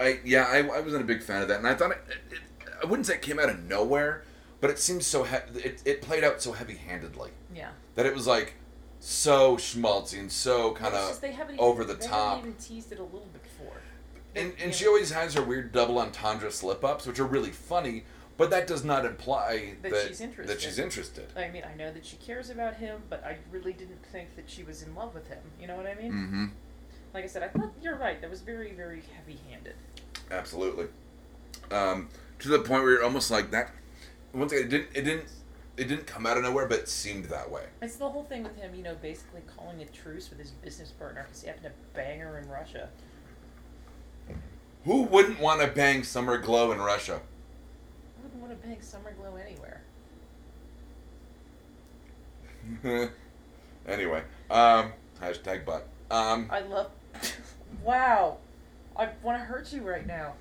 I 0.00 0.20
yeah, 0.24 0.44
I, 0.44 0.58
I 0.58 0.80
wasn't 0.80 1.02
a 1.02 1.06
big 1.06 1.22
fan 1.22 1.42
of 1.42 1.48
that, 1.48 1.58
and 1.58 1.66
I 1.66 1.74
thought 1.74 1.90
it, 1.90 2.02
it, 2.30 2.38
I 2.82 2.86
wouldn't 2.86 3.06
say 3.06 3.14
it 3.14 3.22
came 3.22 3.40
out 3.40 3.48
of 3.48 3.58
nowhere, 3.64 4.22
but 4.60 4.70
it 4.70 4.78
seems 4.78 5.06
so 5.06 5.24
he- 5.24 5.58
it 5.60 5.82
it 5.84 6.02
played 6.02 6.24
out 6.24 6.40
so 6.42 6.52
heavy 6.52 6.74
handedly 6.76 7.30
Yeah. 7.54 7.70
that 7.94 8.06
it 8.06 8.14
was 8.14 8.26
like 8.26 8.54
so 9.00 9.56
schmaltzy 9.56 10.18
and 10.18 10.30
so 10.32 10.72
kind 10.72 10.94
of 10.94 11.08
just 11.08 11.20
they 11.20 11.32
haven't 11.32 11.58
over 11.60 11.84
the 11.84 11.94
they 11.94 12.06
top. 12.06 12.36
Haven't 12.38 12.50
even 12.50 12.60
teased 12.60 12.90
it 12.92 12.98
a 12.98 13.02
little 13.04 13.28
bit 13.32 13.42
before. 13.44 13.76
and 14.34 14.52
and 14.58 14.66
know, 14.66 14.76
she 14.76 14.86
always 14.86 15.10
has 15.12 15.34
her 15.34 15.42
weird 15.42 15.72
double 15.72 15.98
entendre 15.98 16.50
slip 16.50 16.84
ups, 16.84 17.06
which 17.06 17.18
are 17.20 17.24
really 17.26 17.50
funny, 17.52 18.04
but 18.36 18.50
that 18.50 18.66
does 18.66 18.84
not 18.84 19.04
imply 19.04 19.74
That 19.82 19.92
that 19.92 20.08
she's 20.08 20.20
interested. 20.20 20.56
That 20.56 20.60
she's 20.60 20.78
interested. 20.80 21.26
I 21.36 21.48
mean, 21.48 21.62
I 21.64 21.74
know 21.76 21.92
that 21.92 22.04
she 22.04 22.16
cares 22.16 22.50
about 22.50 22.74
him, 22.74 23.02
but 23.08 23.22
I 23.24 23.38
really 23.52 23.72
didn't 23.72 24.04
think 24.10 24.34
that 24.36 24.50
she 24.50 24.64
was 24.64 24.82
in 24.82 24.94
love 24.96 25.14
with 25.14 25.28
him. 25.28 25.38
You 25.60 25.66
know 25.68 25.76
what 25.76 25.86
I 25.86 25.94
mean? 25.94 26.12
Mm-hmm. 26.12 26.46
Like 27.14 27.24
I 27.24 27.26
said, 27.28 27.42
I 27.42 27.48
thought 27.48 27.72
you're 27.80 27.96
right. 27.96 28.20
That 28.20 28.30
was 28.30 28.40
very, 28.42 28.72
very 28.72 29.02
heavy-handed. 29.16 29.74
Absolutely. 30.30 30.86
Um, 31.70 32.08
to 32.40 32.48
the 32.48 32.58
point 32.58 32.82
where 32.82 32.92
you're 32.92 33.04
almost 33.04 33.30
like 33.30 33.50
that. 33.52 33.70
Once 34.32 34.52
again, 34.52 34.64
it 34.66 34.70
didn't. 34.70 34.88
It 34.94 35.02
didn't. 35.02 35.28
It 35.76 35.86
didn't 35.86 36.06
come 36.08 36.26
out 36.26 36.36
of 36.36 36.42
nowhere, 36.42 36.66
but 36.66 36.80
it 36.80 36.88
seemed 36.88 37.26
that 37.26 37.48
way. 37.48 37.62
It's 37.80 37.96
the 37.96 38.08
whole 38.08 38.24
thing 38.24 38.42
with 38.42 38.56
him, 38.56 38.74
you 38.74 38.82
know, 38.82 38.96
basically 39.00 39.42
calling 39.56 39.80
a 39.80 39.84
truce 39.86 40.28
with 40.28 40.40
his 40.40 40.50
business 40.50 40.90
partner 40.90 41.22
because 41.22 41.42
he 41.42 41.46
happened 41.46 41.66
to 41.66 41.72
bang 41.94 42.18
her 42.18 42.36
in 42.38 42.48
Russia. 42.48 42.88
Who 44.84 45.02
wouldn't 45.02 45.38
want 45.38 45.60
to 45.60 45.68
bang 45.68 46.02
Summer 46.02 46.42
Glau 46.42 46.72
in 46.72 46.80
Russia? 46.80 47.20
I 47.20 48.22
wouldn't 48.22 48.40
want 48.42 48.60
to 48.60 48.66
bang 48.66 48.80
Summer 48.80 49.14
Glau 49.20 49.40
anywhere. 49.40 49.82
anyway, 53.86 54.22
um, 54.50 54.92
hashtag 55.22 55.64
butt. 55.64 55.86
Um, 56.10 56.48
I 56.50 56.60
love. 56.60 56.90
wow, 57.84 58.38
I 58.96 59.10
want 59.22 59.38
to 59.38 59.44
hurt 59.44 59.72
you 59.72 59.82
right 59.82 60.06
now. 60.06 60.34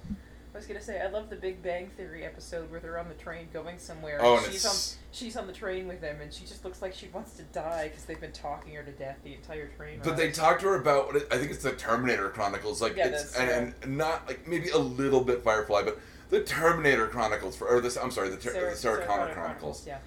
I 0.58 0.60
was 0.60 0.66
gonna 0.66 0.82
say 0.82 1.00
I 1.00 1.08
love 1.08 1.30
the 1.30 1.36
Big 1.36 1.62
Bang 1.62 1.86
Theory 1.96 2.26
episode 2.26 2.72
where 2.72 2.80
they're 2.80 2.98
on 2.98 3.08
the 3.08 3.14
train 3.14 3.48
going 3.54 3.78
somewhere. 3.78 4.18
Oh, 4.20 4.38
and 4.38 4.46
she's 4.48 4.56
it's- 4.66 4.98
on 4.98 5.04
she's 5.12 5.38
on 5.38 5.46
the 5.46 5.54
train 5.54 5.88
with 5.88 6.02
them, 6.02 6.20
and 6.20 6.34
she 6.34 6.46
just 6.46 6.66
looks 6.66 6.82
like 6.82 6.96
she 6.96 7.10
wants 7.14 7.34
to 7.34 7.44
die 7.44 7.90
because 7.90 8.06
they've 8.06 8.20
been 8.20 8.32
talking 8.32 8.74
her 8.74 8.82
to 8.82 8.92
death 8.92 9.18
the 9.24 9.36
entire 9.36 9.68
train. 9.78 10.00
but 10.04 10.18
they 10.18 10.26
ride. 10.26 10.34
talked 10.34 10.62
to 10.62 10.68
her 10.70 10.82
about. 10.82 11.06
what 11.06 11.16
it- 11.18 11.28
I 11.32 11.38
think 11.38 11.52
it's 11.52 11.62
the 11.62 11.74
Terminator 11.74 12.30
Chronicles. 12.30 12.82
Like 12.82 12.96
Yeah, 12.96 13.10
it's 13.10 13.36
and, 13.36 13.72
and 13.84 13.98
not 14.00 14.28
like 14.28 14.48
maybe 14.48 14.70
a 14.72 14.80
little 14.80 15.22
bit 15.24 15.44
Firefly, 15.44 15.84
but 15.84 16.00
the 16.32 16.42
Terminator 16.42 17.06
Chronicles 17.06 17.56
for 17.56 17.68
or 17.68 17.80
this. 17.80 17.96
I'm 17.96 18.10
sorry, 18.10 18.30
the, 18.30 18.38
ter- 18.38 18.52
Sarah, 18.52 18.72
the 18.72 18.76
Sarah, 18.76 18.96
Sarah 18.96 19.06
Connor 19.06 19.22
Connor 19.26 19.34
Chronicles. 19.36 19.86
Yeah. 19.86 20.00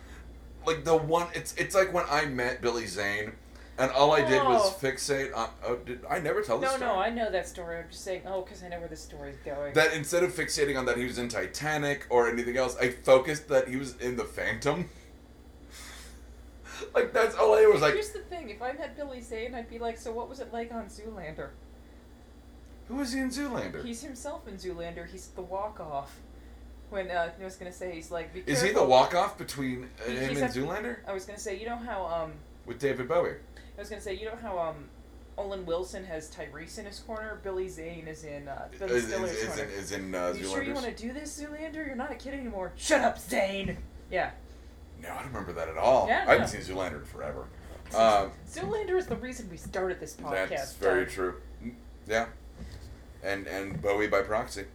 Like 0.67 0.83
the 0.85 0.97
one. 0.97 1.29
It's 1.33 1.55
it's 1.55 1.77
like 1.77 1.93
when 1.95 2.07
I 2.11 2.25
met 2.25 2.61
Billy 2.61 2.87
Zane, 2.87 3.35
and 3.81 3.91
all 3.93 4.13
I 4.13 4.21
did 4.21 4.43
was 4.45 4.63
Oh. 4.65 4.87
fixate 4.87 5.35
on. 5.37 5.49
Oh, 5.65 5.77
did 5.77 6.01
I 6.09 6.19
never 6.19 6.43
tell 6.43 6.59
this 6.59 6.71
No, 6.71 6.77
story? 6.77 6.91
no, 6.91 6.99
I 6.99 7.11
know 7.11 7.31
that 7.31 7.49
story. 7.49 7.79
I'm 7.79 7.89
just 7.91 8.05
saying, 8.05 8.23
oh, 8.27 8.43
because 8.43 8.63
I 8.63 8.69
know 8.69 8.79
where 8.79 8.89
the 8.89 8.97
story's 8.97 9.37
going. 9.45 9.75
that 9.75 9.93
instead 9.95 10.23
of 10.23 10.33
fixating 10.33 10.79
on 10.79 10.85
that 10.87 10.97
he 10.97 11.05
was 11.05 11.19
in 11.19 11.29
Titanic 11.29 12.07
or 12.11 12.29
anything 12.29 12.57
else, 12.57 12.77
I 12.79 12.91
focused 12.91 13.49
that 13.49 13.69
he 13.69 13.77
was 13.77 13.97
in 13.97 14.17
the 14.17 14.25
Phantom. 14.25 14.89
like 16.95 17.13
that's 17.13 17.35
all 17.35 17.55
I 17.55 17.67
was 17.67 17.83
like. 17.83 17.95
Here's 17.95 18.11
the 18.11 18.21
thing: 18.21 18.51
if 18.51 18.63
I 18.63 18.73
met 18.73 18.97
Billy 18.97 19.21
Zane, 19.21 19.55
I'd 19.55 19.71
be 19.71 19.79
like, 19.79 19.99
"So 19.99 20.13
what 20.13 20.29
was 20.29 20.41
it 20.41 20.53
like 20.53 20.73
on 20.73 20.87
Zoolander?" 20.87 21.49
Who 22.89 23.01
is 23.01 23.13
he 23.13 23.21
in 23.21 23.31
Zoolander? 23.31 23.85
He's 23.85 24.03
himself 24.03 24.49
in 24.49 24.55
Zoolander. 24.55 25.09
He's 25.09 25.29
the 25.29 25.43
walk-off. 25.43 26.17
When 26.91 27.09
uh, 27.09 27.31
I 27.41 27.45
was 27.45 27.55
gonna 27.55 27.73
say 27.73 27.95
he's 27.95 28.11
like, 28.11 28.35
Be 28.35 28.43
Is 28.47 28.63
he 28.63 28.73
the 28.73 28.85
walk 28.85 29.15
off 29.15 29.39
between 29.39 29.89
uh, 30.05 30.11
him 30.11 30.31
he's 30.31 30.41
and 30.41 30.53
Zoolander 30.53 30.97
I 31.07 31.13
was 31.13 31.25
gonna 31.25 31.39
say, 31.39 31.57
you 31.57 31.67
know 31.67 31.77
how 31.77 32.05
um, 32.07 32.33
with 32.67 32.81
David 32.81 33.07
Bowie? 33.07 33.35
I 33.81 33.83
was 33.83 33.89
gonna 33.89 34.03
say, 34.03 34.13
you 34.13 34.27
know 34.27 34.37
how 34.43 34.59
um, 34.59 34.91
Owen 35.39 35.65
Wilson 35.65 36.05
has 36.05 36.31
Tyrese 36.31 36.79
in 36.79 36.85
his 36.85 36.99
corner. 36.99 37.41
Billy 37.43 37.67
Zane 37.67 38.09
is 38.09 38.25
in 38.25 38.47
uh, 38.47 38.69
Billy 38.79 38.93
Is, 38.93 39.07
Stiller's 39.07 39.31
is, 39.31 39.39
is 39.39 39.47
corner. 39.47 39.63
in, 39.63 39.71
is 39.71 39.93
in 39.93 40.15
uh, 40.15 40.35
you 40.37 40.45
sure 40.45 40.63
you 40.63 40.75
want 40.75 40.85
to 40.85 40.93
do 40.95 41.15
this, 41.15 41.41
Zoolander? 41.41 41.87
You're 41.87 41.95
not 41.95 42.13
a 42.13 42.15
kid 42.15 42.35
anymore. 42.35 42.73
Shut 42.77 43.01
up, 43.01 43.19
Zane. 43.19 43.79
Yeah. 44.11 44.33
No, 45.03 45.09
I 45.13 45.23
don't 45.23 45.29
remember 45.29 45.55
that 45.55 45.69
at 45.69 45.79
all. 45.79 46.09
Yeah, 46.09 46.27
I 46.29 46.33
haven't 46.33 46.53
no. 46.53 46.61
seen 46.61 46.77
Zoolander 46.77 46.99
in 46.99 47.05
forever. 47.07 47.47
Um, 47.93 48.31
Zoolander 48.49 48.97
is 48.97 49.07
the 49.07 49.17
reason 49.17 49.51
we 49.51 49.57
started 49.57 49.99
this 49.99 50.15
podcast. 50.15 50.49
that's 50.51 50.75
very 50.75 51.07
true. 51.07 51.35
Yeah, 52.07 52.27
and 53.25 53.49
and 53.49 53.83
Bowie 53.83 54.07
by 54.07 54.23
proxy. 54.23 54.67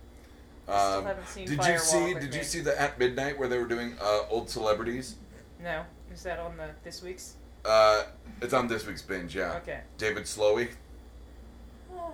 Still 0.64 0.76
Um, 0.76 1.06
haven't 1.06 1.28
seen 1.28 1.48
did 1.48 1.66
you 1.66 1.78
see? 1.78 2.14
Did 2.16 2.32
me. 2.32 2.38
you 2.38 2.44
see 2.44 2.60
the 2.60 2.78
at 2.82 3.00
midnight 3.00 3.40
where 3.40 3.48
they 3.48 3.58
were 3.58 3.68
doing 3.68 3.96
uh, 4.02 4.24
old 4.30 4.50
celebrities? 4.50 5.16
No, 5.64 5.84
is 6.12 6.24
that 6.24 6.40
on 6.40 6.58
the 6.58 6.72
this 6.84 7.02
week's? 7.02 7.36
Uh, 7.66 8.04
it's 8.42 8.54
on 8.54 8.68
this 8.68 8.86
week's 8.86 9.02
binge. 9.02 9.36
Yeah. 9.36 9.56
Okay. 9.58 9.82
David 9.98 10.24
Slowey. 10.24 10.70
Oh. 11.94 12.14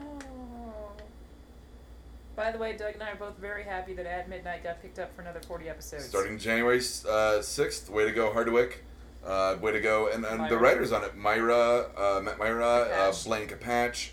By 2.36 2.52
the 2.52 2.58
way, 2.58 2.76
Doug 2.78 2.93
and 2.93 3.04
I 3.04 3.12
are 3.12 3.16
both 3.16 3.38
very 3.38 3.64
happy 3.64 3.93
that 3.93 4.06
At 4.06 4.30
Midnight 4.30 4.64
got 4.64 4.82
picked 4.82 4.99
up 4.99 5.16
for 5.16 5.22
another 5.22 5.41
40 5.41 5.70
episodes. 5.70 6.06
Starting 6.06 6.38
January 6.38 6.82
uh, 7.10 7.41
sixth. 7.41 7.89
way 7.89 8.06
to 8.06 8.12
go, 8.12 8.32
Hardwick. 8.32 8.84
Uh, 9.26 9.56
way 9.62 9.72
to 9.72 9.80
go, 9.80 10.08
and, 10.08 10.26
and 10.26 10.49
the 10.49 10.58
writers 10.58 10.91
on 10.91 11.04
it: 11.04 11.16
Myra, 11.16 11.86
uh, 11.95 12.22
Matt 12.24 12.39
Mira, 12.39 12.66
uh. 12.66 13.14
Blaine 13.24 13.47
Capatch. 13.47 14.10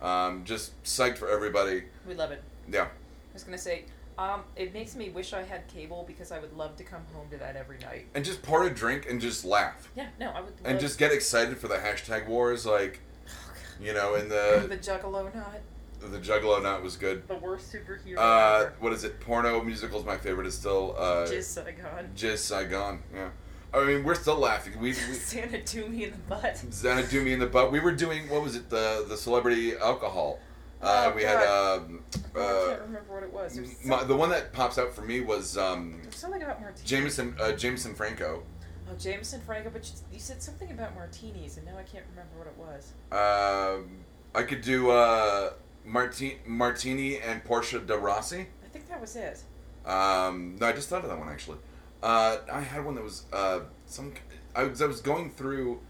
Um, 0.00 0.44
just 0.44 0.82
psyched 0.82 1.18
for 1.18 1.28
everybody. 1.28 1.84
We 2.08 2.14
love 2.14 2.30
it. 2.30 2.42
Yeah. 2.70 2.84
I 2.84 2.88
was 3.34 3.44
gonna 3.44 3.58
say, 3.58 3.84
um, 4.18 4.42
it 4.56 4.72
makes 4.72 4.94
me 4.96 5.10
wish 5.10 5.32
I 5.32 5.42
had 5.42 5.66
cable 5.68 6.04
because 6.06 6.32
I 6.32 6.38
would 6.38 6.56
love 6.56 6.76
to 6.76 6.84
come 6.84 7.02
home 7.14 7.28
to 7.30 7.36
that 7.38 7.56
every 7.56 7.78
night. 7.78 8.06
And 8.14 8.24
just 8.24 8.42
pour 8.42 8.64
a 8.64 8.70
drink 8.70 9.06
and 9.08 9.20
just 9.20 9.44
laugh. 9.44 9.90
Yeah, 9.96 10.06
no, 10.18 10.30
I 10.30 10.40
would. 10.40 10.50
Love 10.50 10.60
And 10.64 10.80
just 10.80 10.98
get 10.98 11.12
excited 11.12 11.58
for 11.58 11.68
the 11.68 11.76
hashtag 11.76 12.26
wars, 12.26 12.64
like, 12.66 13.00
you 13.80 13.92
know, 13.92 14.14
in 14.14 14.28
the 14.28 14.66
the 14.68 14.76
Juggalo 14.78 15.34
knot, 15.34 15.60
the 16.00 16.18
Juggalo 16.18 16.62
knot 16.62 16.82
was 16.82 16.96
good. 16.96 17.26
the 17.28 17.36
worst 17.36 17.72
superhero 17.72 18.16
Uh, 18.18 18.60
ever. 18.66 18.74
what 18.80 18.92
is 18.92 19.04
it? 19.04 19.20
Porno 19.20 19.62
musicals. 19.62 20.04
My 20.04 20.16
favorite 20.16 20.46
is 20.46 20.56
still 20.56 20.94
uh, 20.98 21.26
Jizz 21.26 21.44
Saigon. 21.44 22.10
Jizz 22.16 22.38
Saigon. 22.38 23.02
Yeah. 23.14 23.28
I 23.74 23.84
mean, 23.84 24.04
we're 24.04 24.14
still 24.14 24.38
laughing. 24.38 24.74
We, 24.80 24.90
we 24.90 24.92
Santa 24.94 25.60
do 25.62 25.86
me 25.88 26.04
in 26.04 26.12
the 26.12 26.16
butt. 26.28 26.54
Xana 26.70 27.08
do 27.10 27.20
me 27.22 27.34
in 27.34 27.40
the 27.40 27.46
butt. 27.46 27.70
We 27.70 27.80
were 27.80 27.92
doing 27.92 28.28
what 28.30 28.42
was 28.42 28.56
it? 28.56 28.70
The 28.70 29.04
the 29.08 29.16
celebrity 29.16 29.76
alcohol. 29.76 30.38
Uh, 30.86 31.10
Oh, 31.10 31.16
we 31.16 31.22
had 31.22 31.36
um, 31.44 32.04
I 32.34 32.38
uh, 32.38 32.68
can't 32.68 32.80
remember 32.82 33.12
what 33.12 33.22
it 33.22 33.32
was. 33.32 33.56
It 33.56 33.62
was 33.62 33.84
my, 33.84 34.04
the 34.04 34.16
one 34.16 34.30
that 34.30 34.52
pops 34.52 34.78
out 34.78 34.94
for 34.94 35.02
me 35.02 35.20
was 35.20 35.58
um, 35.58 36.00
something 36.10 36.42
about 36.42 36.60
martinis. 36.60 36.88
Jameson 36.88 37.36
uh, 37.40 37.52
Jameson 37.52 37.94
Franco. 37.94 38.42
Oh, 38.88 38.94
Jameson 38.96 39.40
Franco, 39.40 39.70
but 39.70 39.84
you, 39.84 39.92
you 40.14 40.20
said 40.20 40.40
something 40.40 40.70
about 40.70 40.94
martinis, 40.94 41.56
and 41.56 41.66
now 41.66 41.76
I 41.76 41.82
can't 41.82 42.04
remember 42.10 42.38
what 42.38 42.46
it 42.46 42.56
was. 42.56 42.92
Um, 43.10 43.98
I 44.34 44.42
could 44.44 44.60
do 44.62 44.90
uh, 44.90 45.54
Marti- 45.84 46.38
Martini 46.46 47.18
and 47.18 47.42
Portia 47.44 47.80
de 47.80 47.96
Rossi. 47.96 48.46
I 48.64 48.68
think 48.72 48.88
that 48.88 49.00
was 49.00 49.16
it. 49.16 49.42
Um, 49.84 50.56
no, 50.60 50.66
I 50.66 50.72
just 50.72 50.88
thought 50.88 51.02
of 51.02 51.10
that 51.10 51.18
one 51.18 51.28
actually. 51.28 51.58
Uh, 52.02 52.38
I 52.52 52.60
had 52.60 52.84
one 52.84 52.94
that 52.94 53.04
was 53.04 53.24
uh, 53.32 53.60
some. 53.86 54.12
I 54.54 54.64
was, 54.64 54.80
I 54.80 54.86
was 54.86 55.00
going 55.00 55.30
through. 55.30 55.80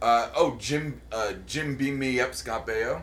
Uh, 0.00 0.28
oh, 0.36 0.56
Jim 0.58 1.00
uh, 1.10 1.32
Jim 1.46 1.76
beam 1.76 1.98
me 1.98 2.20
up 2.20 2.34
Scott 2.34 2.66
Baio. 2.66 3.02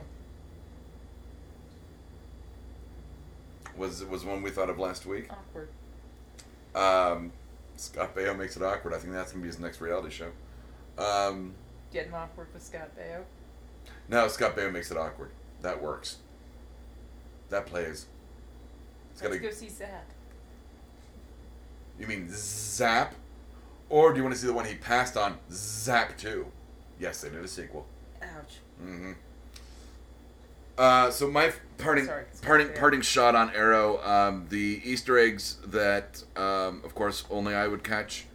Was 3.78 4.04
was 4.06 4.24
one 4.26 4.42
we 4.42 4.50
thought 4.50 4.70
of 4.70 4.78
last 4.80 5.06
week. 5.06 5.28
Awkward. 5.32 5.70
Um, 6.76 7.32
Scott 7.78 8.16
Baio 8.16 8.38
makes 8.38 8.56
it 8.58 8.64
awkward. 8.64 8.94
I 8.94 8.98
think 9.00 9.14
that's 9.14 9.32
gonna 9.32 9.42
be 9.42 9.48
his 9.48 9.60
next 9.60 9.82
reality 9.82 10.10
show. 10.10 10.32
Um, 10.98 11.54
Getting 11.92 12.14
awkward 12.14 12.48
with 12.54 12.64
Scott 12.64 12.92
Baio. 12.98 13.24
no, 14.08 14.28
Scott 14.28 14.56
Baio 14.56 14.72
makes 14.72 14.92
it 14.92 14.98
awkward. 14.98 15.32
That 15.62 15.82
works. 15.82 16.18
That 17.50 17.66
plays. 17.66 18.06
It's 19.12 19.22
Let's 19.22 19.34
gotta- 19.36 19.40
go 19.40 19.52
see 19.52 19.70
Zap. 19.70 20.06
You 22.00 22.08
mean 22.08 22.28
Zap? 22.30 23.14
Or 23.90 24.12
do 24.12 24.18
you 24.18 24.24
want 24.24 24.34
to 24.34 24.40
see 24.40 24.48
the 24.48 24.54
one 24.54 24.64
he 24.66 24.76
passed 24.76 25.18
on, 25.18 25.38
Zap 25.52 26.18
2? 26.18 26.50
Yes, 26.98 27.22
they 27.22 27.30
did 27.30 27.44
a 27.44 27.48
sequel. 27.48 27.86
Ouch. 28.22 28.60
hmm 28.80 29.12
Uh, 30.82 31.12
so 31.12 31.30
my 31.30 31.54
parting, 31.78 32.06
Sorry, 32.06 32.24
parting, 32.42 32.68
fair. 32.70 32.78
parting 32.78 33.02
shot 33.02 33.36
on 33.36 33.52
Arrow, 33.54 34.02
um, 34.04 34.48
the 34.50 34.82
Easter 34.84 35.16
eggs 35.20 35.58
that, 35.68 36.24
um, 36.36 36.82
of 36.84 36.96
course, 36.96 37.24
only 37.30 37.54
I 37.54 37.68
would 37.68 37.84
catch. 37.84 38.26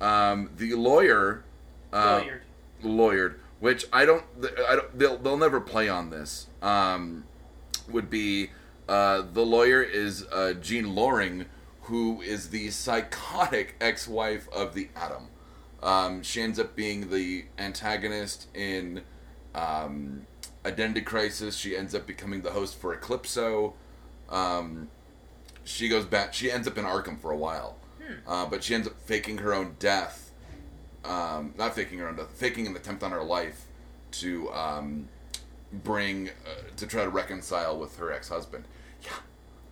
Um, 0.00 0.48
the 0.56 0.72
lawyer, 0.74 1.44
uh, 1.92 2.20
Lawyered. 2.22 2.40
lawyered, 2.82 3.34
which 3.60 3.84
I 3.92 4.06
don't, 4.06 4.24
I 4.66 4.76
don't, 4.76 4.98
they'll, 4.98 5.18
they'll 5.18 5.36
never 5.36 5.60
play 5.60 5.90
on 5.90 6.08
this. 6.08 6.46
Um, 6.62 7.24
would 7.90 8.08
be 8.08 8.52
uh, 8.88 9.24
the 9.30 9.44
lawyer 9.44 9.82
is 9.82 10.24
uh, 10.32 10.54
Jean 10.54 10.94
Loring, 10.94 11.44
who 11.82 12.22
is 12.22 12.48
the 12.48 12.70
psychotic 12.70 13.74
ex-wife 13.82 14.48
of 14.50 14.72
the 14.72 14.88
Atom. 14.96 15.28
Um, 15.82 16.22
she 16.22 16.40
ends 16.40 16.58
up 16.58 16.74
being 16.74 17.10
the 17.10 17.44
antagonist 17.58 18.48
in 18.54 19.02
um, 19.54 20.26
Identity 20.64 21.00
Crisis. 21.00 21.56
She 21.56 21.76
ends 21.76 21.94
up 21.94 22.06
becoming 22.06 22.42
the 22.42 22.52
host 22.52 22.76
for 22.76 22.96
Eclipso. 22.96 23.72
Um, 24.28 24.88
she 25.64 25.88
goes 25.88 26.04
back. 26.04 26.34
She 26.34 26.50
ends 26.50 26.66
up 26.66 26.78
in 26.78 26.84
Arkham 26.84 27.18
for 27.18 27.30
a 27.30 27.36
while, 27.36 27.76
uh, 28.26 28.46
but 28.46 28.64
she 28.64 28.74
ends 28.74 28.86
up 28.86 28.98
faking 29.00 29.38
her 29.38 29.52
own 29.52 29.76
death. 29.78 30.32
Um, 31.04 31.54
not 31.58 31.74
faking 31.74 31.98
her 31.98 32.08
own 32.08 32.16
death, 32.16 32.30
faking 32.32 32.66
an 32.66 32.76
attempt 32.76 33.02
on 33.02 33.10
her 33.10 33.24
life 33.24 33.66
to 34.12 34.52
um, 34.52 35.08
bring 35.72 36.28
uh, 36.28 36.76
to 36.76 36.86
try 36.86 37.02
to 37.02 37.10
reconcile 37.10 37.78
with 37.78 37.96
her 37.96 38.12
ex-husband. 38.12 38.64
Yeah, 39.02 39.10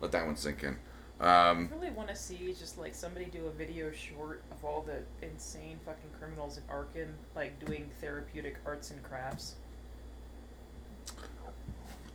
let 0.01 0.11
that 0.11 0.25
one 0.25 0.35
sink 0.35 0.63
in. 0.63 0.77
Um, 1.21 1.69
I 1.71 1.75
really 1.75 1.91
want 1.91 2.09
to 2.09 2.15
see 2.15 2.53
just 2.57 2.79
like 2.79 2.95
somebody 2.95 3.25
do 3.25 3.45
a 3.45 3.51
video 3.51 3.91
short 3.91 4.41
of 4.51 4.65
all 4.65 4.81
the 4.81 5.03
insane 5.25 5.79
fucking 5.85 6.09
criminals 6.19 6.57
in 6.57 6.63
Arkham, 6.63 7.11
like 7.35 7.63
doing 7.63 7.89
therapeutic 8.01 8.57
arts 8.65 8.89
and 8.91 9.01
crafts. 9.03 9.55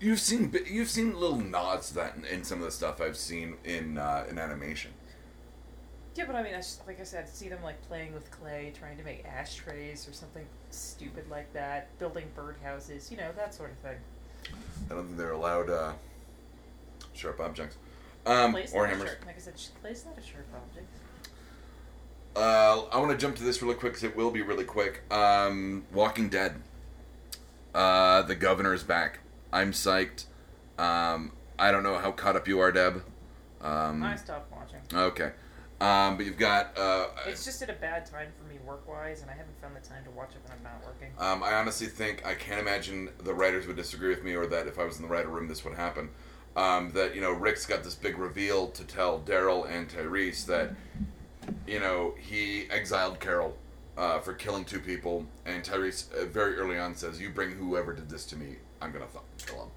You've 0.01 0.21
seen 0.21 0.55
you've 0.67 0.91
seen 0.91 1.19
little 1.19 1.39
nods 1.39 1.89
to 1.89 1.95
that 1.97 2.17
in, 2.17 2.25
in 2.25 2.45
some 2.45 2.59
of 2.59 2.65
the 2.65 2.71
stuff 2.71 3.01
I've 3.01 3.17
seen 3.17 3.57
in 3.65 3.99
uh, 3.99 4.25
in 4.29 4.39
animation. 4.39 4.93
Yeah, 6.15 6.25
but 6.27 6.35
I 6.35 6.43
mean, 6.43 6.55
I 6.55 6.59
just, 6.59 6.87
like 6.87 6.99
I 6.99 7.05
said, 7.05 7.29
see 7.29 7.51
them 7.51 7.63
like 7.63 7.81
playing 7.89 8.15
with 8.15 8.31
clay, 8.31 8.73
trying 8.79 8.97
to 8.97 9.05
make 9.05 9.27
ashtrays 9.27 10.09
or 10.09 10.15
something 10.15 10.47
stupid 10.71 11.29
like 11.31 11.53
that, 11.53 11.97
building 11.99 12.25
birdhouses, 12.35 13.11
you 13.11 13.19
know, 13.19 13.31
that 13.37 13.55
sort 13.55 13.71
of 13.73 13.77
thing. 13.79 13.99
I 14.91 14.95
don't 14.95 15.05
think 15.05 15.19
they're 15.19 15.33
allowed 15.33 15.69
uh, 15.69 15.93
sharp 17.13 17.39
objects 17.39 17.77
um, 18.25 18.53
Clay's 18.53 18.73
or 18.73 18.87
hammers. 18.87 19.11
sharp- 19.11 19.27
Like 19.27 19.37
I 19.37 19.41
said, 19.41 19.55
clay's 19.83 20.07
not 20.07 20.17
a 20.17 20.23
sharp 20.23 20.47
object. 20.55 20.87
Uh, 22.35 22.85
I 22.91 22.99
want 22.99 23.11
to 23.11 23.17
jump 23.19 23.37
to 23.37 23.43
this 23.45 23.61
really 23.61 23.75
quick 23.75 23.93
because 23.93 24.05
it 24.05 24.17
will 24.17 24.31
be 24.31 24.41
really 24.43 24.65
quick. 24.65 25.03
Um, 25.13 25.85
Walking 25.93 26.29
Dead. 26.31 26.55
Uh, 27.77 28.23
the 28.23 28.35
governor 28.35 28.73
is 28.73 28.83
back. 28.83 29.19
I'm 29.53 29.73
psyched. 29.73 30.25
Um, 30.79 31.33
I 31.59 31.71
don't 31.71 31.83
know 31.83 31.99
how 31.99 32.11
caught 32.11 32.35
up 32.35 32.49
you 32.49 32.59
are, 32.59 32.73
Deb. 32.73 33.05
Um, 33.61 34.03
I 34.03 34.17
stopped 34.17 34.51
watching. 34.51 34.81
Okay. 34.93 35.33
Um, 35.79 36.17
but 36.17 36.25
you've 36.25 36.39
got. 36.39 36.77
Uh, 36.79 37.09
It's 37.27 37.45
just 37.45 37.61
at 37.61 37.69
a 37.69 37.75
bad 37.75 38.07
time 38.07 38.29
for 38.39 38.45
me 38.51 38.59
work 38.67 38.89
wise, 38.89 39.21
and 39.21 39.31
I 39.31 39.35
haven't 39.35 39.61
found 39.61 39.77
the 39.77 39.87
time 39.87 40.03
to 40.05 40.11
watch 40.13 40.31
it 40.31 40.39
when 40.49 40.57
I'm 40.57 40.65
not 40.65 40.87
working. 40.87 41.09
Um, 41.19 41.43
I 41.43 41.53
honestly 41.53 41.87
think 41.87 42.25
I 42.25 42.35
can't 42.35 42.59
imagine 42.61 43.11
the 43.23 43.35
writers 43.35 43.67
would 43.67 43.77
disagree 43.77 44.09
with 44.09 44.25
me, 44.25 44.35
or 44.35 44.47
that 44.47 44.67
if 44.67 44.79
I 44.79 44.85
was 44.85 44.97
in 44.97 45.03
the 45.03 45.09
writer 45.09 45.29
room, 45.29 45.47
this 45.47 45.63
would 45.67 45.75
happen. 45.75 46.09
Um, 46.57 46.93
that 46.93 47.15
you 47.15 47.21
know, 47.21 47.33
Rick's 47.33 47.67
got 47.67 47.85
this 47.85 47.95
big 47.95 48.17
reveal 48.17 48.69
to 48.69 48.85
tell 48.85 49.21
Daryl 49.21 49.71
and 49.71 49.87
Tyrese 49.87 50.47
that 50.47 50.71
you 51.67 51.79
know 51.79 52.15
he 52.19 52.69
exiled 52.71 53.21
Carol 53.21 53.55
uh, 53.97 54.21
for 54.21 54.33
killing 54.35 54.65
two 54.65 54.81
people, 54.81 55.27
and 55.45 55.63
Tyrese 55.63 56.13
uh, 56.13 56.27
very 56.27 56.57
early 56.57 56.79
on 56.79 56.95
says, 56.95 57.21
"You 57.21 57.31
bring 57.31 57.53
whoever 57.53 57.93
did 57.93 58.09
this 58.09 58.25
to 58.27 58.37
me, 58.37 58.57
I'm 58.81 58.93
gonna 58.93 59.07
fucking 59.07 59.29
kill 59.47 59.63
him." 59.65 59.71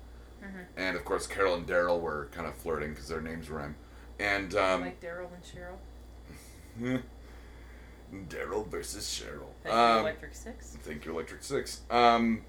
Mhm. 0.50 0.66
And 0.78 0.96
of 0.98 1.04
course, 1.06 1.28
Carol 1.28 1.56
and 1.56 1.68
Daryl 1.68 2.00
were 2.00 2.28
kind 2.32 2.48
of 2.48 2.56
flirting 2.56 2.92
because 2.94 3.08
their 3.08 3.22
names 3.22 3.50
rhyme. 3.50 3.76
And 4.20 4.54
um, 4.56 4.82
like 4.82 5.02
Daryl 5.02 5.28
and 5.34 5.44
Cheryl. 5.44 7.02
Daryl 8.30 8.68
versus 8.68 9.06
Cheryl. 9.06 9.50
Thank 9.64 9.76
Um, 9.76 9.96
you, 9.96 10.02
Electric 10.02 10.36
Six. 10.36 10.78
Thank 10.82 11.06
you, 11.06 11.12
Electric 11.14 11.44
Six. 11.44 11.82
Um, 11.92 12.42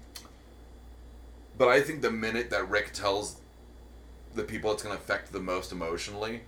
but 1.57 1.67
I 1.67 1.81
think 1.81 2.01
the 2.01 2.11
minute 2.11 2.49
that 2.49 2.67
Rick 2.69 2.93
tells 2.93 3.37
the 4.33 4.43
people 4.43 4.71
it's 4.71 4.81
going 4.83 4.95
to 4.95 5.01
affect 5.01 5.31
the 5.31 5.39
most 5.39 5.71
emotionally, 5.71 6.41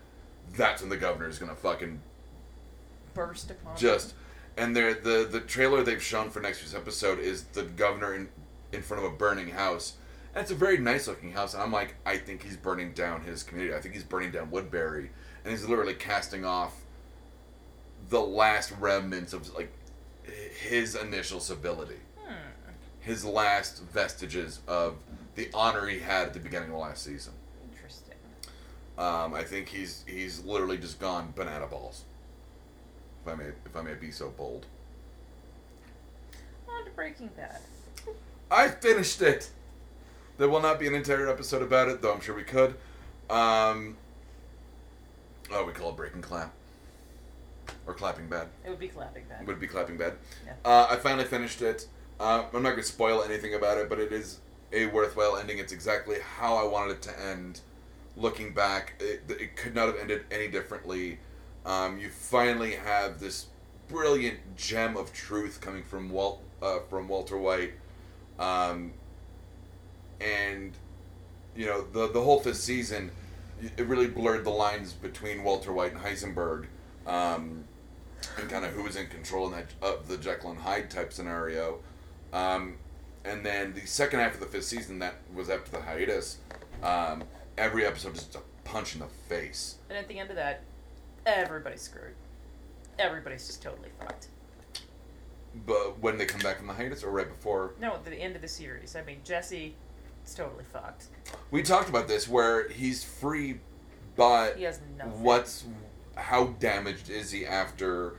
that's 0.55 0.81
when 0.81 0.89
the 0.89 0.97
governor 0.97 1.27
is 1.27 1.37
going 1.37 1.51
to 1.51 1.55
fucking 1.57 2.01
Burst 3.13 3.51
upon 3.51 3.77
just. 3.77 4.15
And 4.57 4.75
they're, 4.75 4.93
the 4.93 5.27
the 5.29 5.39
trailer 5.39 5.83
they've 5.83 6.01
shown 6.03 6.29
for 6.29 6.39
next 6.39 6.61
week's 6.61 6.75
episode 6.75 7.19
is 7.19 7.43
the 7.53 7.63
governor 7.63 8.13
in 8.13 8.29
in 8.71 8.81
front 8.81 9.03
of 9.03 9.11
a 9.11 9.15
burning 9.15 9.49
house. 9.49 9.93
And 10.35 10.41
it's 10.41 10.51
a 10.51 10.55
very 10.55 10.77
nice 10.77 11.07
looking 11.07 11.31
house. 11.31 11.53
And 11.53 11.61
I'm 11.61 11.71
like, 11.71 11.95
I 12.05 12.17
think 12.17 12.43
he's 12.43 12.57
burning 12.57 12.93
down 12.93 13.21
his 13.21 13.43
community. 13.43 13.75
I 13.75 13.79
think 13.81 13.93
he's 13.93 14.03
burning 14.03 14.31
down 14.31 14.49
Woodbury, 14.51 15.11
and 15.43 15.51
he's 15.51 15.67
literally 15.67 15.93
casting 15.93 16.43
off 16.45 16.81
the 18.09 18.19
last 18.19 18.71
remnants 18.79 19.33
of 19.33 19.53
like 19.55 19.71
his 20.23 20.95
initial 20.95 21.39
civility, 21.39 21.99
Hmm. 22.25 22.33
his 22.99 23.25
last 23.25 23.81
vestiges 23.83 24.59
of 24.67 24.95
the 25.35 25.49
honor 25.53 25.87
he 25.87 25.99
had 25.99 26.27
at 26.27 26.33
the 26.33 26.39
beginning 26.39 26.69
of 26.71 26.77
last 26.77 27.03
season. 27.03 27.33
Interesting. 27.71 28.15
Um, 28.97 29.33
I 29.33 29.43
think 29.43 29.69
he's 29.69 30.03
he's 30.07 30.43
literally 30.43 30.77
just 30.77 30.99
gone 30.99 31.33
banana 31.35 31.67
balls. 31.67 32.03
If 33.25 33.31
I 33.31 33.35
may 33.35 33.45
if 33.65 33.75
I 33.75 33.81
may 33.81 33.93
be 33.93 34.11
so 34.11 34.29
bold. 34.29 34.65
On 36.67 36.83
to 36.83 36.91
Breaking 36.91 37.29
Bad. 37.37 37.61
I 38.51 38.67
finished 38.67 39.21
it. 39.21 39.49
There 40.37 40.49
will 40.49 40.61
not 40.61 40.79
be 40.79 40.87
an 40.87 40.95
entire 40.95 41.29
episode 41.29 41.61
about 41.61 41.87
it, 41.87 42.01
though 42.01 42.13
I'm 42.13 42.19
sure 42.19 42.35
we 42.35 42.43
could. 42.43 42.75
Um, 43.29 43.95
oh, 45.51 45.65
we 45.65 45.73
call 45.73 45.91
it 45.91 45.95
breaking 45.95 46.21
clap. 46.21 46.51
Or 47.87 47.93
clapping 47.93 48.27
bad. 48.27 48.47
It 48.65 48.69
would 48.69 48.79
be 48.79 48.87
clapping 48.89 49.23
bad. 49.29 49.41
It 49.41 49.47
would 49.47 49.57
it 49.57 49.61
be 49.61 49.67
clapping 49.67 49.97
bad. 49.97 50.13
Yeah. 50.45 50.53
Uh, 50.65 50.87
I 50.89 50.97
finally 50.97 51.25
finished 51.25 51.61
it. 51.61 51.87
Uh, 52.19 52.43
I'm 52.53 52.63
not 52.63 52.71
going 52.71 52.81
to 52.81 52.83
spoil 52.83 53.23
anything 53.23 53.53
about 53.53 53.77
it, 53.77 53.89
but 53.89 53.99
it 53.99 54.11
is 54.11 54.39
a 54.71 54.87
worthwhile 54.87 55.37
ending. 55.37 55.59
It's 55.59 55.71
exactly 55.73 56.17
how 56.37 56.55
I 56.55 56.63
wanted 56.63 56.97
it 56.97 57.01
to 57.03 57.21
end. 57.21 57.61
Looking 58.17 58.53
back, 58.53 58.93
it, 58.99 59.23
it 59.29 59.55
could 59.55 59.75
not 59.75 59.87
have 59.87 59.97
ended 59.97 60.25
any 60.31 60.47
differently. 60.47 61.19
Um, 61.65 61.97
you 61.97 62.09
finally 62.09 62.73
have 62.75 63.19
this 63.19 63.47
brilliant 63.87 64.39
gem 64.55 64.97
of 64.97 65.13
truth 65.13 65.61
coming 65.61 65.83
from 65.83 66.09
Walt 66.09 66.41
uh, 66.61 66.79
from 66.89 67.07
Walter 67.07 67.37
White, 67.37 67.73
um, 68.39 68.91
and 70.19 70.73
you 71.55 71.65
know 71.65 71.81
the 71.81 72.11
the 72.11 72.21
whole 72.21 72.39
fifth 72.39 72.57
season. 72.57 73.11
It 73.77 73.85
really 73.85 74.07
blurred 74.07 74.43
the 74.43 74.49
lines 74.49 74.91
between 74.91 75.43
Walter 75.43 75.71
White 75.71 75.93
and 75.93 76.01
Heisenberg. 76.01 76.65
Um, 77.07 77.63
and 78.37 78.49
kind 78.49 78.65
of 78.65 78.71
who 78.71 78.83
was 78.83 78.95
in 78.95 79.07
control 79.07 79.47
in 79.47 79.51
that 79.53 79.67
of 79.81 80.07
the 80.07 80.17
Jekyll 80.17 80.51
and 80.51 80.59
Hyde 80.59 80.89
type 80.89 81.13
scenario. 81.13 81.79
Um, 82.31 82.75
and 83.25 83.45
then 83.45 83.73
the 83.73 83.85
second 83.85 84.19
half 84.19 84.33
of 84.33 84.39
the 84.39 84.45
fifth 84.45 84.65
season, 84.65 84.99
that 84.99 85.15
was 85.33 85.49
after 85.49 85.71
the 85.71 85.81
hiatus. 85.81 86.37
Um, 86.81 87.23
every 87.57 87.85
episode 87.85 88.15
is 88.15 88.23
just 88.23 88.35
a 88.35 88.41
punch 88.63 88.95
in 88.95 89.01
the 89.01 89.07
face. 89.29 89.75
And 89.89 89.97
at 89.97 90.07
the 90.07 90.19
end 90.19 90.29
of 90.29 90.35
that, 90.35 90.61
everybody's 91.25 91.81
screwed. 91.81 92.13
Everybody's 92.99 93.47
just 93.47 93.61
totally 93.61 93.89
fucked. 93.99 94.27
But 95.65 95.99
when 95.99 96.17
they 96.17 96.25
come 96.25 96.41
back 96.41 96.57
from 96.57 96.67
the 96.67 96.73
hiatus, 96.73 97.03
or 97.03 97.11
right 97.11 97.27
before, 97.29 97.73
No, 97.79 97.93
at 97.93 98.05
the 98.05 98.15
end 98.15 98.35
of 98.35 98.41
the 98.41 98.47
series. 98.47 98.95
I 98.95 99.03
mean, 99.03 99.17
Jesse 99.23 99.75
is 100.25 100.33
totally 100.33 100.63
fucked. 100.63 101.05
we 101.51 101.61
talked 101.61 101.89
about 101.89 102.07
this, 102.07 102.27
where 102.27 102.67
he's 102.69 103.03
free, 103.03 103.59
but 104.15 104.57
He 104.57 104.63
has 104.63 104.79
nothing. 104.97 105.21
what's 105.23 105.65
how 106.15 106.47
damaged 106.59 107.09
is 107.09 107.31
he 107.31 107.45
after? 107.45 108.11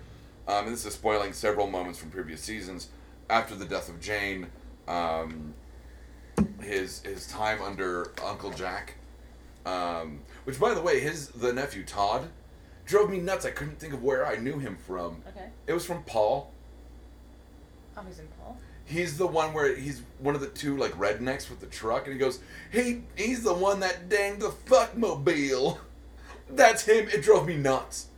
Um, 0.47 0.67
and 0.67 0.73
this 0.73 0.85
is 0.85 0.95
spoiling 0.95 1.33
several 1.33 1.69
moments 1.69 1.99
from 1.99 2.11
previous 2.11 2.41
seasons. 2.41 2.89
After 3.31 3.55
the 3.55 3.65
death 3.65 3.89
of 3.89 4.01
Jane, 4.01 4.49
um, 4.87 5.55
his 6.61 7.01
his 7.03 7.27
time 7.27 7.63
under 7.63 8.13
Uncle 8.23 8.51
Jack, 8.51 8.95
um, 9.65 10.21
which 10.45 10.59
by 10.61 10.75
the 10.75 10.81
way, 10.83 11.01
his 11.01 11.29
the 11.29 11.53
nephew 11.53 11.85
Todd 11.85 12.29
drove 12.85 13.11
me 13.11 13.19
nuts. 13.19 13.45
I 13.45 13.51
couldn't 13.51 13.79
think 13.79 13.93
of 13.93 14.03
where 14.03 14.27
I 14.27 14.37
knew 14.37 14.59
him 14.59 14.77
from. 14.77 15.23
Okay. 15.29 15.49
It 15.67 15.73
was 15.73 15.87
from 15.87 16.03
Paul. 16.05 16.53
Oh, 17.97 18.03
he's 18.07 18.19
in 18.19 18.27
Paul. 18.41 18.59
He's 18.87 19.17
the 19.17 19.27
one 19.27 19.55
where 19.55 19.75
he's 19.75 20.03
one 20.19 20.35
of 20.35 20.41
the 20.41 20.49
two 20.49 20.77
like 20.77 20.93
rednecks 20.93 21.49
with 21.49 21.61
the 21.61 21.67
truck, 21.67 22.05
and 22.05 22.13
he 22.13 22.19
goes, 22.19 22.41
"He 22.71 23.03
he's 23.17 23.43
the 23.43 23.55
one 23.55 23.81
that 23.81 24.09
danged 24.09 24.41
the 24.41 24.51
fuck 24.51 24.97
mobile." 24.97 25.81
That's 26.51 26.85
him. 26.85 27.09
It 27.09 27.23
drove 27.23 27.47
me 27.47 27.57
nuts. 27.57 28.09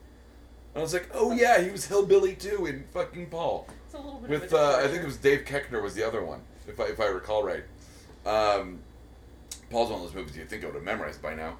I 0.75 0.81
was 0.81 0.93
like, 0.93 1.09
"Oh 1.15 1.33
yeah, 1.33 1.61
he 1.61 1.71
was 1.71 1.87
hillbilly 1.87 2.35
too 2.35 2.67
in 2.67 2.85
fucking 2.93 3.27
Paul." 3.27 3.69
It's 3.87 3.95
a 3.95 3.99
little 3.99 4.19
bit 4.19 4.31
With 4.31 4.45
of 4.45 4.53
a 4.55 4.57
uh, 4.57 4.81
I 4.85 4.89
think 4.89 5.03
it 5.03 5.07
was 5.07 5.19
Dave 5.19 5.45
Koechner 5.45 5.81
was 5.83 5.95
the 5.95 6.03
other 6.03 6.25
one, 6.25 6.41
if 6.67 6.81
I 6.81 6.85
if 6.85 6.99
I 7.01 7.07
recall 7.07 7.45
right. 7.45 7.63
Um, 8.25 8.81
Paul's 9.71 9.91
one 9.91 10.01
of 10.01 10.07
those 10.07 10.15
movies 10.15 10.37
you 10.37 10.45
think 10.45 10.65
I 10.65 10.67
would 10.67 10.75
have 10.75 10.85
memorized 10.85 11.23
by 11.23 11.35
now. 11.35 11.57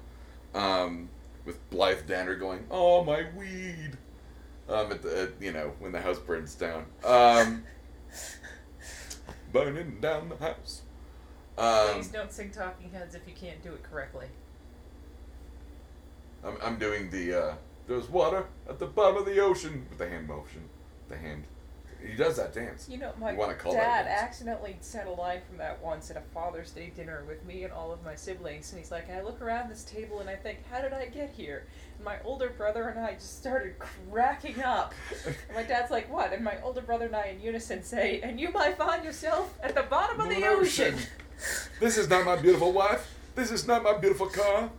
Um, 0.53 1.07
with 1.47 1.67
Blythe 1.71 2.05
Danner 2.05 2.35
going, 2.35 2.67
"Oh 2.69 3.03
my 3.03 3.25
weed," 3.35 3.97
um, 4.69 4.91
at 4.91 5.01
the 5.01 5.21
at, 5.23 5.41
you 5.41 5.53
know 5.53 5.71
when 5.79 5.93
the 5.93 6.01
house 6.01 6.19
burns 6.19 6.53
down. 6.53 6.85
Um, 7.03 7.63
burning 9.51 9.99
down 9.99 10.29
the 10.29 10.35
house. 10.35 10.83
Um, 11.57 11.95
Please 11.95 12.09
don't 12.09 12.31
sing 12.31 12.51
Talking 12.51 12.91
Heads 12.91 13.15
if 13.15 13.21
you 13.27 13.33
can't 13.33 13.63
do 13.63 13.73
it 13.73 13.81
correctly. 13.81 14.27
I'm, 16.43 16.57
I'm 16.61 16.77
doing 16.77 17.09
the 17.09 17.33
uh, 17.33 17.53
there's 17.87 18.09
water 18.09 18.45
at 18.69 18.77
the 18.77 18.85
bottom 18.85 19.17
of 19.17 19.25
the 19.25 19.39
ocean 19.39 19.87
with 19.89 19.97
the 19.97 20.07
hand 20.07 20.27
motion, 20.27 20.69
the 21.09 21.17
hand. 21.17 21.45
He 22.07 22.15
does 22.15 22.37
that 22.37 22.53
dance. 22.53 22.87
You 22.89 22.97
know, 22.97 23.13
my 23.19 23.31
You 23.31 23.37
wanna 23.37 23.55
call 23.55 23.73
that 23.73 24.05
dad 24.05 24.07
accidentally 24.07 24.77
said 24.81 25.07
a 25.07 25.11
line 25.11 25.41
from 25.47 25.57
that 25.57 25.81
once 25.83 26.09
at 26.09 26.17
a 26.17 26.21
Father's 26.33 26.71
Day 26.71 26.91
dinner 26.95 27.23
with 27.27 27.43
me 27.45 27.63
and 27.63 27.73
all 27.73 27.91
of 27.91 28.03
my 28.03 28.15
siblings, 28.15 28.71
and 28.71 28.79
he's 28.79 28.91
like, 28.91 29.09
I 29.09 29.21
look 29.21 29.41
around 29.41 29.69
this 29.69 29.83
table 29.83 30.19
and 30.19 30.29
I 30.29 30.35
think, 30.35 30.59
how 30.71 30.81
did 30.81 30.93
I 30.93 31.07
get 31.07 31.31
here? 31.31 31.65
And 31.97 32.05
my 32.05 32.15
older 32.23 32.49
brother 32.49 32.87
and 32.87 32.99
I 32.99 33.13
just 33.13 33.37
started 33.37 33.75
cracking 34.09 34.63
up. 34.63 34.93
And 35.25 35.35
my 35.53 35.63
dad's 35.63 35.91
like, 35.91 36.11
what? 36.11 36.31
And 36.31 36.43
my 36.43 36.61
older 36.61 36.81
brother 36.81 37.05
and 37.05 37.15
I 37.15 37.27
in 37.27 37.41
unison 37.41 37.83
say, 37.83 38.21
and 38.21 38.39
you 38.39 38.51
might 38.51 38.77
find 38.77 39.03
yourself 39.03 39.53
at 39.61 39.75
the 39.75 39.83
bottom 39.83 40.19
of 40.19 40.29
the 40.29 40.47
ocean. 40.47 40.95
This 41.79 41.97
is 41.97 42.09
not 42.09 42.25
my 42.25 42.35
beautiful 42.35 42.71
wife. 42.71 43.13
This 43.35 43.51
is 43.51 43.67
not 43.67 43.83
my 43.83 43.97
beautiful 43.97 44.27
car. 44.27 44.71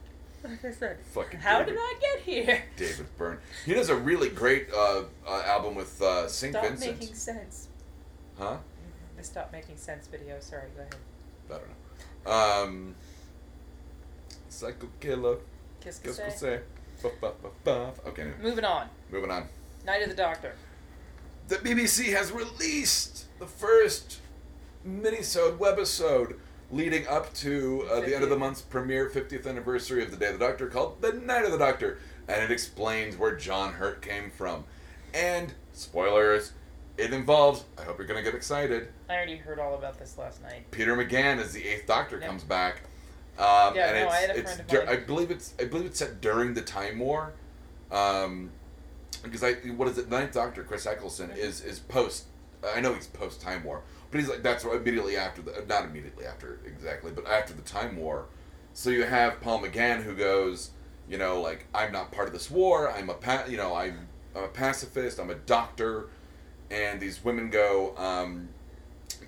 Like 0.44 0.64
I 0.64 0.70
said, 0.70 0.98
Fucking 1.12 1.40
how 1.40 1.58
David. 1.58 1.72
did 1.72 1.78
I 1.80 1.94
get 2.00 2.20
here? 2.20 2.62
David 2.76 3.06
Byrne. 3.16 3.38
He 3.66 3.74
does 3.74 3.88
a 3.88 3.96
really 3.96 4.28
great 4.28 4.68
uh, 4.72 5.02
uh, 5.26 5.42
album 5.46 5.74
with 5.74 6.00
uh, 6.00 6.28
St. 6.28 6.52
Stop 6.52 6.64
Vincent. 6.64 7.00
making 7.00 7.14
sense. 7.14 7.68
Huh? 8.38 8.58
The 9.16 9.24
Stop 9.24 9.50
Making 9.50 9.76
Sense 9.76 10.06
video, 10.06 10.36
sorry, 10.38 10.68
go 10.76 10.82
ahead. 10.82 10.94
I 11.50 11.54
don't 11.54 11.68
know. 12.24 12.64
Um, 12.68 12.94
Psycho 14.48 14.88
Killer. 15.00 15.38
Kiss 15.80 15.98
Kiss 15.98 16.20
say. 16.36 16.60
Okay, 17.04 18.22
anyway, 18.22 18.36
Moving 18.42 18.64
on. 18.64 18.88
moving 19.10 19.30
on. 19.30 19.48
Night 19.84 20.02
of 20.02 20.08
the 20.08 20.14
Doctor. 20.16 20.54
The 21.48 21.56
BBC 21.56 22.12
has 22.12 22.30
released 22.30 23.24
the 23.38 23.46
first 23.46 24.20
minisode 24.86 25.58
webisode 25.58 26.36
leading 26.70 27.06
up 27.08 27.32
to 27.34 27.86
uh, 27.90 28.00
the 28.00 28.14
end 28.14 28.22
of 28.24 28.30
the 28.30 28.36
month's 28.36 28.60
premiere 28.60 29.08
50th 29.08 29.46
anniversary 29.46 30.02
of 30.02 30.10
the 30.10 30.16
Day 30.16 30.26
of 30.32 30.38
the 30.38 30.44
Doctor 30.46 30.66
called 30.66 31.00
The 31.00 31.12
Night 31.12 31.44
of 31.44 31.52
the 31.52 31.58
Doctor. 31.58 31.98
And 32.28 32.42
it 32.42 32.50
explains 32.50 33.16
where 33.16 33.34
John 33.34 33.72
Hurt 33.74 34.02
came 34.02 34.30
from. 34.30 34.64
And, 35.14 35.54
spoilers, 35.72 36.52
it 36.98 37.12
involves, 37.14 37.64
I 37.78 37.82
hope 37.84 37.96
you're 37.98 38.06
going 38.06 38.22
to 38.22 38.30
get 38.30 38.36
excited, 38.36 38.88
I 39.08 39.14
already 39.14 39.36
heard 39.36 39.58
all 39.58 39.74
about 39.74 39.98
this 39.98 40.18
last 40.18 40.42
night. 40.42 40.70
Peter 40.70 40.94
McGann 40.94 41.38
as 41.38 41.52
the 41.52 41.66
Eighth 41.66 41.86
Doctor 41.86 42.18
comes 42.18 42.44
back. 42.44 42.82
Um, 43.38 43.74
Yeah, 43.74 43.88
and 43.94 43.96
no, 43.96 44.04
it's, 44.06 44.12
I 44.14 44.16
had 44.20 44.30
a 44.30 44.36
it's 44.36 44.42
friend 44.54 44.60
of 44.60 44.66
dur- 44.66 44.88
I 44.90 44.96
believe 44.96 45.30
it's 45.30 45.54
I 45.60 45.64
believe 45.64 45.86
it's 45.86 46.00
set 46.00 46.20
during 46.20 46.52
the 46.54 46.60
Time 46.62 46.98
War. 46.98 47.32
Um, 47.92 48.50
because 49.22 49.42
I 49.44 49.52
what 49.54 49.86
is 49.88 49.96
it? 49.96 50.10
Ninth 50.10 50.32
Doctor 50.34 50.64
Chris 50.64 50.86
Eccleston 50.86 51.30
Mhm. 51.30 51.36
is 51.38 51.60
is 51.62 51.78
post. 51.78 52.24
I 52.74 52.80
know 52.80 52.92
he's 52.94 53.06
post 53.06 53.40
Time 53.40 53.62
War, 53.64 53.82
but 54.10 54.20
he's 54.20 54.28
like 54.28 54.42
that's 54.42 54.64
immediately 54.64 55.16
after 55.16 55.42
the 55.42 55.64
not 55.68 55.84
immediately 55.84 56.24
after 56.26 56.60
exactly, 56.64 57.12
but 57.12 57.26
after 57.26 57.52
the 57.52 57.62
Time 57.62 57.96
War. 57.96 58.26
So 58.72 58.90
you 58.90 59.04
have 59.04 59.40
Paul 59.40 59.60
McGann 59.62 60.02
who 60.02 60.14
goes, 60.14 60.70
you 61.08 61.18
know, 61.18 61.40
like 61.40 61.66
I'm 61.74 61.92
not 61.92 62.12
part 62.12 62.28
of 62.28 62.32
this 62.32 62.50
war. 62.50 62.90
I'm 62.90 63.10
a 63.10 63.14
pa- 63.14 63.44
you 63.48 63.56
know 63.56 63.74
I'm, 63.74 64.08
I'm 64.34 64.44
a 64.44 64.48
pacifist. 64.48 65.18
I'm 65.18 65.30
a 65.30 65.34
doctor, 65.34 66.08
and 66.70 67.00
these 67.00 67.24
women 67.24 67.50
go, 67.50 67.94
um, 67.96 68.48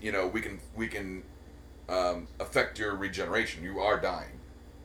you 0.01 0.13
know, 0.13 0.27
we 0.27 0.41
can 0.41 0.61
we 0.75 0.89
can 0.89 1.23
um, 1.89 2.29
affect 2.39 2.79
your 2.79 2.95
regeneration. 2.95 3.63
You 3.65 3.81
are 3.81 4.01
dying, 4.01 4.41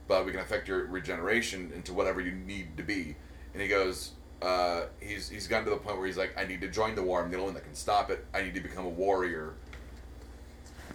but 0.07 0.25
we 0.25 0.31
can 0.31 0.41
affect 0.41 0.67
your 0.67 0.85
regeneration 0.87 1.71
into 1.75 1.93
whatever 1.93 2.19
you 2.19 2.31
need 2.31 2.77
to 2.77 2.83
be. 2.83 3.15
And 3.53 3.61
he 3.61 3.67
goes, 3.67 4.11
uh, 4.41 4.85
he's 4.99 5.29
he's 5.29 5.47
gotten 5.47 5.65
to 5.65 5.71
the 5.71 5.77
point 5.77 5.97
where 5.97 6.07
he's 6.07 6.17
like, 6.17 6.37
I 6.37 6.45
need 6.45 6.61
to 6.61 6.67
join 6.67 6.95
the 6.95 7.03
war. 7.03 7.23
I'm 7.23 7.29
the 7.31 7.37
only 7.37 7.45
one 7.45 7.53
that 7.55 7.63
can 7.63 7.75
stop 7.75 8.09
it. 8.09 8.25
I 8.33 8.41
need 8.41 8.53
to 8.55 8.61
become 8.61 8.85
a 8.85 8.89
warrior. 8.89 9.53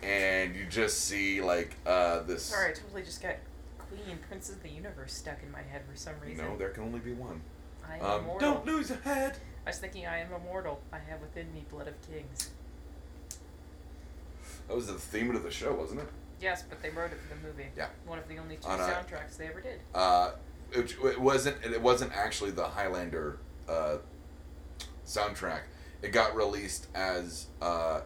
And 0.02 0.54
you 0.56 0.66
just 0.66 1.04
see 1.04 1.40
like 1.42 1.76
uh, 1.86 2.22
this. 2.22 2.42
Sorry, 2.44 2.70
I 2.70 2.74
totally 2.74 3.02
just 3.02 3.22
got 3.22 3.36
Queen, 3.78 4.18
Princess 4.28 4.56
of 4.56 4.62
the 4.62 4.70
Universe 4.70 5.12
stuck 5.12 5.42
in 5.42 5.50
my 5.52 5.62
head 5.62 5.82
for 5.90 5.96
some 5.96 6.14
reason. 6.24 6.44
No, 6.46 6.56
there 6.56 6.70
can 6.70 6.84
only 6.84 7.00
be 7.00 7.12
one. 7.12 7.40
I 7.88 7.96
am 7.98 8.04
Um, 8.04 8.20
immortal. 8.22 8.52
don't 8.54 8.66
lose 8.66 8.88
your 8.90 8.98
head. 9.00 9.36
I 9.66 9.70
was 9.70 9.78
thinking 9.78 10.06
I 10.06 10.18
am 10.18 10.32
immortal. 10.32 10.80
I 10.92 10.98
have 10.98 11.20
within 11.20 11.52
me 11.52 11.64
blood 11.70 11.88
of 11.88 11.94
kings. 12.10 12.50
That 14.68 14.76
was 14.76 14.86
the 14.86 14.94
theme 14.94 15.34
of 15.34 15.42
the 15.42 15.50
show, 15.50 15.74
wasn't 15.74 16.00
it? 16.00 16.08
Yes, 16.40 16.62
but 16.68 16.80
they 16.82 16.90
wrote 16.90 17.10
it 17.12 17.18
for 17.20 17.34
the 17.34 17.40
movie. 17.46 17.66
Yeah. 17.76 17.88
One 18.06 18.18
of 18.18 18.26
the 18.28 18.38
only 18.38 18.56
two 18.56 18.68
On 18.68 18.80
a- 18.80 18.82
soundtracks 18.84 19.36
they 19.36 19.48
ever 19.48 19.60
did. 19.60 19.80
Uh, 19.94 20.30
it, 20.72 20.94
it 21.04 21.20
wasn't. 21.20 21.56
It 21.64 21.82
wasn't 21.82 22.12
actually 22.16 22.52
the 22.52 22.64
Highlander 22.68 23.38
uh, 23.68 23.96
soundtrack. 25.06 25.62
it 26.02 26.12
got 26.12 26.34
released 26.36 26.86
as 26.94 27.46
uh, 27.60 28.00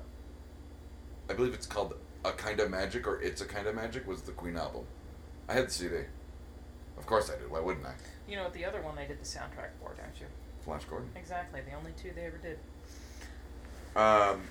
I 1.28 1.32
believe 1.32 1.54
it's 1.54 1.66
called 1.66 1.94
A 2.24 2.32
Kind 2.32 2.60
of 2.60 2.70
Magic 2.70 3.06
or 3.06 3.20
It's 3.22 3.40
a 3.40 3.44
Kind 3.46 3.66
of 3.66 3.74
Magic 3.74 4.06
was 4.06 4.22
the 4.22 4.32
Queen 4.32 4.56
album. 4.56 4.84
I 5.48 5.54
had 5.54 5.66
the 5.68 5.70
CD. 5.70 5.96
Of 6.98 7.06
course 7.06 7.30
I 7.30 7.38
did. 7.38 7.50
Why 7.50 7.60
wouldn't 7.60 7.86
I? 7.86 7.92
You 8.28 8.36
know? 8.36 8.48
The 8.50 8.64
other 8.64 8.80
one 8.82 8.96
they 8.96 9.06
did 9.06 9.20
the 9.20 9.24
soundtrack 9.24 9.70
for, 9.80 9.94
don't 9.96 10.18
you? 10.20 10.26
Flash 10.64 10.84
Gordon. 10.84 11.10
Exactly. 11.16 11.60
The 11.68 11.76
only 11.76 11.92
two 12.00 12.12
they 12.14 12.22
ever 12.26 12.38
did. 12.38 12.58
Um, 13.96 14.42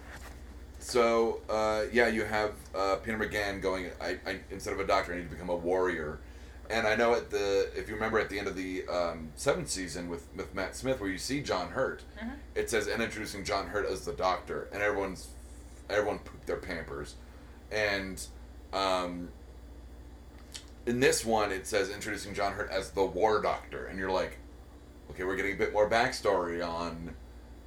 so 0.79 1.41
uh, 1.49 1.83
yeah, 1.91 2.07
you 2.07 2.23
have 2.23 2.53
uh, 2.75 2.95
Peter 2.97 3.17
McGann 3.17 3.61
going. 3.61 3.87
I, 4.01 4.17
I 4.25 4.39
instead 4.51 4.73
of 4.73 4.79
a 4.79 4.85
doctor, 4.87 5.13
I 5.13 5.17
need 5.17 5.23
to 5.23 5.29
become 5.29 5.49
a 5.49 5.55
warrior. 5.55 6.19
And 6.69 6.87
I 6.87 6.95
know 6.95 7.13
at 7.13 7.29
the 7.29 7.69
if 7.75 7.87
you 7.89 7.95
remember 7.95 8.19
at 8.19 8.29
the 8.29 8.37
end 8.39 8.47
of 8.47 8.55
the 8.55 8.85
um, 8.87 9.29
seventh 9.35 9.69
season 9.69 10.07
with 10.09 10.27
with 10.35 10.53
Matt 10.55 10.75
Smith, 10.75 10.99
where 11.01 11.09
you 11.09 11.17
see 11.17 11.41
John 11.41 11.69
Hurt, 11.71 12.03
Mhm. 12.23 12.33
it 12.55 12.69
says 12.69 12.87
and 12.87 13.01
introducing 13.01 13.43
John 13.43 13.67
Hurt 13.67 13.85
as 13.85 14.05
the 14.05 14.13
doctor, 14.13 14.69
and 14.71 14.81
everyone's 14.81 15.27
everyone 15.89 16.19
pooped 16.19 16.47
their 16.47 16.57
pampers, 16.57 17.15
and 17.71 18.25
um, 18.71 19.29
in 20.85 20.99
this 20.99 21.25
one 21.25 21.51
it 21.51 21.67
says 21.67 21.89
introducing 21.89 22.33
John 22.33 22.53
Hurt 22.53 22.71
as 22.71 22.91
the 22.91 23.05
war 23.05 23.41
doctor, 23.41 23.85
and 23.85 23.97
you're 23.99 24.11
like, 24.11 24.37
okay, 25.11 25.23
we're 25.23 25.35
getting 25.35 25.53
a 25.53 25.57
bit 25.57 25.73
more 25.73 25.89
backstory 25.89 26.65
on, 26.65 27.13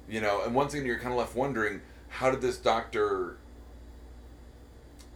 you 0.09 0.21
know, 0.21 0.43
and 0.43 0.53
once 0.53 0.73
again 0.73 0.85
you're 0.85 0.99
kind 0.99 1.11
of 1.11 1.17
left 1.17 1.35
wondering 1.35 1.81
how 2.09 2.31
did 2.31 2.41
this 2.41 2.57
doctor 2.57 3.37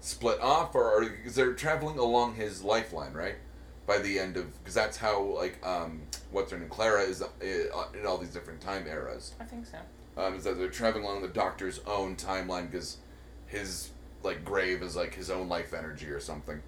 split 0.01 0.39
off, 0.41 0.75
or, 0.75 1.01
because 1.01 1.35
they're 1.35 1.53
traveling 1.53 1.97
along 1.97 2.35
his 2.35 2.63
lifeline, 2.63 3.13
right? 3.13 3.35
By 3.87 3.99
the 3.99 4.19
end 4.19 4.37
of 4.37 4.57
because 4.59 4.73
that's 4.73 4.97
how 4.97 5.21
like 5.21 5.59
um, 5.65 6.01
what's 6.31 6.51
her 6.51 6.57
name 6.57 6.69
Clara 6.69 7.01
is 7.01 7.21
uh, 7.21 7.27
in 7.41 8.05
all 8.05 8.17
these 8.17 8.29
different 8.29 8.61
time 8.61 8.87
eras 8.87 9.33
I 9.39 9.43
think 9.43 9.65
so. 9.65 9.77
Um, 10.17 10.35
is 10.35 10.43
that 10.43 10.57
they're 10.57 10.69
traveling 10.69 11.05
along 11.05 11.21
the 11.21 11.27
doctor's 11.27 11.79
own 11.87 12.15
timeline 12.15 12.69
because 12.69 12.97
his 13.47 13.89
like 14.23 14.45
grave 14.45 14.81
is 14.81 14.95
like 14.95 15.15
his 15.15 15.29
own 15.29 15.49
life 15.49 15.73
energy 15.73 16.07
or 16.07 16.19
something. 16.19 16.61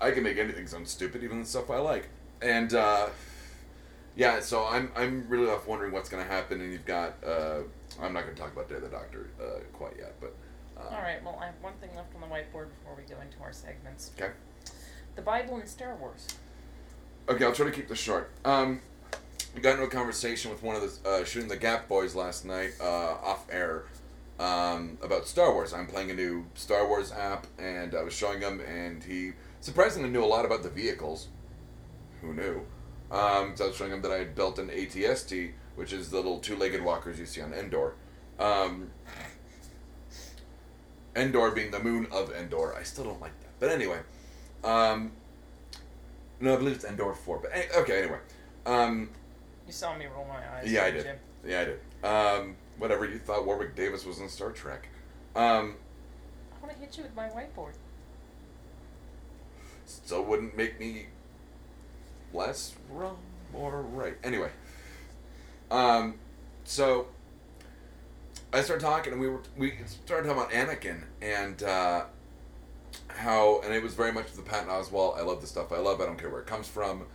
I 0.00 0.10
can 0.10 0.22
make 0.22 0.38
anything 0.38 0.66
sound 0.66 0.86
stupid, 0.86 1.24
even 1.24 1.40
the 1.40 1.46
stuff 1.46 1.70
I 1.70 1.78
like. 1.78 2.08
And 2.42 2.74
uh, 2.74 3.08
yeah, 4.16 4.40
so 4.40 4.66
I'm 4.66 4.92
I'm 4.94 5.26
really 5.28 5.46
left 5.46 5.66
wondering 5.66 5.92
what's 5.92 6.08
gonna 6.08 6.24
happen. 6.24 6.60
And 6.60 6.72
you've 6.72 6.84
got 6.84 7.14
uh, 7.26 7.60
I'm 8.00 8.12
not 8.12 8.24
gonna 8.24 8.36
talk 8.36 8.52
about 8.52 8.68
Day 8.68 8.76
of 8.76 8.82
the 8.82 8.88
Doctor 8.88 9.30
uh, 9.40 9.60
quite 9.72 9.94
yet, 9.98 10.14
but 10.20 10.34
uh, 10.76 10.94
All 10.94 11.02
right. 11.02 11.22
Well, 11.24 11.38
I 11.40 11.46
have 11.46 11.54
one 11.60 11.74
thing 11.80 11.90
left 11.96 12.14
on 12.14 12.20
the 12.20 12.26
whiteboard 12.26 12.68
before 12.68 12.94
we 12.96 13.02
go 13.04 13.20
into 13.20 13.40
our 13.42 13.52
segments. 13.52 14.10
Okay. 14.18 14.32
The 15.16 15.22
Bible 15.22 15.56
and 15.56 15.68
Star 15.68 15.94
Wars. 15.96 16.26
Okay, 17.28 17.44
I'll 17.44 17.52
try 17.52 17.66
to 17.66 17.72
keep 17.72 17.88
this 17.88 18.00
short. 18.00 18.30
Um, 18.44 18.80
I 19.56 19.60
got 19.60 19.74
into 19.74 19.84
a 19.84 19.88
conversation 19.88 20.50
with 20.50 20.62
one 20.62 20.74
of 20.74 20.82
the 20.82 21.08
uh, 21.08 21.24
shooting 21.24 21.48
the 21.48 21.56
Gap 21.56 21.88
boys 21.88 22.14
last 22.14 22.44
night 22.44 22.72
uh, 22.80 23.14
off 23.22 23.46
air 23.50 23.84
um, 24.40 24.98
about 25.00 25.28
Star 25.28 25.52
Wars. 25.52 25.72
I'm 25.72 25.86
playing 25.86 26.10
a 26.10 26.14
new 26.14 26.46
Star 26.54 26.88
Wars 26.88 27.12
app, 27.12 27.46
and 27.58 27.94
I 27.94 28.02
was 28.02 28.12
showing 28.12 28.40
him, 28.40 28.60
and 28.60 29.02
he 29.04 29.32
surprisingly 29.60 30.10
knew 30.10 30.24
a 30.24 30.26
lot 30.26 30.44
about 30.44 30.64
the 30.64 30.70
vehicles. 30.70 31.28
Who 32.20 32.34
knew? 32.34 32.62
Um, 33.12 33.52
so 33.54 33.66
I 33.66 33.68
was 33.68 33.76
showing 33.76 33.92
him 33.92 34.02
that 34.02 34.10
I 34.10 34.18
had 34.18 34.34
built 34.34 34.58
an 34.58 34.70
ATST, 34.70 35.52
which 35.76 35.92
is 35.92 36.10
the 36.10 36.16
little 36.16 36.40
two-legged 36.40 36.82
walkers 36.82 37.20
you 37.20 37.26
see 37.26 37.40
on 37.40 37.52
Endor. 37.52 37.94
Um, 38.40 38.90
Endor 41.14 41.52
being 41.52 41.70
the 41.70 41.78
moon 41.78 42.08
of 42.10 42.32
Endor. 42.32 42.74
I 42.74 42.82
still 42.82 43.04
don't 43.04 43.20
like 43.20 43.38
that, 43.40 43.50
but 43.60 43.70
anyway. 43.70 44.00
Um, 44.64 45.12
no, 46.40 46.54
I 46.54 46.56
believe 46.56 46.74
it's 46.74 46.84
Endor 46.84 47.14
four. 47.14 47.38
But 47.38 47.52
any- 47.54 47.70
okay, 47.82 48.02
anyway. 48.02 48.18
You 49.66 49.72
saw 49.72 49.96
me 49.96 50.06
roll 50.06 50.26
my 50.26 50.56
eyes. 50.56 50.70
yeah, 50.70 50.84
I 50.84 50.90
didn't 50.90 51.04
did. 51.04 51.18
you? 51.44 51.50
Yeah, 51.50 51.60
I 51.60 51.64
did. 51.64 51.80
Um, 52.04 52.56
whatever 52.78 53.04
you 53.06 53.18
thought 53.18 53.46
Warwick 53.46 53.74
Davis 53.74 54.04
was 54.04 54.18
in 54.20 54.28
Star 54.28 54.52
Trek. 54.52 54.88
Um, 55.34 55.76
I 56.56 56.66
want 56.66 56.74
to 56.74 56.80
hit 56.80 56.96
you 56.96 57.02
with 57.02 57.14
my 57.14 57.28
whiteboard. 57.28 57.72
so 59.86 60.20
it 60.22 60.28
wouldn't 60.28 60.56
make 60.56 60.78
me 60.78 61.06
less 62.32 62.74
wrong 62.90 63.18
or 63.52 63.82
right. 63.82 64.16
Anyway. 64.22 64.50
Um, 65.70 66.16
so 66.64 67.08
I 68.52 68.62
started 68.62 68.84
talking, 68.84 69.12
and 69.12 69.20
we 69.20 69.28
were 69.28 69.40
we 69.56 69.74
started 70.04 70.28
talking 70.28 70.42
about 70.42 70.52
Anakin 70.52 71.02
and 71.20 71.62
uh, 71.62 72.04
how, 73.08 73.60
and 73.62 73.72
it 73.74 73.82
was 73.82 73.94
very 73.94 74.12
much 74.12 74.32
the 74.32 74.42
Patton 74.42 74.68
Oswalt. 74.68 75.18
I 75.18 75.22
love 75.22 75.40
the 75.40 75.46
stuff 75.46 75.72
I 75.72 75.78
love. 75.78 76.00
I 76.00 76.06
don't 76.06 76.18
care 76.18 76.30
where 76.30 76.40
it 76.40 76.46
comes 76.46 76.68
from. 76.68 77.06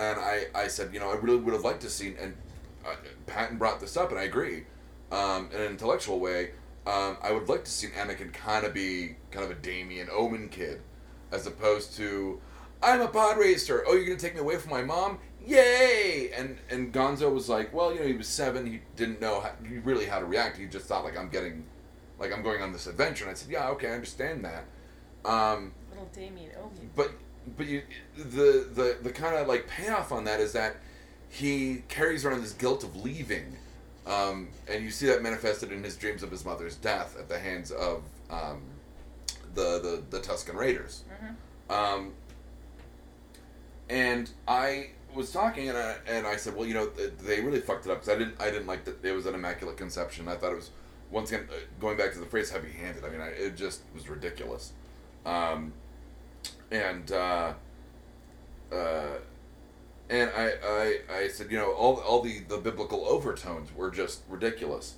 And 0.00 0.18
I, 0.18 0.46
I 0.54 0.68
said, 0.68 0.94
you 0.94 0.98
know, 0.98 1.10
I 1.10 1.16
really 1.16 1.36
would 1.36 1.52
have 1.52 1.62
liked 1.62 1.82
to 1.82 1.90
see, 1.90 2.14
and 2.18 2.34
uh, 2.86 2.94
Patton 3.26 3.58
brought 3.58 3.80
this 3.80 3.98
up, 3.98 4.08
and 4.10 4.18
I 4.18 4.22
agree, 4.22 4.64
um, 5.12 5.50
in 5.52 5.60
an 5.60 5.66
intellectual 5.66 6.18
way. 6.18 6.52
Um, 6.86 7.18
I 7.22 7.32
would 7.32 7.50
like 7.50 7.64
to 7.64 7.70
see 7.70 7.88
Anakin 7.88 8.32
kind 8.32 8.64
of 8.64 8.72
be 8.72 9.16
kind 9.30 9.44
of 9.44 9.50
a 9.50 9.60
Damien 9.60 10.08
Omen 10.10 10.48
kid, 10.48 10.80
as 11.30 11.46
opposed 11.46 11.94
to, 11.98 12.40
I'm 12.82 13.02
a 13.02 13.08
pod 13.08 13.36
racer. 13.36 13.84
Oh, 13.86 13.92
you're 13.92 14.06
gonna 14.06 14.18
take 14.18 14.32
me 14.34 14.40
away 14.40 14.56
from 14.56 14.70
my 14.70 14.82
mom? 14.82 15.18
Yay! 15.46 16.30
And 16.34 16.56
and 16.70 16.94
Gonzo 16.94 17.30
was 17.30 17.50
like, 17.50 17.74
well, 17.74 17.92
you 17.92 18.00
know, 18.00 18.06
he 18.06 18.14
was 18.14 18.26
seven. 18.26 18.64
He 18.64 18.80
didn't 18.96 19.20
know 19.20 19.40
how, 19.40 19.52
really 19.84 20.06
how 20.06 20.18
to 20.18 20.24
react. 20.24 20.56
He 20.56 20.64
just 20.64 20.86
thought 20.86 21.04
like 21.04 21.18
I'm 21.18 21.28
getting, 21.28 21.66
like 22.18 22.32
I'm 22.32 22.42
going 22.42 22.62
on 22.62 22.72
this 22.72 22.86
adventure. 22.86 23.24
And 23.24 23.32
I 23.32 23.34
said, 23.34 23.50
yeah, 23.50 23.68
okay, 23.68 23.88
I 23.88 23.92
understand 23.92 24.46
that. 24.46 24.64
Um, 25.30 25.74
Little 25.90 26.08
Damien 26.14 26.52
Omen. 26.58 26.90
but 26.96 27.12
but 27.56 27.66
you 27.66 27.82
the 28.16 28.66
the 28.74 28.98
the 29.02 29.10
kind 29.10 29.36
of 29.36 29.46
like 29.46 29.66
payoff 29.68 30.12
on 30.12 30.24
that 30.24 30.40
is 30.40 30.52
that 30.52 30.76
he 31.28 31.82
carries 31.88 32.24
around 32.24 32.42
this 32.42 32.52
guilt 32.52 32.82
of 32.82 32.96
leaving, 32.96 33.56
um, 34.06 34.48
and 34.68 34.82
you 34.82 34.90
see 34.90 35.06
that 35.06 35.22
manifested 35.22 35.70
in 35.70 35.82
his 35.84 35.96
dreams 35.96 36.22
of 36.22 36.30
his 36.30 36.44
mother's 36.44 36.76
death 36.76 37.16
at 37.18 37.28
the 37.28 37.38
hands 37.38 37.70
of 37.70 38.02
um, 38.30 38.62
the, 39.54 39.78
the 39.80 40.02
the 40.10 40.18
Tusken 40.20 40.54
Raiders. 40.54 41.04
hmm 41.20 41.72
Um, 41.72 42.12
and 43.88 44.30
I 44.46 44.90
was 45.14 45.32
talking, 45.32 45.68
and 45.68 45.76
I, 45.76 45.96
and 46.06 46.26
I 46.26 46.36
said, 46.36 46.54
well, 46.54 46.66
you 46.66 46.74
know, 46.74 46.86
they 46.86 47.40
really 47.40 47.60
fucked 47.60 47.86
it 47.86 47.90
up 47.90 48.00
because 48.00 48.14
I 48.14 48.18
didn't 48.18 48.40
I 48.40 48.50
didn't 48.50 48.66
like 48.66 48.84
that 48.84 49.04
it 49.04 49.12
was 49.12 49.26
an 49.26 49.34
immaculate 49.34 49.76
conception. 49.76 50.28
I 50.28 50.36
thought 50.36 50.52
it 50.52 50.56
was 50.56 50.70
once 51.10 51.32
again 51.32 51.48
uh, 51.50 51.54
going 51.80 51.96
back 51.96 52.12
to 52.12 52.18
the 52.20 52.26
phrase 52.26 52.50
heavy 52.50 52.70
handed. 52.70 53.04
I 53.04 53.10
mean, 53.10 53.20
I, 53.20 53.28
it 53.28 53.56
just 53.56 53.82
was 53.94 54.08
ridiculous. 54.08 54.72
Um, 55.26 55.72
and 56.70 57.10
uh, 57.12 57.52
uh, 58.72 59.16
and 60.08 60.30
I, 60.36 60.52
I 60.64 60.98
I 61.10 61.28
said, 61.28 61.50
you 61.50 61.58
know, 61.58 61.72
all 61.72 61.96
all 62.00 62.22
the 62.22 62.40
the 62.40 62.58
biblical 62.58 63.04
overtones 63.06 63.74
were 63.74 63.90
just 63.90 64.22
ridiculous. 64.28 64.94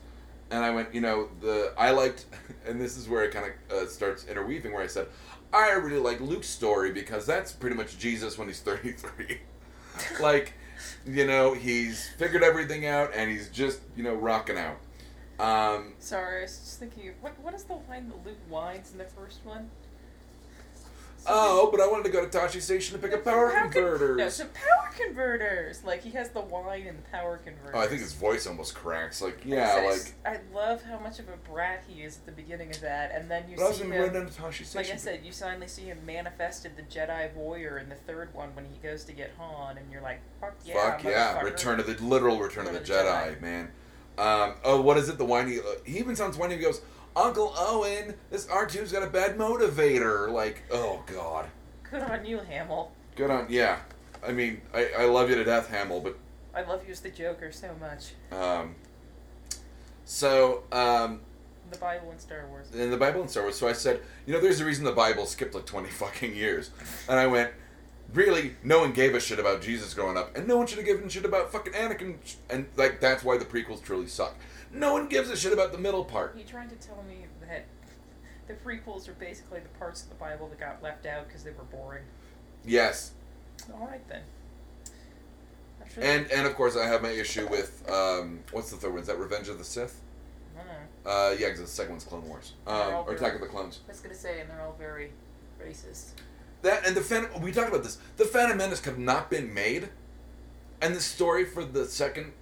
And 0.50 0.62
I 0.64 0.70
went, 0.70 0.94
you 0.94 1.00
know, 1.00 1.28
the 1.40 1.72
I 1.78 1.90
liked, 1.92 2.26
and 2.66 2.80
this 2.80 2.96
is 2.98 3.08
where 3.08 3.24
it 3.24 3.32
kind 3.32 3.52
of 3.70 3.76
uh, 3.76 3.86
starts 3.88 4.26
interweaving, 4.26 4.72
where 4.72 4.82
I 4.82 4.86
said, 4.86 5.06
I 5.52 5.70
really 5.72 5.98
like 6.00 6.20
Luke's 6.20 6.48
story 6.48 6.92
because 6.92 7.24
that's 7.24 7.52
pretty 7.52 7.76
much 7.76 7.98
Jesus 7.98 8.36
when 8.36 8.48
he's 8.48 8.60
thirty 8.68 8.92
three. 8.92 9.40
like, 10.20 10.54
you 11.06 11.26
know, 11.26 11.54
he's 11.54 12.08
figured 12.18 12.42
everything 12.42 12.86
out 12.86 13.10
and 13.14 13.30
he's 13.30 13.48
just 13.48 13.80
you 13.96 14.02
know 14.02 14.14
rocking 14.14 14.58
out. 14.58 14.76
Um, 15.40 15.94
Sorry, 15.98 16.40
I 16.40 16.42
was 16.42 16.58
just 16.58 16.78
thinking. 16.78 17.08
of- 17.08 17.14
What 17.22 17.38
what 17.40 17.54
is 17.54 17.64
the 17.64 17.74
line 17.88 18.08
that 18.08 18.24
Luke 18.26 18.38
whines 18.48 18.92
in 18.92 18.98
the 18.98 19.04
first 19.04 19.40
one? 19.44 19.70
Oh, 21.26 21.68
but 21.70 21.80
I 21.80 21.86
wanted 21.86 22.04
to 22.04 22.10
go 22.10 22.24
to 22.26 22.38
Tosche 22.38 22.60
Station 22.60 22.96
to 22.98 23.02
pick 23.06 23.14
up 23.16 23.24
power 23.24 23.48
How 23.50 23.62
con- 23.62 23.70
converters. 23.72 24.16
no, 24.18 24.28
so 24.28 24.44
power 24.46 24.90
converters. 24.96 25.84
Like 25.84 26.02
he 26.02 26.10
has 26.10 26.30
the 26.30 26.40
wine 26.40 26.86
and 26.86 26.98
the 26.98 27.02
power 27.10 27.36
converters. 27.38 27.72
Oh, 27.74 27.80
I 27.80 27.86
think 27.86 28.00
his 28.00 28.12
voice 28.12 28.46
almost 28.46 28.74
cracks. 28.74 29.22
Like, 29.22 29.40
yeah, 29.44 29.78
it's- 29.78 30.12
like. 30.24 30.36
I 30.36 30.54
love 30.54 30.82
how 30.82 30.98
much 30.98 31.18
of 31.18 31.28
a 31.28 31.36
brat 31.50 31.84
he 31.86 32.02
is 32.02 32.16
at 32.16 32.26
the 32.26 32.32
beginning 32.32 32.70
of 32.70 32.80
that, 32.80 33.12
and 33.14 33.30
then 33.30 33.44
you 33.48 33.56
But 33.56 33.64
I 33.64 33.68
was 33.68 33.76
see 33.76 33.82
gonna 33.84 33.94
him. 33.94 34.02
run 34.02 34.12
down 34.14 34.26
to 34.26 34.32
Tosche 34.32 34.64
Station. 34.64 34.76
Like 34.76 34.92
I 34.92 34.96
said, 34.96 35.20
you 35.24 35.32
finally 35.32 35.68
see 35.68 35.82
him 35.82 35.98
manifested 36.04 36.76
the 36.76 36.82
Jedi 36.82 37.32
warrior 37.34 37.78
in 37.78 37.88
the 37.88 37.94
third 37.94 38.34
one 38.34 38.54
when 38.54 38.64
he 38.64 38.76
goes 38.86 39.04
to 39.04 39.12
get 39.12 39.32
Han, 39.38 39.78
and 39.78 39.90
you're 39.92 40.02
like, 40.02 40.20
fuck 40.40 40.54
yeah, 40.64 40.74
Fuck 40.74 41.04
yeah! 41.04 41.40
Return 41.42 41.78
of 41.80 41.86
the 41.86 41.94
literal 42.04 42.38
Return, 42.38 42.66
of 42.66 42.72
the, 42.72 42.80
Jedi, 42.80 43.40
man. 43.40 43.70
Um, 44.18 44.54
oh, 44.64 44.80
what 44.82 44.98
is 44.98 45.08
it? 45.08 45.16
The 45.18 45.24
whiny. 45.24 45.58
Uh, 45.58 45.62
he 45.84 45.98
even 45.98 46.14
sounds 46.16 46.36
whiny. 46.36 46.56
He 46.56 46.60
goes, 46.62 46.82
"Uncle 47.16 47.52
Owen, 47.56 48.14
this 48.30 48.46
R2's 48.46 48.92
got 48.92 49.02
a 49.02 49.06
bad 49.10 49.36
motivator." 49.38 50.30
Like, 50.30 50.62
oh 50.70 51.02
god. 51.06 51.46
Good 51.90 52.02
on 52.02 52.24
you, 52.24 52.38
Hamill. 52.38 52.90
Good 53.16 53.30
on. 53.30 53.46
Yeah. 53.48 53.78
I 54.26 54.32
mean, 54.32 54.60
I, 54.72 54.88
I 55.00 55.04
love 55.06 55.28
you 55.28 55.36
to 55.36 55.44
death, 55.44 55.68
Hamill, 55.68 56.00
but 56.00 56.16
I 56.54 56.62
love 56.62 56.84
you 56.86 56.92
as 56.92 57.00
the 57.00 57.10
Joker 57.10 57.50
so 57.52 57.70
much. 57.80 58.12
um. 58.30 58.74
So 60.04 60.64
um, 60.72 61.20
The 61.70 61.78
Bible 61.78 62.10
and 62.10 62.20
Star 62.20 62.46
Wars. 62.48 62.66
in 62.74 62.90
the 62.90 62.96
Bible 62.96 63.20
and 63.22 63.30
Star 63.30 63.44
Wars. 63.44 63.56
So 63.56 63.68
I 63.68 63.72
said, 63.72 64.00
you 64.26 64.32
know, 64.32 64.40
there's 64.40 64.60
a 64.60 64.64
reason 64.64 64.84
the 64.84 64.92
Bible 64.92 65.26
skipped 65.26 65.54
like 65.54 65.64
20 65.66 65.88
fucking 65.90 66.34
years. 66.34 66.70
And 67.08 67.18
I 67.18 67.26
went, 67.26 67.50
really, 68.12 68.54
no 68.62 68.80
one 68.80 68.92
gave 68.92 69.14
a 69.14 69.20
shit 69.20 69.38
about 69.38 69.62
Jesus 69.62 69.94
growing 69.94 70.16
up, 70.16 70.36
and 70.36 70.46
no 70.46 70.56
one 70.56 70.66
should 70.66 70.78
have 70.78 70.86
given 70.86 71.04
a 71.06 71.10
shit 71.10 71.24
about 71.24 71.52
fucking 71.52 71.72
Anakin. 71.72 72.16
And 72.50 72.66
like 72.76 73.00
that's 73.00 73.22
why 73.24 73.38
the 73.38 73.44
prequels 73.44 73.82
truly 73.82 74.06
suck. 74.08 74.34
No 74.72 74.92
one 74.94 75.08
gives 75.08 75.28
a 75.30 75.36
shit 75.36 75.52
about 75.52 75.72
the 75.72 75.78
middle 75.78 76.04
part. 76.04 76.36
You 76.36 76.44
trying 76.44 76.70
to 76.70 76.76
tell 76.76 77.04
me 77.06 77.26
that 77.46 77.66
the 78.48 78.54
prequels 78.54 79.08
are 79.08 79.12
basically 79.14 79.60
the 79.60 79.68
parts 79.78 80.02
of 80.02 80.08
the 80.08 80.14
Bible 80.14 80.48
that 80.48 80.58
got 80.58 80.82
left 80.82 81.06
out 81.06 81.28
because 81.28 81.44
they 81.44 81.50
were 81.50 81.64
boring? 81.64 82.04
Yes. 82.64 83.12
All 83.72 83.86
right 83.86 84.06
then. 84.08 84.22
Sure 85.92 86.04
And 86.04 86.30
and 86.30 86.46
of 86.46 86.54
course 86.54 86.76
I 86.76 86.86
have 86.86 87.02
my 87.02 87.10
issue 87.10 87.46
with 87.48 87.84
um, 87.90 88.40
what's 88.52 88.70
the 88.70 88.76
third 88.76 88.92
one? 88.92 89.00
Is 89.00 89.08
that 89.08 89.18
Revenge 89.18 89.48
of 89.48 89.58
the 89.58 89.64
Sith? 89.64 90.00
Don't. 90.54 91.12
Uh, 91.12 91.34
yeah, 91.38 91.48
because 91.48 91.60
the 91.60 91.66
second 91.66 91.92
one's 91.92 92.04
Clone 92.04 92.26
Wars. 92.26 92.52
Um, 92.66 93.04
or 93.06 93.12
Attack 93.12 93.34
of 93.34 93.40
the 93.40 93.46
Clones. 93.46 93.80
I 93.86 93.90
was 93.90 94.00
gonna 94.00 94.14
say, 94.14 94.40
and 94.40 94.48
they're 94.48 94.62
all 94.62 94.76
very 94.78 95.12
racist. 95.62 96.12
That 96.62 96.86
and 96.86 96.96
the 96.96 97.00
Phantom. 97.00 97.42
We 97.42 97.52
talked 97.52 97.68
about 97.68 97.82
this. 97.82 97.98
The 98.16 98.24
Phantom 98.24 98.56
Menace 98.56 98.80
could 98.80 98.92
have 98.92 98.98
not 98.98 99.28
been 99.28 99.52
made, 99.52 99.88
and 100.80 100.94
the 100.94 101.00
story 101.00 101.44
for 101.44 101.64
the 101.64 101.84
second 101.86 102.32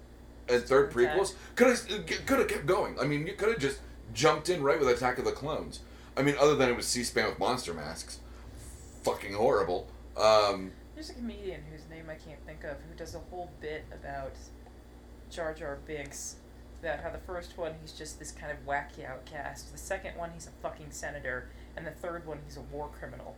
and 0.51 0.63
third 0.63 0.91
prequels 0.91 1.33
could 1.55 1.67
have 1.67 2.05
could 2.25 2.39
have 2.39 2.47
kept 2.47 2.65
going. 2.65 2.99
I 2.99 3.05
mean, 3.05 3.25
you 3.25 3.33
could 3.33 3.49
have 3.49 3.59
just 3.59 3.79
jumped 4.13 4.49
in 4.49 4.61
right 4.61 4.79
with 4.79 4.89
Attack 4.89 5.17
of 5.17 5.25
the 5.25 5.31
Clones. 5.31 5.79
I 6.17 6.21
mean, 6.21 6.35
other 6.39 6.55
than 6.55 6.69
it 6.69 6.75
was 6.75 6.85
C-SPAN 6.87 7.29
with 7.29 7.39
monster 7.39 7.73
masks, 7.73 8.19
fucking 9.03 9.33
horrible. 9.33 9.87
Um, 10.17 10.71
There's 10.93 11.09
a 11.09 11.13
comedian 11.13 11.61
whose 11.71 11.87
name 11.89 12.05
I 12.09 12.15
can't 12.15 12.43
think 12.45 12.63
of 12.65 12.71
who 12.89 12.95
does 12.97 13.15
a 13.15 13.19
whole 13.19 13.49
bit 13.61 13.85
about 13.93 14.33
Jar 15.29 15.53
Jar 15.53 15.79
Binks. 15.87 16.35
About 16.83 16.99
how 17.01 17.11
the 17.11 17.19
first 17.19 17.57
one 17.59 17.75
he's 17.79 17.91
just 17.91 18.17
this 18.17 18.31
kind 18.31 18.51
of 18.51 18.57
wacky 18.65 19.07
outcast. 19.07 19.71
The 19.71 19.77
second 19.77 20.17
one 20.17 20.31
he's 20.33 20.47
a 20.47 20.51
fucking 20.63 20.87
senator, 20.89 21.47
and 21.77 21.85
the 21.85 21.91
third 21.91 22.25
one 22.25 22.39
he's 22.43 22.57
a 22.57 22.61
war 22.61 22.89
criminal. 22.99 23.35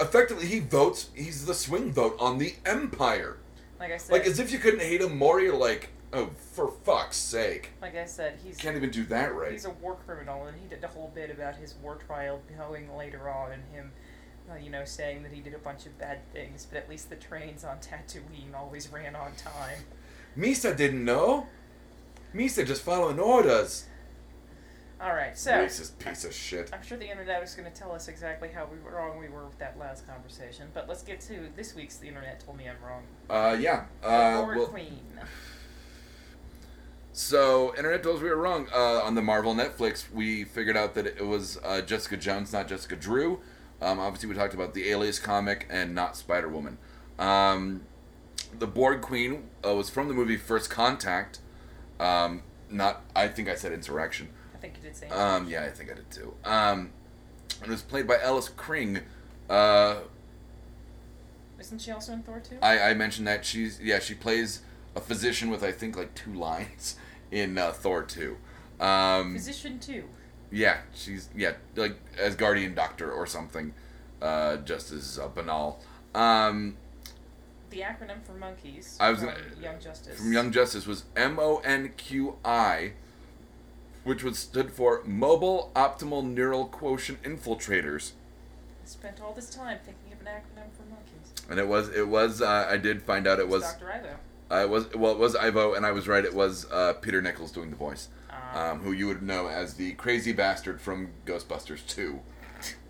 effectively, 0.00 0.46
he 0.46 0.60
votes. 0.60 1.08
He's 1.14 1.46
the 1.46 1.54
swing 1.54 1.92
vote 1.92 2.14
on 2.20 2.36
the 2.38 2.54
Empire. 2.66 3.38
Like 3.80 3.92
I 3.92 3.96
said, 3.96 4.12
Like 4.12 4.26
as 4.26 4.38
if 4.38 4.52
you 4.52 4.58
couldn't 4.58 4.80
hate 4.80 5.00
him 5.00 5.16
more. 5.16 5.40
You're 5.40 5.56
like, 5.56 5.88
oh, 6.12 6.30
for 6.52 6.68
fuck's 6.68 7.16
sake, 7.16 7.70
like 7.80 7.96
I 7.96 8.04
said, 8.06 8.38
he's 8.42 8.56
can't 8.56 8.76
even 8.76 8.90
do 8.90 9.04
that 9.04 9.34
right. 9.34 9.52
he's 9.52 9.64
a 9.64 9.70
war 9.70 9.96
criminal, 10.06 10.46
and 10.46 10.56
he 10.60 10.66
did 10.68 10.82
a 10.84 10.88
whole 10.88 11.10
bit 11.14 11.30
about 11.30 11.56
his 11.56 11.74
war 11.82 11.96
trial 11.96 12.40
going 12.56 12.94
later 12.96 13.28
on, 13.28 13.52
and 13.52 13.62
him, 13.72 13.92
uh, 14.50 14.56
you 14.56 14.70
know, 14.70 14.84
saying 14.84 15.22
that 15.22 15.32
he 15.32 15.40
did 15.40 15.54
a 15.54 15.58
bunch 15.58 15.86
of 15.86 15.98
bad 15.98 16.20
things, 16.32 16.66
but 16.70 16.78
at 16.78 16.88
least 16.88 17.10
the 17.10 17.16
trains 17.16 17.64
on 17.64 17.78
Tatooine 17.78 18.54
always 18.56 18.88
ran 18.92 19.14
on 19.16 19.32
time. 19.36 19.78
Misa 20.36 20.76
didn't 20.76 21.04
know. 21.04 21.46
Misa 22.34 22.66
just 22.66 22.82
following 22.82 23.18
orders. 23.18 23.86
All 25.00 25.14
right, 25.14 25.38
so 25.38 25.52
Racist 25.52 25.96
piece 26.00 26.24
of 26.24 26.34
shit. 26.34 26.70
I'm 26.72 26.82
sure 26.82 26.98
the 26.98 27.08
internet 27.08 27.40
is 27.44 27.54
going 27.54 27.70
to 27.70 27.76
tell 27.76 27.92
us 27.92 28.08
exactly 28.08 28.48
how 28.48 28.66
we 28.66 28.78
wrong 28.78 29.18
we 29.18 29.28
were 29.28 29.44
with 29.44 29.58
that 29.58 29.78
last 29.78 30.06
conversation, 30.08 30.66
but 30.74 30.88
let's 30.88 31.02
get 31.02 31.20
to 31.22 31.48
this 31.54 31.76
week's. 31.76 31.98
The 31.98 32.08
internet 32.08 32.40
told 32.44 32.58
me 32.58 32.68
I'm 32.68 32.76
wrong. 32.84 33.02
Uh, 33.30 33.56
yeah. 33.58 33.84
Uh, 34.02 34.42
Board 34.42 34.56
well, 34.56 34.66
Queen. 34.66 35.00
So 37.18 37.74
internet 37.76 38.04
told 38.04 38.18
us 38.18 38.22
we 38.22 38.28
were 38.28 38.36
wrong. 38.36 38.68
Uh, 38.72 39.00
on 39.02 39.16
the 39.16 39.22
Marvel 39.22 39.52
Netflix, 39.52 40.08
we 40.08 40.44
figured 40.44 40.76
out 40.76 40.94
that 40.94 41.04
it 41.04 41.26
was 41.26 41.58
uh, 41.64 41.80
Jessica 41.80 42.16
Jones, 42.16 42.52
not 42.52 42.68
Jessica 42.68 42.94
Drew. 42.94 43.40
Um, 43.82 43.98
obviously, 43.98 44.28
we 44.28 44.36
talked 44.36 44.54
about 44.54 44.72
the 44.72 44.88
Alias 44.90 45.18
comic 45.18 45.66
and 45.68 45.96
not 45.96 46.16
Spider 46.16 46.48
Woman. 46.48 46.78
Um, 47.18 47.80
the 48.56 48.68
Borg 48.68 49.00
Queen 49.00 49.48
uh, 49.66 49.74
was 49.74 49.90
from 49.90 50.06
the 50.06 50.14
movie 50.14 50.36
First 50.36 50.70
Contact. 50.70 51.40
Um, 51.98 52.44
not, 52.70 53.02
I 53.16 53.26
think 53.26 53.48
I 53.48 53.56
said 53.56 53.72
Insurrection. 53.72 54.28
I 54.54 54.58
think 54.58 54.76
you 54.76 54.84
did 54.84 54.96
say. 54.96 55.08
Um, 55.08 55.48
yeah, 55.48 55.64
I 55.64 55.70
think 55.70 55.90
I 55.90 55.94
did 55.94 56.08
too. 56.12 56.34
Um, 56.44 56.90
it 57.60 57.68
was 57.68 57.82
played 57.82 58.06
by 58.06 58.18
Alice 58.22 58.48
Krige. 58.48 59.02
Uh, 59.50 59.96
Isn't 61.58 61.80
she 61.80 61.90
also 61.90 62.12
in 62.12 62.22
Thor 62.22 62.38
too? 62.38 62.58
I, 62.62 62.90
I 62.90 62.94
mentioned 62.94 63.26
that 63.26 63.44
she's 63.44 63.80
yeah 63.80 63.98
she 63.98 64.14
plays 64.14 64.62
a 64.94 65.00
physician 65.00 65.50
with 65.50 65.64
I 65.64 65.72
think 65.72 65.96
like 65.96 66.14
two 66.14 66.32
lines 66.32 66.94
in 67.30 67.58
uh, 67.58 67.72
Thor 67.72 68.02
two. 68.02 68.36
Um, 68.80 69.34
Physician 69.34 69.78
2. 69.80 70.04
yeah, 70.52 70.78
she's 70.94 71.28
yeah 71.36 71.52
like 71.76 71.96
Asgardian 72.16 72.74
doctor 72.74 73.10
or 73.10 73.26
something, 73.26 73.74
uh, 74.22 74.58
just 74.58 74.92
as 74.92 75.18
uh, 75.18 75.28
banal. 75.28 75.80
Um, 76.14 76.76
The 77.70 77.80
acronym 77.80 78.22
for 78.24 78.32
monkeys. 78.34 78.96
I 79.00 79.10
was 79.10 79.18
from 79.20 79.28
gonna- 79.30 79.40
Young 79.60 79.80
Justice. 79.80 80.18
from 80.18 80.32
Young 80.32 80.52
Justice 80.52 80.86
was 80.86 81.04
M 81.16 81.38
O 81.40 81.58
N 81.64 81.92
Q 81.96 82.36
I, 82.44 82.92
which 84.04 84.22
was 84.22 84.38
stood 84.38 84.70
for 84.72 85.02
Mobile 85.04 85.70
Optimal 85.74 86.24
Neural 86.24 86.66
Quotient 86.66 87.22
Infiltrators. 87.24 88.12
I 88.82 88.86
spent 88.86 89.20
all 89.20 89.32
this 89.34 89.50
time 89.50 89.78
thinking 89.84 90.12
of 90.12 90.20
an 90.20 90.26
acronym 90.28 90.70
for 90.76 90.84
monkeys. 90.88 91.32
And 91.50 91.58
it 91.58 91.66
was 91.68 91.88
it 91.90 92.06
was 92.08 92.40
uh, 92.40 92.68
I 92.70 92.76
did 92.78 93.02
find 93.02 93.26
out 93.26 93.38
it 93.40 93.48
was 93.48 93.62
Dr. 93.64 93.90
Ivo. 93.92 94.16
Uh, 94.50 94.56
it 94.62 94.68
was 94.70 94.92
well 94.94 95.12
it 95.12 95.18
was 95.18 95.36
Ivo 95.36 95.74
and 95.74 95.84
I 95.84 95.92
was 95.92 96.08
right 96.08 96.24
it 96.24 96.34
was 96.34 96.66
uh, 96.70 96.94
Peter 96.94 97.20
MacNicol 97.20 97.52
doing 97.52 97.70
the 97.70 97.76
voice. 97.76 98.08
Um, 98.54 98.58
um, 98.58 98.78
who 98.80 98.92
you 98.92 99.06
would 99.08 99.22
know 99.22 99.48
as 99.48 99.74
the 99.74 99.92
crazy 99.94 100.32
bastard 100.32 100.80
from 100.80 101.10
Ghostbusters 101.26 101.86
2. 101.86 102.18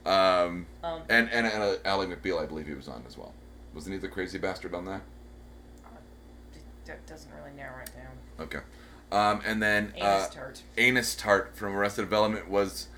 Um, 0.07 0.67
um, 0.85 1.03
and 1.09 1.29
and 1.31 1.47
uh, 1.47 1.75
Ally 1.85 2.07
McBeal, 2.07 2.41
I 2.41 2.47
believe 2.47 2.67
he 2.67 2.75
was 2.75 2.87
on 2.89 3.03
as 3.09 3.17
well. 3.19 3.33
Wasn't 3.75 3.93
he 3.93 3.99
the 3.99 4.09
crazy 4.09 4.39
bastard 4.39 4.75
on 4.75 4.85
that? 4.87 5.03
it 6.55 6.63
d- 6.87 6.93
doesn't 7.07 7.31
really 7.35 7.55
narrow 7.57 7.83
it 7.83 7.91
down. 7.95 8.47
Okay. 8.47 8.59
Um, 9.11 9.41
and 9.47 9.63
then 9.63 9.93
Anus 9.97 10.27
uh, 10.27 10.29
tart. 10.31 10.63
Anus 10.77 11.15
Tart 11.15 11.57
from 11.57 11.75
Arrested 11.75 12.03
Development 12.03 12.49
was 12.49 12.89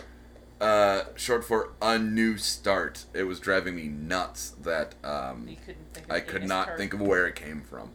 uh, 0.61 1.03
short 1.17 1.45
for 1.45 1.71
A 1.81 1.99
New 1.99 2.37
Start. 2.37 3.05
It 3.15 3.25
was 3.25 3.41
driving 3.41 3.77
me 3.77 3.85
nuts 3.89 4.51
that 4.63 4.95
um, 5.05 5.47
You 5.49 5.57
couldn't 5.65 5.93
think 5.95 6.07
of 6.07 6.13
I 6.13 6.21
could 6.21 6.37
anus 6.43 6.49
not 6.49 6.67
tart. 6.67 6.79
think 6.79 6.93
of 6.95 7.01
where 7.01 7.27
it 7.27 7.35
came 7.37 7.63
from. 7.63 7.91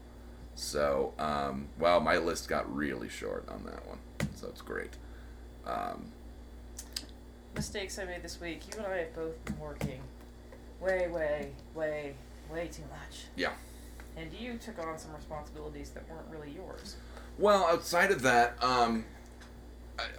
So, 0.55 1.13
um, 1.19 1.67
wow, 1.79 1.99
my 1.99 2.17
list 2.17 2.47
got 2.47 2.73
really 2.73 3.09
short 3.09 3.47
on 3.49 3.63
that 3.65 3.85
one. 3.87 3.97
So 4.35 4.47
it's 4.47 4.61
great. 4.61 4.91
Um, 5.65 6.05
mistakes 7.55 7.99
I 7.99 8.05
made 8.05 8.23
this 8.23 8.39
week. 8.39 8.61
You 8.71 8.79
and 8.83 8.87
I 8.87 8.97
have 8.99 9.13
both 9.15 9.43
been 9.45 9.59
working 9.59 9.99
way, 10.79 11.07
way, 11.07 11.51
way, 11.73 12.13
way 12.51 12.67
too 12.67 12.83
much. 12.89 13.25
yeah. 13.35 13.51
And 14.17 14.31
you 14.31 14.57
took 14.57 14.79
on 14.79 14.97
some 14.97 15.13
responsibilities 15.13 15.89
that 15.89 16.07
weren't 16.09 16.25
really 16.29 16.51
yours. 16.55 16.95
Well, 17.37 17.65
outside 17.65 18.11
of 18.11 18.21
that, 18.21 18.55
um, 18.63 19.03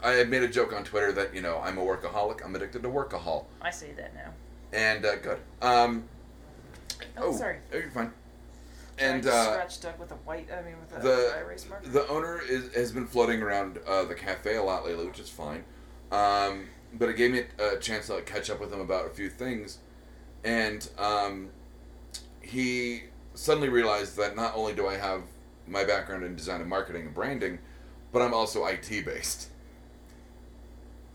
I, 0.04 0.20
I 0.20 0.24
made 0.24 0.42
a 0.42 0.48
joke 0.48 0.74
on 0.74 0.84
Twitter 0.84 1.12
that 1.12 1.34
you 1.34 1.40
know 1.40 1.58
I'm 1.64 1.78
a 1.78 1.80
workaholic. 1.80 2.44
I'm 2.44 2.54
addicted 2.54 2.82
to 2.82 2.90
workahol, 2.90 3.46
I 3.62 3.70
say 3.70 3.92
that 3.92 4.14
now. 4.14 4.32
and 4.74 5.06
uh, 5.06 5.16
good. 5.16 5.38
Um, 5.62 6.04
Oh, 7.16 7.34
sorry. 7.34 7.56
oh, 7.72 7.76
you're 7.78 7.90
fine. 7.90 8.12
And 8.98 9.26
uh, 9.26 9.52
scratch 9.52 9.80
Doug 9.80 9.98
with 9.98 10.10
a 10.10 10.16
white. 10.16 10.48
I 10.50 10.62
mean, 10.62 10.76
with 10.80 10.98
a 10.98 11.02
the 11.02 11.38
erase 11.40 11.68
marker. 11.68 11.88
the 11.88 12.08
owner 12.08 12.40
is, 12.48 12.74
has 12.74 12.92
been 12.92 13.06
floating 13.06 13.42
around 13.42 13.78
uh, 13.86 14.04
the 14.04 14.14
cafe 14.14 14.56
a 14.56 14.62
lot 14.62 14.86
lately, 14.86 15.06
which 15.06 15.20
is 15.20 15.28
fine. 15.28 15.64
Um, 16.10 16.68
but 16.94 17.08
it 17.08 17.16
gave 17.16 17.32
me 17.32 17.42
a, 17.58 17.76
a 17.76 17.78
chance 17.78 18.06
to 18.06 18.14
like, 18.14 18.26
catch 18.26 18.48
up 18.48 18.60
with 18.60 18.72
him 18.72 18.80
about 18.80 19.06
a 19.06 19.10
few 19.10 19.28
things, 19.28 19.78
and 20.44 20.88
um, 20.98 21.50
he 22.40 23.04
suddenly 23.34 23.68
realized 23.68 24.16
that 24.16 24.34
not 24.34 24.54
only 24.56 24.72
do 24.72 24.86
I 24.86 24.96
have 24.96 25.22
my 25.66 25.84
background 25.84 26.24
in 26.24 26.36
design 26.36 26.60
and 26.60 26.70
marketing 26.70 27.06
and 27.06 27.14
branding, 27.14 27.58
but 28.12 28.22
I'm 28.22 28.32
also 28.32 28.64
IT 28.66 28.88
based. 29.04 29.50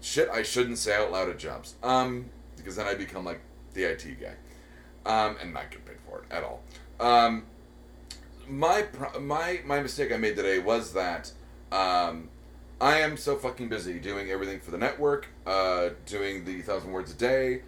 Shit, 0.02 0.30
I 0.30 0.44
shouldn't 0.44 0.78
say 0.78 0.96
out 0.96 1.12
loud 1.12 1.30
at 1.30 1.40
jobs, 1.40 1.76
um, 1.82 2.26
because 2.58 2.76
then 2.76 2.86
I 2.86 2.94
become 2.94 3.26
like 3.26 3.42
the 3.74 3.86
IT 3.86 4.06
guy, 4.20 4.36
um, 5.06 5.38
and 5.42 5.54
not 5.54 5.72
get 5.72 5.86
paid 5.86 5.98
for 6.08 6.20
it 6.20 6.26
at 6.32 6.44
all. 6.44 6.62
Um, 7.00 7.46
my 8.52 8.86
my 9.20 9.62
my 9.66 9.82
mistake 9.82 10.12
I 10.12 10.18
made 10.18 10.36
today 10.36 10.60
was 10.60 10.94
that 10.94 11.32
um, 11.72 12.30
I 12.82 13.00
am 13.00 13.16
so 13.16 13.38
fucking 13.38 13.70
busy 13.70 13.98
doing 13.98 14.30
everything 14.30 14.60
for 14.60 14.72
the 14.72 14.78
network, 14.78 15.28
uh, 15.48 15.90
doing 16.06 16.44
the 16.44 16.62
thousand 16.62 16.92
words 16.92 17.14
a 17.14 17.16
day. 17.16 17.62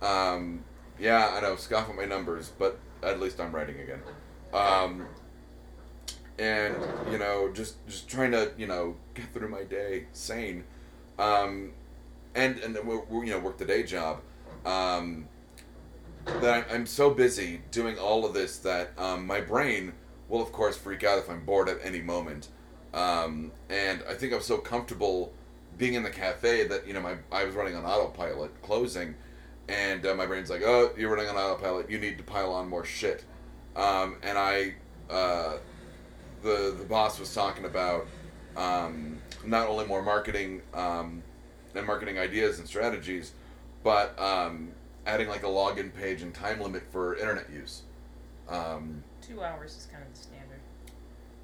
Um, 0.00 0.64
yeah, 0.98 1.34
I 1.34 1.40
know, 1.40 1.56
scoff 1.56 1.90
at 1.90 1.94
my 1.94 2.06
numbers, 2.06 2.50
but 2.58 2.78
at 3.02 3.20
least 3.20 3.38
I'm 3.38 3.52
writing 3.52 3.78
again. 3.80 4.00
Um, 4.54 5.06
and 6.38 6.74
you 7.10 7.18
know, 7.18 7.52
just 7.52 7.86
just 7.86 8.08
trying 8.08 8.30
to 8.32 8.52
you 8.56 8.66
know 8.66 8.96
get 9.12 9.26
through 9.34 9.48
my 9.48 9.64
day 9.64 10.06
sane, 10.12 10.64
um, 11.18 11.72
and 12.34 12.58
and 12.60 12.76
you 12.76 13.26
know 13.26 13.38
work 13.40 13.58
the 13.58 13.66
day 13.66 13.82
job. 13.82 14.22
Um, 14.64 15.28
that 16.24 16.66
I'm, 16.70 16.74
I'm 16.74 16.86
so 16.86 17.10
busy 17.10 17.60
doing 17.70 17.98
all 17.98 18.24
of 18.24 18.32
this 18.32 18.56
that 18.58 18.98
um, 18.98 19.26
my 19.26 19.42
brain 19.42 19.92
will 20.28 20.42
of 20.42 20.52
course 20.52 20.76
freak 20.76 21.04
out 21.04 21.18
if 21.18 21.28
I'm 21.28 21.44
bored 21.44 21.68
at 21.68 21.78
any 21.82 22.00
moment. 22.00 22.48
Um, 22.92 23.50
and 23.68 24.02
I 24.08 24.14
think 24.14 24.32
I'm 24.32 24.40
so 24.40 24.58
comfortable 24.58 25.32
being 25.76 25.94
in 25.94 26.02
the 26.02 26.10
cafe 26.10 26.66
that 26.68 26.86
you 26.86 26.94
know 26.94 27.00
my 27.00 27.16
I 27.32 27.44
was 27.44 27.54
running 27.54 27.74
on 27.74 27.84
autopilot 27.84 28.62
closing, 28.62 29.14
and 29.68 30.06
uh, 30.06 30.14
my 30.14 30.26
brain's 30.26 30.50
like, 30.50 30.62
oh, 30.64 30.92
you're 30.96 31.10
running 31.10 31.28
on 31.28 31.36
autopilot. 31.36 31.90
You 31.90 31.98
need 31.98 32.18
to 32.18 32.24
pile 32.24 32.52
on 32.52 32.68
more 32.68 32.84
shit. 32.84 33.24
Um, 33.74 34.16
and 34.22 34.38
I, 34.38 34.74
uh, 35.10 35.56
the 36.42 36.74
the 36.78 36.84
boss 36.84 37.18
was 37.18 37.34
talking 37.34 37.64
about 37.64 38.06
um, 38.56 39.18
not 39.44 39.68
only 39.68 39.86
more 39.86 40.02
marketing 40.02 40.62
um, 40.72 41.22
and 41.74 41.86
marketing 41.86 42.18
ideas 42.18 42.58
and 42.58 42.68
strategies, 42.68 43.32
but 43.82 44.18
um, 44.20 44.70
adding 45.06 45.28
like 45.28 45.42
a 45.42 45.48
login 45.48 45.92
page 45.92 46.22
and 46.22 46.32
time 46.32 46.60
limit 46.60 46.82
for 46.92 47.16
internet 47.16 47.50
use. 47.50 47.82
Um, 48.48 49.02
Two 49.26 49.42
hours 49.42 49.76
is 49.76 49.86
kind 49.90 50.02
of 50.04 50.12
the 50.12 50.18
standard. 50.18 50.60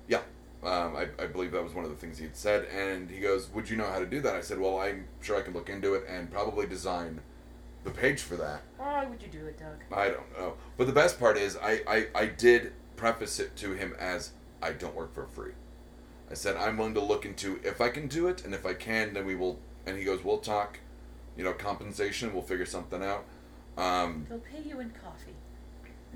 yeah, 0.09 0.19
um, 0.63 0.95
I, 0.97 1.09
I 1.23 1.27
believe 1.27 1.53
that 1.53 1.63
was 1.63 1.73
one 1.75 1.85
of 1.85 1.91
the 1.91 1.97
things 1.97 2.19
he 2.19 2.25
had 2.25 2.37
said. 2.37 2.65
And 2.67 3.11
he 3.11 3.21
goes, 3.21 3.49
Would 3.55 3.71
you 3.71 3.77
know 3.77 3.87
how 3.87 3.99
to 3.99 4.07
do 4.07 4.21
that? 4.21 4.35
I 4.35 4.41
said, 4.41 4.59
Well, 4.61 4.79
I'm 4.79 5.07
sure 5.21 5.37
I 5.39 5.43
can 5.43 5.55
look 5.55 5.69
into 5.71 5.95
it 5.95 6.05
and 6.09 6.31
probably 6.31 6.67
design 6.67 7.21
the 7.85 7.91
page 7.91 8.21
for 8.21 8.37
that. 8.37 8.63
Why 8.77 9.07
would 9.07 9.23
you 9.23 9.29
do 9.29 9.47
it, 9.47 9.59
Doug? 9.59 9.83
I 9.97 10.09
don't 10.09 10.39
know. 10.39 10.55
But 10.77 10.87
the 10.87 10.93
best 10.93 11.19
part 11.19 11.39
is, 11.39 11.57
I, 11.57 11.81
I, 11.89 12.07
I 12.15 12.27
did 12.27 12.73
preface 12.97 13.41
it 13.41 13.57
to 13.57 13.73
him 13.73 13.95
as 13.99 14.33
I 14.61 14.73
don't 14.73 14.95
work 14.95 15.15
for 15.15 15.27
free. 15.27 15.53
I 16.31 16.35
said 16.35 16.57
I'm 16.57 16.77
willing 16.77 16.95
to 16.95 17.01
look 17.01 17.25
into 17.25 17.59
if 17.65 17.81
I 17.81 17.89
can 17.89 18.07
do 18.07 18.29
it, 18.29 18.45
and 18.45 18.55
if 18.55 18.67
I 18.67 18.75
can, 18.75 19.15
then 19.15 19.25
we 19.27 19.35
will. 19.35 19.59
And 19.87 19.97
he 19.97 20.05
goes, 20.05 20.23
we'll 20.23 20.39
talk, 20.39 20.79
you 21.37 21.43
know, 21.43 21.55
compensation. 21.55 22.35
We'll 22.35 22.43
figure 22.43 22.67
something 22.67 23.03
out. 23.03 23.25
Um, 23.79 24.27
They'll 24.29 24.39
pay 24.41 24.63
you 24.63 24.81
in 24.81 24.91
coffee. 24.91 25.35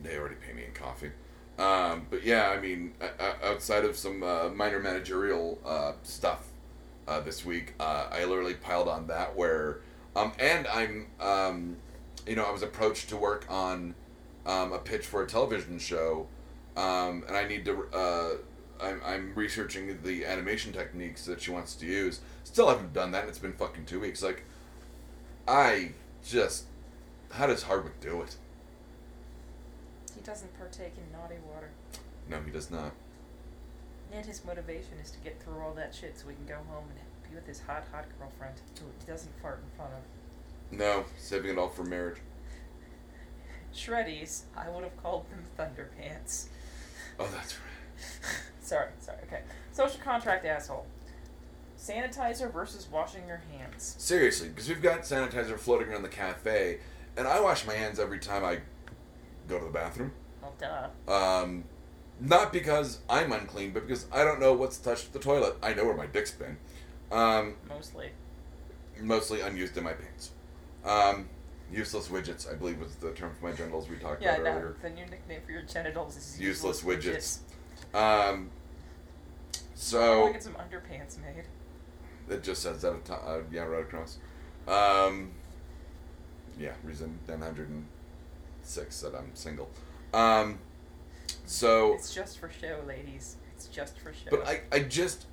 they 0.02 0.18
already 0.18 0.34
pay 0.34 0.52
me 0.52 0.64
in 0.66 0.72
coffee. 0.72 1.12
Um, 1.58 2.06
but 2.10 2.24
yeah, 2.24 2.50
I 2.50 2.60
mean, 2.60 2.94
outside 3.42 3.84
of 3.84 3.96
some 3.96 4.22
uh, 4.22 4.48
minor 4.48 4.80
managerial 4.80 5.58
uh, 5.64 5.92
stuff 6.02 6.48
uh, 7.06 7.20
this 7.20 7.44
week, 7.44 7.74
uh, 7.78 8.08
I 8.10 8.24
literally 8.24 8.54
piled 8.54 8.88
on 8.88 9.06
that. 9.06 9.36
Where, 9.36 9.80
um, 10.16 10.32
and 10.38 10.66
I'm, 10.66 11.06
um, 11.20 11.76
you 12.26 12.34
know, 12.34 12.44
I 12.44 12.50
was 12.50 12.62
approached 12.62 13.08
to 13.10 13.16
work 13.16 13.46
on 13.48 13.94
um, 14.46 14.72
a 14.72 14.78
pitch 14.78 15.06
for 15.06 15.22
a 15.22 15.26
television 15.26 15.78
show, 15.78 16.26
um, 16.76 17.24
and 17.28 17.36
I 17.36 17.46
need 17.46 17.64
to. 17.66 17.86
Uh, 17.92 18.30
I'm, 18.82 19.00
I'm 19.06 19.32
researching 19.36 19.96
the 20.02 20.26
animation 20.26 20.72
techniques 20.72 21.24
that 21.26 21.40
she 21.40 21.52
wants 21.52 21.76
to 21.76 21.86
use. 21.86 22.20
Still 22.42 22.68
haven't 22.68 22.92
done 22.92 23.12
that. 23.12 23.28
It's 23.28 23.38
been 23.38 23.52
fucking 23.52 23.86
two 23.86 24.00
weeks. 24.00 24.22
Like, 24.22 24.42
I 25.46 25.92
just, 26.26 26.64
how 27.30 27.46
does 27.46 27.62
Hardwick 27.62 28.00
do 28.00 28.22
it? 28.22 28.36
Doesn't 30.24 30.56
partake 30.58 30.94
in 30.96 31.12
naughty 31.12 31.36
water. 31.52 31.68
No, 32.30 32.40
he 32.40 32.50
does 32.50 32.70
not. 32.70 32.92
And 34.10 34.24
his 34.24 34.42
motivation 34.44 34.94
is 35.02 35.10
to 35.10 35.18
get 35.18 35.42
through 35.42 35.60
all 35.60 35.74
that 35.74 35.94
shit 35.94 36.18
so 36.18 36.26
we 36.26 36.34
can 36.34 36.46
go 36.46 36.56
home 36.68 36.84
and 36.88 37.28
be 37.30 37.34
with 37.34 37.46
his 37.46 37.60
hot, 37.60 37.84
hot 37.92 38.06
girlfriend 38.18 38.54
who 38.80 38.86
he 38.98 39.06
doesn't 39.06 39.32
fart 39.42 39.60
in 39.62 39.76
front 39.76 39.92
of. 39.92 40.78
No, 40.78 41.04
saving 41.18 41.50
it 41.50 41.58
all 41.58 41.68
for 41.68 41.84
marriage. 41.84 42.18
Shreddies, 43.74 44.42
I 44.56 44.70
would 44.70 44.84
have 44.84 45.02
called 45.02 45.26
them 45.30 45.44
Thunderpants. 45.58 46.46
Oh, 47.18 47.28
that's 47.30 47.56
right. 47.56 48.30
sorry, 48.62 48.88
sorry, 49.00 49.18
okay. 49.26 49.42
Social 49.72 50.00
contract 50.00 50.46
asshole. 50.46 50.86
Sanitizer 51.78 52.50
versus 52.50 52.88
washing 52.90 53.26
your 53.26 53.42
hands. 53.52 53.96
Seriously, 53.98 54.48
because 54.48 54.68
we've 54.68 54.80
got 54.80 55.02
sanitizer 55.02 55.58
floating 55.58 55.88
around 55.88 56.02
the 56.02 56.08
cafe, 56.08 56.78
and 57.16 57.28
I 57.28 57.40
wash 57.40 57.66
my 57.66 57.74
hands 57.74 57.98
every 57.98 58.18
time 58.18 58.42
I 58.42 58.60
go 59.48 59.58
to 59.58 59.64
the 59.64 59.70
bathroom. 59.70 60.12
Well, 60.42 60.54
duh. 60.58 61.12
Um, 61.12 61.64
not 62.20 62.52
because 62.52 63.00
I'm 63.08 63.32
unclean, 63.32 63.72
but 63.72 63.86
because 63.86 64.06
I 64.12 64.24
don't 64.24 64.40
know 64.40 64.52
what's 64.52 64.76
touched 64.78 65.12
the 65.12 65.18
toilet. 65.18 65.56
I 65.62 65.74
know 65.74 65.84
where 65.84 65.96
my 65.96 66.06
dick's 66.06 66.30
been. 66.30 66.56
Um, 67.10 67.56
Mostly. 67.68 68.10
mostly 69.00 69.40
unused 69.40 69.76
in 69.76 69.84
my 69.84 69.92
pants. 69.92 70.30
Um, 70.84 71.28
useless 71.72 72.08
widgets, 72.08 72.50
I 72.50 72.54
believe 72.54 72.78
was 72.80 72.94
the 72.96 73.12
term 73.12 73.32
for 73.38 73.46
my 73.46 73.52
genitals 73.52 73.88
we 73.88 73.96
talked 73.96 74.22
Yeah, 74.22 74.34
about 74.34 74.44
no, 74.44 74.50
earlier. 74.52 74.76
the 74.82 74.90
new 74.90 75.06
nickname 75.06 75.40
for 75.44 75.52
your 75.52 75.62
genitals 75.62 76.16
is 76.16 76.40
Useless 76.40 76.82
useless 76.84 77.04
widgets. 77.94 77.98
Um, 77.98 78.50
I 79.54 79.58
so 79.74 80.20
want 80.20 80.26
to 80.28 80.32
get 80.34 80.42
some 80.42 80.54
underpants 80.54 81.18
made. 81.20 81.44
It 82.28 82.42
just 82.42 82.62
says 82.62 82.82
that, 82.82 82.92
at 82.94 83.04
to- 83.06 83.14
uh, 83.14 83.42
yeah, 83.50 83.62
right 83.62 83.82
across. 83.82 84.18
Um, 84.68 85.32
yeah, 86.58 86.72
reason 86.84 87.18
906 88.64 89.00
that 89.02 89.14
I'm 89.14 89.30
single. 89.34 89.68
Um, 90.12 90.58
so, 91.46 91.94
It's 91.94 92.14
just 92.14 92.38
for 92.38 92.50
show, 92.50 92.80
ladies. 92.86 93.36
It's 93.54 93.66
just 93.66 93.98
for 93.98 94.12
show. 94.12 94.30
but 94.30 94.46
I, 94.46 94.62
I 94.72 94.80
just, 94.80 95.26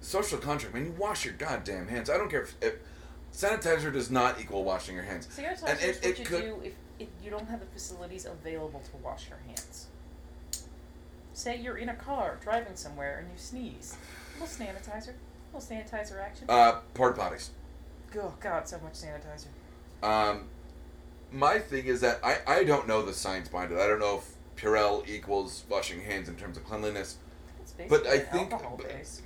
social 0.00 0.38
contract, 0.38 0.74
man, 0.74 0.84
you 0.86 0.92
wash 0.92 1.24
your 1.24 1.34
goddamn 1.34 1.88
hands. 1.88 2.08
I 2.08 2.16
don't 2.16 2.30
care 2.30 2.42
if, 2.42 2.54
if 2.60 2.74
sanitizer 3.32 3.92
does 3.92 4.10
not 4.10 4.40
equal 4.40 4.64
washing 4.64 4.94
your 4.94 5.04
hands. 5.04 5.26
Sanitizer 5.26 5.68
and 5.68 5.80
is 5.80 5.96
it- 5.98 6.04
what 6.04 6.10
it 6.12 6.18
you 6.18 6.24
could- 6.24 6.42
do 6.42 6.60
if, 6.64 6.72
if 7.00 7.08
you 7.22 7.30
don't 7.30 7.48
have 7.48 7.60
the 7.60 7.66
facilities 7.66 8.26
available 8.26 8.80
to 8.80 8.96
wash 8.98 9.28
your 9.28 9.38
hands. 9.46 9.86
Say 11.34 11.56
you're 11.56 11.78
in 11.78 11.88
a 11.88 11.94
car 11.94 12.38
driving 12.42 12.76
somewhere 12.76 13.18
and 13.18 13.28
you 13.28 13.38
sneeze. 13.38 13.96
A 14.38 14.44
little 14.44 14.54
sanitizer. 14.66 15.14
A 15.52 15.56
little 15.56 15.60
sanitizer 15.76 16.20
action. 16.22 16.44
Uh, 16.48 16.80
porta 16.94 17.18
potties. 17.20 17.48
oh 18.16 18.34
god, 18.40 18.68
so 18.68 18.78
much 18.80 18.92
sanitizer. 18.94 19.46
Um, 20.06 20.44
my 21.32 21.58
thing 21.58 21.86
is 21.86 22.00
that 22.00 22.20
I, 22.22 22.38
I 22.46 22.64
don't 22.64 22.86
know 22.86 23.02
the 23.02 23.12
science 23.12 23.48
behind 23.48 23.72
it. 23.72 23.78
I 23.78 23.86
don't 23.86 24.00
know 24.00 24.18
if 24.18 24.62
Purell 24.62 25.08
equals 25.08 25.64
washing 25.68 26.00
hands 26.00 26.28
in 26.28 26.36
terms 26.36 26.56
of 26.56 26.64
cleanliness. 26.64 27.16
It's 27.60 27.72
But 27.88 28.06
I 28.06 28.18
think, 28.18 28.50
but, 28.50 28.62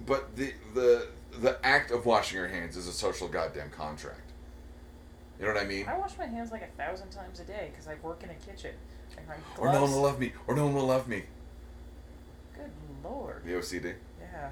but 0.06 0.36
the 0.36 0.52
the 0.74 1.08
the 1.40 1.66
act 1.66 1.90
of 1.90 2.06
washing 2.06 2.38
your 2.38 2.48
hands 2.48 2.76
is 2.76 2.86
a 2.86 2.92
social 2.92 3.28
goddamn 3.28 3.70
contract. 3.70 4.32
You 5.38 5.46
know 5.46 5.52
what 5.52 5.62
I 5.62 5.66
mean? 5.66 5.86
I 5.86 5.98
wash 5.98 6.16
my 6.18 6.26
hands 6.26 6.50
like 6.50 6.62
a 6.62 6.82
thousand 6.82 7.10
times 7.10 7.40
a 7.40 7.44
day 7.44 7.68
because 7.70 7.88
I 7.88 7.94
work 8.02 8.22
in 8.22 8.30
a 8.30 8.34
kitchen. 8.34 8.74
Or 9.58 9.72
no 9.72 9.82
one 9.82 9.92
will 9.92 10.02
love 10.02 10.18
me. 10.18 10.32
Or 10.46 10.54
no 10.54 10.64
one 10.64 10.74
will 10.74 10.86
love 10.86 11.08
me. 11.08 11.24
Good 12.54 12.70
lord. 13.04 13.42
The 13.44 13.52
OCD. 13.52 13.94
Yeah. 14.20 14.50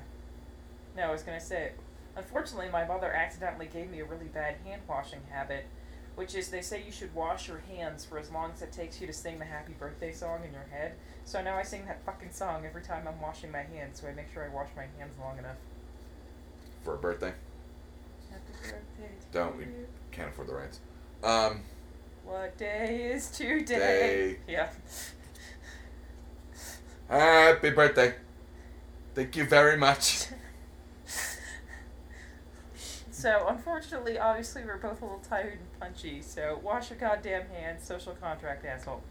No, 0.96 1.04
I 1.04 1.12
was 1.12 1.22
gonna 1.22 1.40
say, 1.40 1.72
unfortunately, 2.16 2.68
my 2.70 2.84
mother 2.84 3.12
accidentally 3.12 3.66
gave 3.66 3.90
me 3.90 4.00
a 4.00 4.04
really 4.04 4.26
bad 4.26 4.56
hand 4.64 4.82
washing 4.88 5.20
habit, 5.30 5.66
which 6.16 6.34
is 6.34 6.48
they 6.48 6.62
say 6.62 6.82
you 6.84 6.92
should 6.92 7.14
wash 7.14 7.48
your 7.48 7.62
hands 7.76 8.04
for 8.04 8.18
as 8.18 8.30
long 8.30 8.52
as 8.52 8.62
it 8.62 8.72
takes 8.72 9.00
you 9.00 9.06
to 9.06 9.12
sing 9.12 9.38
the 9.38 9.44
happy 9.44 9.72
birthday 9.78 10.12
song 10.12 10.40
in 10.46 10.52
your 10.52 10.66
head. 10.70 10.94
So 11.24 11.42
now 11.42 11.56
I 11.56 11.62
sing 11.62 11.86
that 11.86 12.04
fucking 12.04 12.30
song 12.30 12.64
every 12.66 12.82
time 12.82 13.08
I'm 13.08 13.20
washing 13.20 13.50
my 13.50 13.62
hands, 13.62 14.00
so 14.00 14.08
I 14.08 14.12
make 14.12 14.32
sure 14.32 14.44
I 14.44 14.48
wash 14.54 14.68
my 14.76 14.86
hands 14.98 15.14
long 15.18 15.38
enough. 15.38 15.56
For 16.84 16.94
a 16.94 16.98
birthday. 16.98 17.32
Happy 18.30 18.52
birthday 18.62 19.14
to 19.20 19.32
Don't 19.32 19.56
we 19.56 19.64
can't 20.12 20.28
afford 20.28 20.48
the 20.48 20.54
rights. 20.54 20.80
Um, 21.22 21.62
What 22.24 22.56
day 22.58 23.10
is 23.12 23.30
today? 23.30 23.64
Day. 23.66 24.36
Yeah. 24.46 24.70
happy 27.08 27.70
birthday. 27.70 28.14
Thank 29.14 29.36
you 29.36 29.44
very 29.46 29.76
much. 29.76 30.26
So, 33.24 33.46
unfortunately, 33.48 34.18
obviously, 34.18 34.64
we're 34.66 34.76
both 34.76 35.00
a 35.00 35.04
little 35.06 35.18
tired 35.18 35.58
and 35.58 35.80
punchy, 35.80 36.20
so 36.20 36.60
wash 36.62 36.90
your 36.90 36.98
goddamn 36.98 37.46
hands, 37.46 37.82
social 37.82 38.12
contract 38.12 38.66
asshole. 38.66 39.02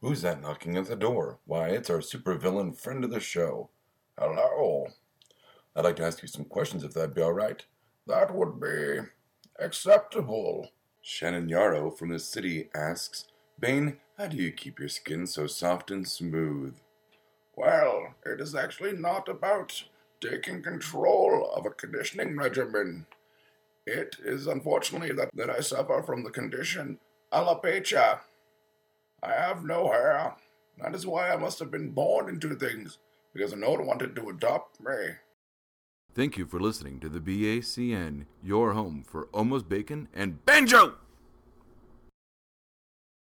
Who's 0.00 0.22
that 0.22 0.40
knocking 0.40 0.76
at 0.76 0.86
the 0.86 0.94
door? 0.94 1.40
Why, 1.44 1.70
it's 1.70 1.90
our 1.90 1.98
supervillain 1.98 2.78
friend 2.78 3.02
of 3.02 3.10
the 3.10 3.18
show. 3.18 3.68
Hello. 4.16 4.86
I'd 5.74 5.82
like 5.82 5.96
to 5.96 6.04
ask 6.04 6.22
you 6.22 6.28
some 6.28 6.44
questions 6.44 6.84
if 6.84 6.94
that'd 6.94 7.16
be 7.16 7.22
all 7.22 7.32
right. 7.32 7.66
That 8.06 8.32
would 8.32 8.60
be 8.60 9.00
acceptable. 9.58 10.68
Shannon 11.02 11.48
Yarrow 11.48 11.90
from 11.90 12.10
the 12.10 12.20
city 12.20 12.68
asks, 12.76 13.24
Bane, 13.58 13.96
how 14.16 14.28
do 14.28 14.36
you 14.36 14.52
keep 14.52 14.78
your 14.78 14.88
skin 14.88 15.26
so 15.26 15.48
soft 15.48 15.90
and 15.90 16.06
smooth? 16.06 16.76
Well, 17.56 18.14
it 18.24 18.40
is 18.40 18.54
actually 18.54 18.92
not 18.92 19.28
about 19.28 19.82
taking 20.20 20.62
control 20.62 21.50
of 21.54 21.66
a 21.66 21.70
conditioning 21.70 22.36
regimen. 22.36 23.06
It 23.86 24.16
is 24.24 24.46
unfortunately 24.46 25.12
that, 25.12 25.30
that 25.34 25.50
I 25.50 25.60
suffer 25.60 26.02
from 26.02 26.24
the 26.24 26.30
condition 26.30 26.98
alopecia. 27.32 28.20
I 29.22 29.32
have 29.32 29.64
no 29.64 29.88
hair. 29.90 30.34
That 30.80 30.94
is 30.94 31.06
why 31.06 31.30
I 31.30 31.36
must 31.36 31.58
have 31.58 31.70
been 31.70 31.90
born 31.90 32.28
into 32.28 32.54
things, 32.54 32.98
because 33.32 33.54
no 33.54 33.70
one 33.70 33.86
wanted 33.86 34.14
to 34.16 34.28
adopt 34.28 34.80
me. 34.80 35.16
Thank 36.14 36.36
you 36.36 36.46
for 36.46 36.60
listening 36.60 37.00
to 37.00 37.08
the 37.08 37.20
BACN, 37.20 38.26
your 38.42 38.72
home 38.72 39.04
for 39.06 39.28
almost 39.32 39.68
bacon 39.68 40.08
and 40.14 40.44
banjo. 40.44 40.94